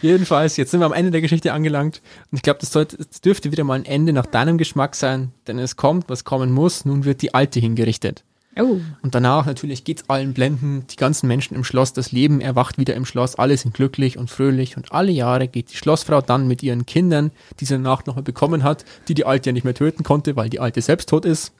Jedenfalls, 0.01 0.57
jetzt 0.57 0.71
sind 0.71 0.79
wir 0.79 0.85
am 0.85 0.93
Ende 0.93 1.11
der 1.11 1.21
Geschichte 1.21 1.53
angelangt. 1.53 2.01
Und 2.31 2.37
ich 2.37 2.41
glaube, 2.41 2.59
das, 2.59 2.71
das 2.71 3.21
dürfte 3.21 3.51
wieder 3.51 3.63
mal 3.63 3.75
ein 3.75 3.85
Ende 3.85 4.13
nach 4.13 4.25
deinem 4.25 4.57
Geschmack 4.57 4.95
sein, 4.95 5.31
denn 5.47 5.59
es 5.59 5.75
kommt, 5.75 6.09
was 6.09 6.23
kommen 6.23 6.51
muss, 6.51 6.85
nun 6.85 7.05
wird 7.05 7.21
die 7.21 7.33
Alte 7.33 7.59
hingerichtet. 7.59 8.23
Oh, 8.59 8.81
Und 9.01 9.15
danach 9.15 9.45
natürlich 9.45 9.85
geht's 9.85 10.09
allen 10.09 10.33
blenden, 10.33 10.85
die 10.91 10.97
ganzen 10.97 11.27
Menschen 11.27 11.55
im 11.55 11.63
Schloss, 11.63 11.93
das 11.93 12.11
Leben 12.11 12.41
erwacht 12.41 12.77
wieder 12.77 12.95
im 12.95 13.05
Schloss, 13.05 13.35
alle 13.35 13.55
sind 13.55 13.73
glücklich 13.73 14.17
und 14.17 14.29
fröhlich. 14.29 14.75
Und 14.75 14.91
alle 14.91 15.11
Jahre 15.11 15.47
geht 15.47 15.71
die 15.71 15.77
Schlossfrau 15.77 16.21
dann 16.21 16.47
mit 16.47 16.61
ihren 16.61 16.85
Kindern, 16.85 17.31
die 17.59 17.65
sie 17.65 17.75
danach 17.75 18.05
nochmal 18.05 18.23
bekommen 18.23 18.63
hat, 18.63 18.83
die 19.07 19.13
die 19.13 19.25
Alte 19.25 19.49
ja 19.49 19.53
nicht 19.53 19.63
mehr 19.63 19.73
töten 19.73 20.03
konnte, 20.03 20.35
weil 20.35 20.49
die 20.49 20.59
Alte 20.59 20.81
selbst 20.81 21.07
tot 21.07 21.23
ist, 21.23 21.53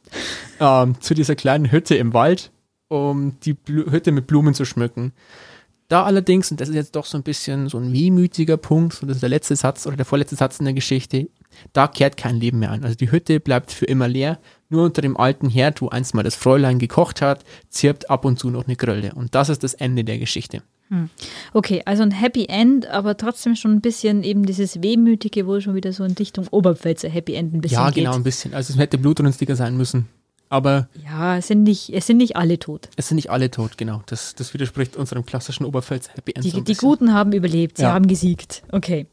ähm, 0.59 0.99
zu 0.99 1.13
dieser 1.13 1.35
kleinen 1.35 1.71
Hütte 1.71 1.95
im 1.95 2.13
Wald, 2.13 2.51
um 2.89 3.39
die 3.39 3.53
Blu 3.53 3.89
Hütte 3.89 4.11
mit 4.11 4.27
Blumen 4.27 4.53
zu 4.53 4.65
schmücken. 4.65 5.13
Da 5.91 6.03
allerdings, 6.03 6.49
und 6.49 6.61
das 6.61 6.69
ist 6.69 6.75
jetzt 6.75 6.95
doch 6.95 7.03
so 7.05 7.17
ein 7.17 7.23
bisschen 7.23 7.67
so 7.67 7.77
ein 7.77 7.91
wehmütiger 7.91 8.55
Punkt, 8.55 8.93
so 8.93 9.05
das 9.05 9.17
ist 9.17 9.23
der 9.23 9.29
letzte 9.29 9.57
Satz 9.57 9.85
oder 9.85 9.97
der 9.97 10.05
vorletzte 10.05 10.37
Satz 10.37 10.57
in 10.57 10.63
der 10.63 10.73
Geschichte, 10.73 11.27
da 11.73 11.89
kehrt 11.89 12.15
kein 12.15 12.37
Leben 12.37 12.59
mehr 12.59 12.71
an. 12.71 12.85
Also 12.85 12.95
die 12.95 13.11
Hütte 13.11 13.41
bleibt 13.41 13.73
für 13.73 13.83
immer 13.83 14.07
leer, 14.07 14.39
nur 14.69 14.85
unter 14.85 15.01
dem 15.01 15.17
alten 15.17 15.49
Herd, 15.49 15.81
wo 15.81 15.89
einst 15.89 16.13
mal 16.13 16.23
das 16.23 16.35
Fräulein 16.35 16.79
gekocht 16.79 17.21
hat, 17.21 17.43
zirpt 17.67 18.09
ab 18.09 18.23
und 18.23 18.39
zu 18.39 18.49
noch 18.49 18.67
eine 18.67 18.77
Grille. 18.77 19.11
Und 19.15 19.35
das 19.35 19.49
ist 19.49 19.65
das 19.65 19.73
Ende 19.73 20.05
der 20.05 20.17
Geschichte. 20.17 20.63
okay, 21.53 21.81
also 21.83 22.03
ein 22.03 22.11
Happy 22.11 22.45
End, 22.45 22.87
aber 22.87 23.17
trotzdem 23.17 23.57
schon 23.57 23.71
ein 23.71 23.81
bisschen 23.81 24.23
eben 24.23 24.45
dieses 24.45 24.81
Wehmütige, 24.81 25.45
wo 25.45 25.59
schon 25.59 25.75
wieder 25.75 25.91
so 25.91 26.05
in 26.05 26.13
Richtung 26.13 26.47
Oberpfälzer 26.51 27.09
Happy 27.09 27.33
End 27.33 27.53
ein 27.53 27.59
bisschen 27.59 27.79
ja, 27.79 27.89
geht. 27.89 28.05
genau, 28.05 28.15
ein 28.15 28.23
bisschen. 28.23 28.53
Also 28.53 28.71
es 28.71 28.79
hätte 28.79 28.97
blutrünstiger 28.97 29.57
sein 29.57 29.75
müssen. 29.75 30.07
Aber 30.51 30.89
Ja, 31.03 31.37
es 31.37 31.47
sind 31.47 31.63
nicht, 31.63 31.89
es 31.93 32.05
sind 32.07 32.17
nicht 32.17 32.35
alle 32.35 32.59
tot. 32.59 32.89
es 32.97 33.07
sind 33.07 33.15
nicht 33.15 33.29
alle 33.31 33.49
tot, 33.49 33.77
genau. 33.77 34.03
Das, 34.05 34.35
das 34.35 34.53
widerspricht 34.53 34.97
unserem 34.97 35.25
klassischen 35.25 35.65
Oberpfälzer 35.65 36.11
Happy 36.13 36.33
End. 36.33 36.43
Die, 36.45 36.49
so 36.49 36.59
die. 36.59 36.75
Guten 36.75 37.13
haben 37.13 37.31
überlebt, 37.31 37.77
sie 37.77 37.83
Ja. 37.83 37.93
haben 37.93 38.05
gesiegt. 38.07 38.61
Okay. 38.71 39.07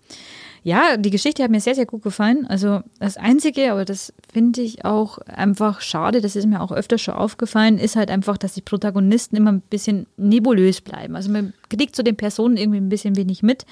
Ja, 0.64 0.96
die 0.96 1.10
Geschichte 1.10 1.44
hat 1.44 1.50
mir 1.52 1.60
sehr, 1.60 1.76
sehr 1.76 1.86
gut 1.86 2.02
gefallen. 2.02 2.44
Also 2.48 2.80
das 2.98 3.16
Einzige, 3.16 3.70
aber 3.70 3.84
das 3.84 4.12
finde 4.32 4.60
ich 4.60 4.84
auch 4.84 5.18
einfach 5.18 5.80
schade, 5.80 6.20
das 6.20 6.34
ist 6.34 6.46
mir 6.46 6.60
auch 6.60 6.72
öfter 6.72 6.98
schon 6.98 7.14
aufgefallen, 7.14 7.78
ist 7.78 7.94
halt 7.94 8.10
einfach, 8.10 8.36
dass 8.36 8.54
die 8.54 8.60
Protagonisten 8.60 9.36
immer 9.36 9.52
ein 9.52 9.60
bisschen 9.60 10.06
nebulös 10.16 10.80
bleiben. 10.80 11.14
Also 11.14 11.30
man 11.30 11.54
kriegt 11.70 11.94
zu 11.94 12.02
den 12.02 12.16
Personen 12.16 12.56
irgendwie 12.56 12.80
ein 12.80 12.88
bisschen 12.88 13.14
wenig 13.16 13.44
mit. 13.44 13.64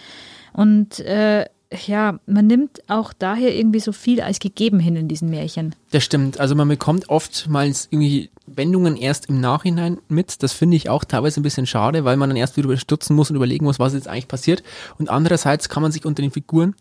Und 0.53 1.01
äh, 1.01 1.47
ja, 1.73 2.21
man 2.27 2.47
nimmt 2.47 2.81
auch 2.89 3.13
daher 3.13 3.55
irgendwie 3.55 3.81
so 3.81 3.93
viel 3.93 4.21
als 4.21 4.39
gegeben 4.39 4.79
hin 4.79 4.97
in 4.97 5.09
diesen 5.09 5.31
Märchen. 5.31 5.75
Das 5.91 6.05
stimmt. 6.05 6.39
Also 6.39 6.55
man 6.55 6.69
bekommt 6.69 7.09
oftmals 7.09 7.89
irgendwie 7.91 8.31
Wendungen 8.47 8.97
erst 8.97 9.27
im 9.27 9.41
Nachhinein 9.41 9.99
mit. 10.09 10.43
Das 10.43 10.53
finde 10.53 10.77
ich 10.77 10.89
auch 10.89 11.05
teilweise 11.05 11.41
ein 11.41 11.43
bisschen 11.43 11.67
schade, 11.67 12.05
weil 12.05 12.17
man 12.17 12.31
dann 12.31 12.37
erst 12.37 12.57
wieder 12.57 12.77
stutzen 12.77 13.17
muss 13.17 13.31
und 13.31 13.37
überlegen 13.37 13.65
muss, 13.65 13.79
was 13.79 13.95
jetzt 13.95 14.07
eigentlich 14.07 14.29
passiert. 14.29 14.63
Und 14.99 15.11
andererseits 15.11 15.69
kann 15.69 15.83
man 15.83 15.93
sich 15.93 16.05
unter 16.05 16.23
den 16.23 16.31
Figuren 16.31 16.75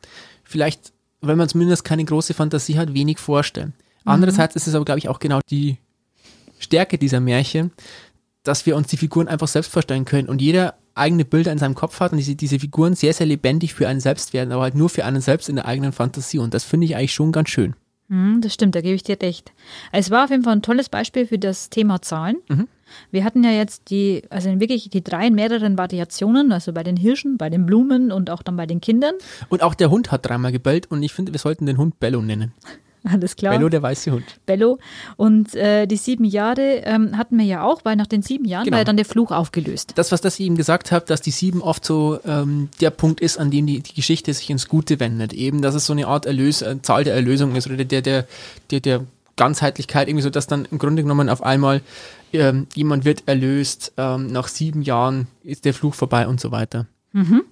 vielleicht, 0.43 0.93
wenn 1.21 1.37
man 1.37 1.49
zumindest 1.49 1.83
keine 1.83 2.05
große 2.05 2.35
Fantasie 2.35 2.77
hat, 2.77 2.93
wenig 2.93 3.17
vorstellen. 3.17 3.73
Andererseits 4.07 4.55
ist 4.55 4.67
es 4.67 4.75
aber, 4.75 4.85
glaube 4.85 4.99
ich, 4.99 5.09
auch 5.09 5.17
genau 5.17 5.39
die 5.49 5.77
Stärke 6.59 6.99
dieser 6.99 7.19
Märchen, 7.19 7.71
dass 8.43 8.67
wir 8.67 8.75
uns 8.75 8.87
die 8.87 8.97
Figuren 8.97 9.27
einfach 9.27 9.47
selbst 9.47 9.71
vorstellen 9.71 10.05
können 10.05 10.29
und 10.29 10.43
jeder 10.43 10.75
eigene 10.95 11.25
Bilder 11.25 11.51
in 11.51 11.57
seinem 11.57 11.75
Kopf 11.75 11.99
hat 11.99 12.11
und 12.11 12.17
diese, 12.17 12.35
diese 12.35 12.59
Figuren 12.59 12.95
sehr, 12.95 13.13
sehr 13.13 13.27
lebendig 13.27 13.73
für 13.73 13.87
einen 13.87 13.99
selbst 13.99 14.33
werden, 14.33 14.51
aber 14.51 14.63
halt 14.63 14.75
nur 14.75 14.89
für 14.89 15.05
einen 15.05 15.21
selbst 15.21 15.49
in 15.49 15.57
der 15.57 15.65
eigenen 15.65 15.91
Fantasie. 15.91 16.39
Und 16.39 16.53
das 16.53 16.63
finde 16.63 16.85
ich 16.85 16.95
eigentlich 16.95 17.13
schon 17.13 17.31
ganz 17.31 17.49
schön. 17.49 17.75
Hm, 18.09 18.39
das 18.41 18.53
stimmt, 18.53 18.75
da 18.75 18.81
gebe 18.81 18.95
ich 18.95 19.03
dir 19.03 19.19
recht. 19.21 19.51
Es 19.91 20.11
war 20.11 20.25
auf 20.25 20.29
jeden 20.29 20.43
Fall 20.43 20.53
ein 20.53 20.61
tolles 20.61 20.89
Beispiel 20.89 21.25
für 21.25 21.39
das 21.39 21.69
Thema 21.69 22.01
Zahlen. 22.01 22.37
Wir 23.11 23.23
hatten 23.23 23.43
ja 23.43 23.51
jetzt 23.51 23.89
die, 23.89 24.23
also 24.29 24.59
wirklich 24.59 24.89
die 24.89 25.03
drei 25.03 25.27
in 25.27 25.35
mehreren 25.35 25.77
Variationen, 25.77 26.51
also 26.51 26.71
bei 26.71 26.83
den 26.83 26.97
Hirschen, 26.97 27.37
bei 27.37 27.49
den 27.49 27.65
Blumen 27.65 28.11
und 28.11 28.29
auch 28.29 28.43
dann 28.43 28.55
bei 28.55 28.67
den 28.67 28.79
Kindern. 28.79 29.15
Und 29.49 29.63
auch 29.63 29.73
der 29.73 29.89
Hund 29.89 30.11
hat 30.11 30.27
dreimal 30.27 30.51
gebellt 30.51 30.91
und 30.91 31.01
ich 31.01 31.13
finde, 31.13 31.33
wir 31.33 31.39
sollten 31.39 31.65
den 31.65 31.77
Hund 31.77 31.99
Bello 31.99 32.21
nennen. 32.21 32.53
Alles 33.11 33.35
klar. 33.35 33.53
Bello, 33.53 33.69
der 33.69 33.81
weiße 33.81 34.11
Hund. 34.11 34.25
Bello. 34.45 34.79
Und 35.15 35.53
äh, 35.55 35.85
die 35.85 35.97
sieben 35.97 36.25
Jahre 36.25 36.81
ähm, 36.83 37.17
hatten 37.17 37.37
wir 37.37 37.45
ja 37.45 37.63
auch, 37.63 37.85
weil 37.85 37.95
nach 37.95 38.07
den 38.07 38.21
sieben 38.21 38.45
Jahren 38.45 38.65
Genau. 38.65 38.75
war 38.75 38.79
ja 38.81 38.85
dann 38.85 38.97
der 38.97 39.05
Fluch 39.05 39.31
aufgelöst. 39.31 39.93
Das, 39.95 40.11
was 40.11 40.21
das 40.21 40.39
eben 40.39 40.55
gesagt 40.55 40.91
habe, 40.91 41.05
dass 41.05 41.21
die 41.21 41.31
sieben 41.31 41.61
oft 41.61 41.85
so 41.85 42.19
ähm, 42.25 42.69
der 42.81 42.89
Punkt 42.89 43.21
ist, 43.21 43.37
an 43.37 43.51
dem 43.51 43.67
die, 43.67 43.81
die 43.81 43.93
Geschichte 43.93 44.33
sich 44.33 44.49
ins 44.49 44.67
Gute 44.67 44.99
wendet. 44.99 45.33
Eben, 45.33 45.61
dass 45.61 45.75
es 45.75 45.85
so 45.85 45.93
eine 45.93 46.07
Art 46.07 46.25
Erlös, 46.25 46.61
äh, 46.61 46.81
Zahl 46.81 47.03
der 47.03 47.13
Erlösung 47.13 47.55
ist 47.55 47.67
oder 47.67 47.83
der, 47.83 48.01
der, 48.01 48.25
der, 48.71 48.79
der 48.79 49.05
Ganzheitlichkeit, 49.37 50.07
irgendwie 50.07 50.23
so, 50.23 50.29
dass 50.29 50.47
dann 50.47 50.65
im 50.71 50.77
Grunde 50.77 51.03
genommen 51.03 51.29
auf 51.29 51.43
einmal 51.43 51.81
ähm, 52.33 52.67
jemand 52.73 53.05
wird 53.05 53.23
erlöst, 53.27 53.93
ähm, 53.97 54.27
nach 54.27 54.47
sieben 54.47 54.81
Jahren 54.81 55.27
ist 55.43 55.65
der 55.65 55.73
Fluch 55.73 55.93
vorbei 55.93 56.27
und 56.27 56.39
so 56.41 56.51
weiter. 56.51 56.87
Mhm. 57.13 57.43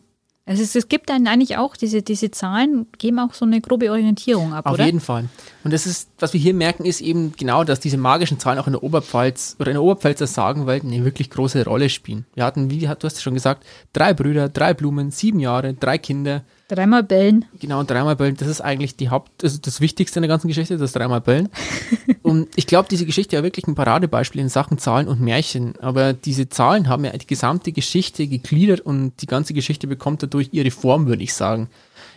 Also 0.45 0.61
es, 0.61 0.75
es 0.75 0.89
gibt 0.89 1.09
einen 1.09 1.27
eigentlich 1.27 1.55
auch, 1.57 1.77
diese, 1.77 2.01
diese 2.01 2.29
Zahlen 2.29 2.87
geben 2.97 3.19
auch 3.19 3.33
so 3.33 3.45
eine 3.45 3.61
grobe 3.61 3.89
Orientierung 3.89 4.53
ab, 4.53 4.65
Auf 4.65 4.73
oder? 4.73 4.85
jeden 4.85 4.99
Fall. 4.99 5.29
Und 5.63 5.71
das 5.71 5.85
ist, 5.85 6.09
was 6.19 6.33
wir 6.33 6.39
hier 6.39 6.53
merken, 6.53 6.83
ist 6.83 6.99
eben 6.99 7.33
genau, 7.37 7.63
dass 7.63 7.79
diese 7.79 7.97
magischen 7.97 8.39
Zahlen 8.39 8.59
auch 8.59 8.67
in 8.67 8.73
der 8.73 8.83
Oberpfalz 8.83 9.55
oder 9.59 9.71
in 9.71 9.75
der 9.75 9.83
Oberpfälzer 9.83 10.27
Sagenwelt 10.27 10.83
eine 10.83 11.05
wirklich 11.05 11.29
große 11.29 11.63
Rolle 11.63 11.89
spielen. 11.89 12.25
Wir 12.33 12.43
hatten, 12.43 12.69
wie 12.69 12.79
du 12.79 12.89
hast 12.89 13.21
schon 13.21 13.35
gesagt, 13.35 13.65
drei 13.93 14.13
Brüder, 14.13 14.49
drei 14.49 14.73
Blumen, 14.73 15.11
sieben 15.11 15.39
Jahre, 15.39 15.73
drei 15.75 15.97
Kinder. 15.97 16.43
Dreimal 16.73 17.03
bellen. 17.03 17.45
Genau, 17.59 17.83
dreimal 17.83 18.15
bellen, 18.15 18.35
das 18.35 18.47
ist 18.47 18.59
eigentlich 18.59 18.95
die 18.95 19.11
Haupt, 19.11 19.43
also 19.43 19.59
das 19.61 19.79
Wichtigste 19.79 20.17
in 20.17 20.23
der 20.23 20.27
ganzen 20.27 20.47
Geschichte, 20.47 20.75
das 20.77 20.91
dreimal 20.91 21.21
bellen. 21.21 21.49
und 22.23 22.49
ich 22.55 22.65
glaube, 22.65 22.87
diese 22.89 23.05
Geschichte 23.05 23.37
ist 23.37 23.43
wirklich 23.43 23.67
ein 23.67 23.75
Paradebeispiel 23.75 24.41
in 24.41 24.49
Sachen 24.49 24.79
Zahlen 24.79 25.07
und 25.07 25.21
Märchen. 25.21 25.75
Aber 25.79 26.13
diese 26.13 26.49
Zahlen 26.49 26.89
haben 26.89 27.05
ja 27.05 27.11
die 27.11 27.27
gesamte 27.27 27.71
Geschichte 27.71 28.25
gegliedert 28.25 28.79
und 28.79 29.13
die 29.21 29.27
ganze 29.27 29.53
Geschichte 29.53 29.85
bekommt 29.85 30.23
dadurch 30.23 30.49
ihre 30.51 30.71
Form, 30.71 31.05
würde 31.05 31.21
ich 31.21 31.35
sagen. 31.35 31.69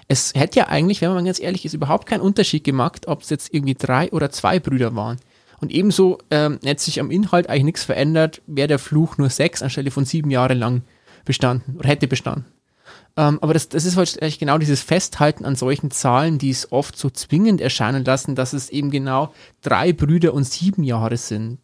Es 0.08 0.32
hätte 0.34 0.60
ja 0.60 0.68
eigentlich, 0.68 1.02
wenn 1.02 1.12
man 1.12 1.26
ganz 1.26 1.38
ehrlich 1.38 1.66
ist, 1.66 1.74
überhaupt 1.74 2.06
keinen 2.06 2.22
Unterschied 2.22 2.64
gemacht, 2.64 3.08
ob 3.08 3.22
es 3.22 3.28
jetzt 3.28 3.52
irgendwie 3.52 3.74
drei 3.74 4.10
oder 4.10 4.30
zwei 4.30 4.58
Brüder 4.58 4.96
waren. 4.96 5.18
Und 5.60 5.70
ebenso 5.70 6.16
ähm, 6.30 6.60
hätte 6.64 6.82
sich 6.82 6.98
am 6.98 7.10
Inhalt 7.10 7.50
eigentlich 7.50 7.64
nichts 7.64 7.84
verändert, 7.84 8.40
wäre 8.46 8.68
der 8.68 8.78
Fluch 8.78 9.18
nur 9.18 9.28
sechs 9.28 9.60
anstelle 9.62 9.90
von 9.90 10.06
sieben 10.06 10.30
Jahre 10.30 10.54
lang 10.54 10.80
bestanden 11.26 11.76
oder 11.76 11.90
hätte 11.90 12.08
bestanden. 12.08 12.46
Ähm, 13.16 13.38
aber 13.40 13.54
das, 13.54 13.68
das 13.68 13.84
ist 13.84 13.96
halt 13.96 14.20
eigentlich 14.22 14.38
genau 14.38 14.58
dieses 14.58 14.82
Festhalten 14.82 15.44
an 15.44 15.56
solchen 15.56 15.90
Zahlen, 15.90 16.38
die 16.38 16.50
es 16.50 16.70
oft 16.70 16.96
so 16.98 17.10
zwingend 17.10 17.60
erscheinen 17.60 18.04
lassen, 18.04 18.34
dass 18.34 18.52
es 18.52 18.68
eben 18.70 18.90
genau 18.90 19.32
drei 19.62 19.92
Brüder 19.92 20.34
und 20.34 20.44
sieben 20.44 20.82
Jahre 20.82 21.16
sind. 21.16 21.58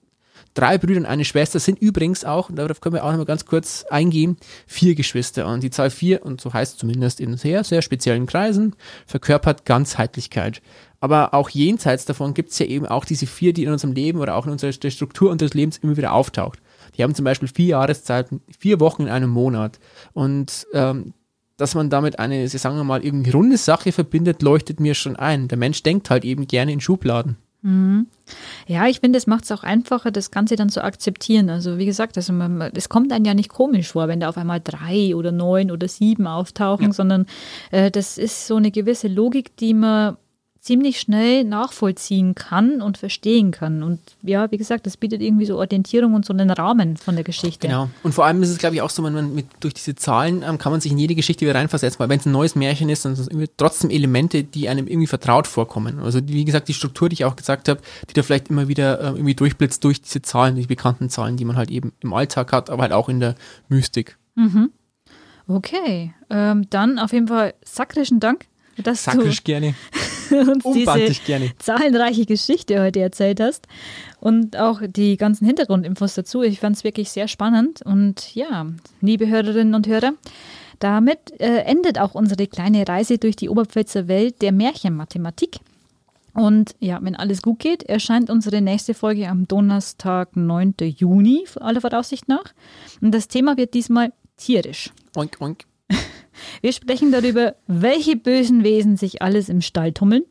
Drei 0.55 0.77
Brüder 0.77 1.01
und 1.01 1.07
eine 1.07 1.25
Schwester 1.25 1.59
sind 1.61 1.81
übrigens 1.81 2.27
auch, 2.27 2.51
und 2.51 2.57
darauf 2.57 2.81
können 2.83 2.95
wir 2.95 3.05
auch 3.05 3.11
nochmal 3.11 3.25
ganz 3.25 3.47
kurz 3.47 3.85
eingehen, 3.89 4.37
vier 4.67 4.95
Geschwister. 4.95 5.47
Und 5.47 5.63
die 5.63 5.71
Zahl 5.71 5.89
vier, 5.89 6.27
und 6.27 6.43
so 6.43 6.53
heißt 6.53 6.75
es 6.75 6.79
zumindest 6.79 7.21
in 7.21 7.39
sehr, 7.39 7.65
sehr 7.65 7.81
speziellen 7.81 8.27
Kreisen, 8.27 8.77
verkörpert 9.07 9.65
Ganzheitlichkeit. 9.65 10.61
Aber 11.01 11.33
auch 11.33 11.49
jenseits 11.49 12.05
davon 12.05 12.35
gibt 12.35 12.51
es 12.51 12.59
ja 12.59 12.67
eben 12.67 12.87
auch 12.87 13.07
diese 13.07 13.27
vier, 13.27 13.55
die 13.55 13.65
in 13.65 13.73
unserem 13.73 13.95
Leben 13.95 14.21
oder 14.21 14.37
auch 14.37 14.45
in 14.45 14.53
unserer 14.53 14.73
Struktur 14.73 15.31
unseres 15.31 15.55
Lebens 15.55 15.79
immer 15.79 15.97
wieder 15.97 16.13
auftaucht. 16.13 16.61
Die 16.97 17.03
haben 17.03 17.15
zum 17.15 17.25
Beispiel 17.25 17.49
vier 17.49 17.69
Jahreszeiten, 17.69 18.43
vier 18.59 18.79
Wochen 18.79 19.03
in 19.03 19.09
einem 19.09 19.31
Monat. 19.31 19.79
Und 20.13 20.67
ähm, 20.75 21.15
dass 21.57 21.75
man 21.75 21.91
damit 21.91 22.19
eine, 22.19 22.49
sagen 22.49 22.77
wir 22.77 22.85
mal, 22.85 23.05
irgendwie 23.05 23.31
runde 23.31 23.57
Sache 23.57 23.93
verbindet, 23.93 24.43
leuchtet 24.43 24.81
mir 24.81 24.95
schon 24.95 25.17
ein. 25.17 25.49
Der 25.49 25.59
Mensch 25.59 25.83
denkt 25.83 26.11
halt 26.11 26.25
eben 26.25 26.47
gerne 26.47 26.73
in 26.73 26.81
Schubladen. 26.81 27.37
Ja, 28.67 28.89
ich 28.89 29.01
finde, 29.01 29.19
es 29.19 29.29
macht 29.29 29.45
es 29.45 29.53
auch 29.53 29.63
einfacher, 29.63 30.11
das 30.11 30.33
Ganze 30.33 30.57
dann 30.57 30.69
zu 30.69 30.83
akzeptieren. 30.83 31.49
Also 31.49 31.79
wie 31.79 31.87
gesagt, 31.87 32.17
also 32.17 32.33
man, 32.33 32.61
es 32.75 32.89
kommt 32.89 33.13
einem 33.13 33.25
ja 33.25 33.35
nicht 33.35 33.51
komisch 33.51 33.93
vor, 33.93 34.09
wenn 34.09 34.19
da 34.19 34.29
auf 34.29 34.37
einmal 34.37 34.61
drei 34.61 35.15
oder 35.15 35.31
neun 35.31 35.71
oder 35.71 35.87
sieben 35.87 36.27
auftauchen, 36.27 36.93
sondern 36.93 37.27
äh, 37.71 37.91
das 37.91 38.19
ist 38.19 38.49
so 38.49 38.57
eine 38.57 38.73
gewisse 38.73 39.07
Logik, 39.07 39.57
die 39.57 39.75
man 39.75 40.17
ziemlich 40.63 41.01
schnell 41.01 41.43
nachvollziehen 41.43 42.37
kann 42.37 42.81
und 42.81 42.97
verstehen 42.97 43.51
kann. 43.51 43.83
Und 43.83 43.99
ja, 44.23 44.49
wie 44.53 44.57
gesagt, 44.57 44.87
das 44.87 44.97
bietet 44.97 45.21
irgendwie 45.21 45.45
so 45.45 45.59
Orientierung 45.59 46.15
und 46.15 46.25
so 46.25 46.33
einen 46.33 46.51
Rahmen 46.51 46.97
von 46.97 47.17
der 47.17 47.25
Geschichte. 47.25 47.67
Genau. 47.67 47.91
Und 48.05 48.13
vor 48.13 48.27
allem 48.27 48.41
ist 48.45 48.51
es, 48.51 48.59
glaube 48.59 48.77
ich, 48.77 48.81
auch 48.81 48.91
so, 48.91 49.03
wenn 49.03 49.13
man 49.13 49.35
mit, 49.35 49.47
durch 49.59 49.75
diese 49.75 49.97
Zahlen 49.97 50.45
ähm, 50.45 50.59
kann 50.59 50.71
man 50.71 50.81
sich 50.81 50.93
in 50.93 50.99
jede 50.99 51.17
Geschichte 51.17 51.45
wieder 51.45 51.57
reinversetzen, 51.57 51.99
weil 51.99 52.09
wenn 52.09 52.21
es 52.21 52.27
ein 52.27 52.33
neues 52.33 52.55
Märchen 52.55 52.89
ist, 52.91 53.05
dann 53.05 53.17
sind 53.17 53.35
es 53.35 53.51
trotzdem 53.57 53.91
Elemente, 53.91 54.45
die 54.45 54.69
einem 54.69 54.87
irgendwie 54.87 55.09
vertraut 55.09 55.49
vorkommen. 55.49 55.99
Also 55.99 56.21
wie 56.29 56.45
gesagt, 56.45 56.69
die 56.69 56.75
Struktur, 56.75 57.09
die 57.09 57.15
ich 57.15 57.25
auch 57.25 57.35
gesagt 57.35 57.69
habe, 57.69 57.81
die 58.09 58.15
da 58.15 58.23
vielleicht 58.23 58.49
immer 58.49 58.69
wieder 58.69 59.01
äh, 59.01 59.07
irgendwie 59.07 59.35
durchblitzt 59.35 59.83
durch 59.83 60.01
diese 60.01 60.23
Zahlen, 60.23 60.55
die 60.55 60.67
bekannten 60.67 61.11
Zahlen, 61.11 61.37
die 61.37 61.45
man 61.45 61.57
halt 61.57 61.73
eben 61.73 61.93
im 62.01 62.13
Alltag 62.13 62.53
hat, 62.53 62.71
aber 62.71 62.83
halt 62.83 62.93
auch 62.93 63.09
in 63.09 63.19
der 63.19 63.35
Mystik. 63.69 64.17
Okay, 65.49 66.15
ähm, 66.31 66.71
dann 66.71 67.01
auf 67.01 67.13
jeden 67.13 67.27
Fall 67.27 67.55
sakrischen 67.65 68.21
Dank, 68.21 68.47
dass 68.77 69.05
Sakrisch 69.05 69.45
gerne, 69.45 69.75
uns 70.31 70.65
diese 70.65 70.79
umbandig 70.79 71.25
gerne. 71.25 71.51
zahlenreiche 71.59 72.27
Geschichte 72.27 72.81
heute 72.81 73.01
erzählt 73.01 73.41
hast 73.41 73.67
und 74.21 74.57
auch 74.57 74.81
die 74.87 75.17
ganzen 75.17 75.47
Hintergrundinfos 75.47 76.15
dazu. 76.15 76.43
Ich 76.43 76.61
fand 76.61 76.77
es 76.77 76.85
wirklich 76.85 77.11
sehr 77.11 77.29
spannend 77.29 77.83
und 77.83 78.35
ja, 78.35 78.67
liebe 79.01 79.29
Hörerinnen 79.29 79.75
und 79.75 79.87
Hörer, 79.87 80.13
damit 80.79 81.41
äh, 81.41 81.59
endet 81.63 81.99
auch 81.99 82.15
unsere 82.15 82.47
kleine 82.47 82.87
Reise 82.87 83.19
durch 83.19 83.37
die 83.37 83.49
Oberpfälzer 83.49 84.09
Welt 84.09 84.43
der 84.43 84.53
Märchenmathematik. 84.53 85.61
Und 86.35 86.75
ja, 86.81 86.99
wenn 87.03 87.15
alles 87.15 87.43
gut 87.43 87.59
geht, 87.59 87.83
erscheint 87.83 88.31
unsere 88.31 88.63
nächste 88.63 88.95
Folge 88.95 89.29
am 89.29 89.47
Donnerstag, 89.47 90.35
9. 90.35 90.75
Juni, 90.97 91.45
aller 91.57 91.81
Voraussicht 91.81 92.29
nach. 92.29 92.55
Und 93.01 93.13
das 93.13 93.29
Thema 93.29 93.57
wird 93.57 93.75
diesmal 93.75 94.13
tierisch. 94.39 94.91
Oink, 95.15 95.37
oink. 95.41 95.65
Wir 96.61 96.73
sprechen 96.73 97.13
darüber, 97.13 97.57
welche 97.67 98.17
bösen 98.17 98.65
Wesen 98.65 98.97
sich 98.97 99.23
alles 99.23 99.49
im 99.49 99.61
Stall 99.61 99.93
tummeln. 99.93 100.23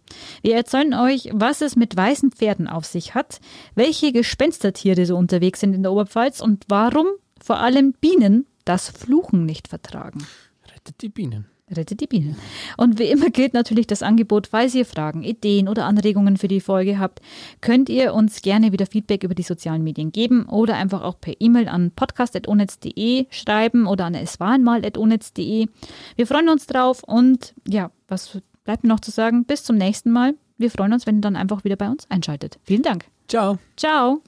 Wir 0.42 0.56
erzählen 0.56 0.94
euch, 0.94 1.30
was 1.34 1.62
es 1.62 1.76
mit 1.76 1.96
weißen 1.96 2.32
Pferden 2.32 2.68
auf 2.68 2.86
sich 2.86 3.16
hat, 3.16 3.40
welche 3.76 4.12
Gespenstertiere 4.12 5.06
so 5.06 5.18
unterwegs 5.18 5.60
sind 5.60 5.74
in 5.74 5.84
der 5.84 5.92
Oberpfalz 5.92 6.42
und 6.42 6.66
warum 6.68 7.08
vor 7.42 7.60
allem 7.60 7.94
Bienen 7.94 8.46
das 8.66 8.90
Fluchen 8.90 9.46
nicht 9.46 9.68
vertragen. 9.68 10.26
Rettet 10.74 11.02
die 11.02 11.10
Bienen. 11.10 11.51
Rettet 11.76 12.02
die 12.02 12.08
Bienen. 12.08 12.36
Und 12.78 13.00
wie 13.00 13.06
immer 13.06 13.30
gilt 13.30 13.54
natürlich 13.54 13.88
das 13.88 14.04
Angebot, 14.04 14.48
falls 14.48 14.76
ihr 14.76 14.86
Fragen, 14.86 15.24
Ideen 15.24 15.68
oder 15.68 15.86
Anregungen 15.86 16.38
für 16.38 16.48
die 16.48 16.60
Folge 16.60 17.00
habt, 17.00 17.22
könnt 17.62 17.90
ihr 17.90 18.14
uns 18.14 18.42
gerne 18.42 18.72
wieder 18.72 18.86
Feedback 18.86 19.24
über 19.24 19.36
die 19.36 19.44
sozialen 19.44 19.84
Medien 19.84 20.12
geben 20.12 20.46
oder 20.46 20.76
einfach 20.76 21.02
auch 21.02 21.20
per 21.20 21.34
E-Mail 21.40 21.68
an 21.68 21.92
podcast.onetz.de 21.92 23.28
schreiben 23.30 23.88
oder 23.88 24.06
an 24.06 24.16
eswarenmal.onetz.de. 24.16 25.68
Wir 26.16 26.28
freuen 26.28 26.50
uns 26.50 26.68
drauf 26.68 27.04
und 27.04 27.54
ja, 27.68 27.92
was 28.08 28.42
bleibt 28.64 28.84
mir 28.84 28.90
noch 28.90 29.00
zu 29.00 29.12
sagen? 29.12 29.46
Bis 29.46 29.64
zum 29.64 29.78
nächsten 29.78 30.12
Mal. 30.12 30.36
Wir 30.58 30.70
freuen 30.70 30.94
uns, 30.94 31.08
wenn 31.08 31.18
ihr 31.18 31.22
dann 31.22 31.36
einfach 31.36 31.64
wieder 31.64 31.76
bei 31.76 31.90
uns 31.90 32.10
einschaltet. 32.10 32.60
Vielen 32.64 32.84
Dank. 32.84 33.06
Ciao. 33.28 33.58
Ciao. 33.78 34.22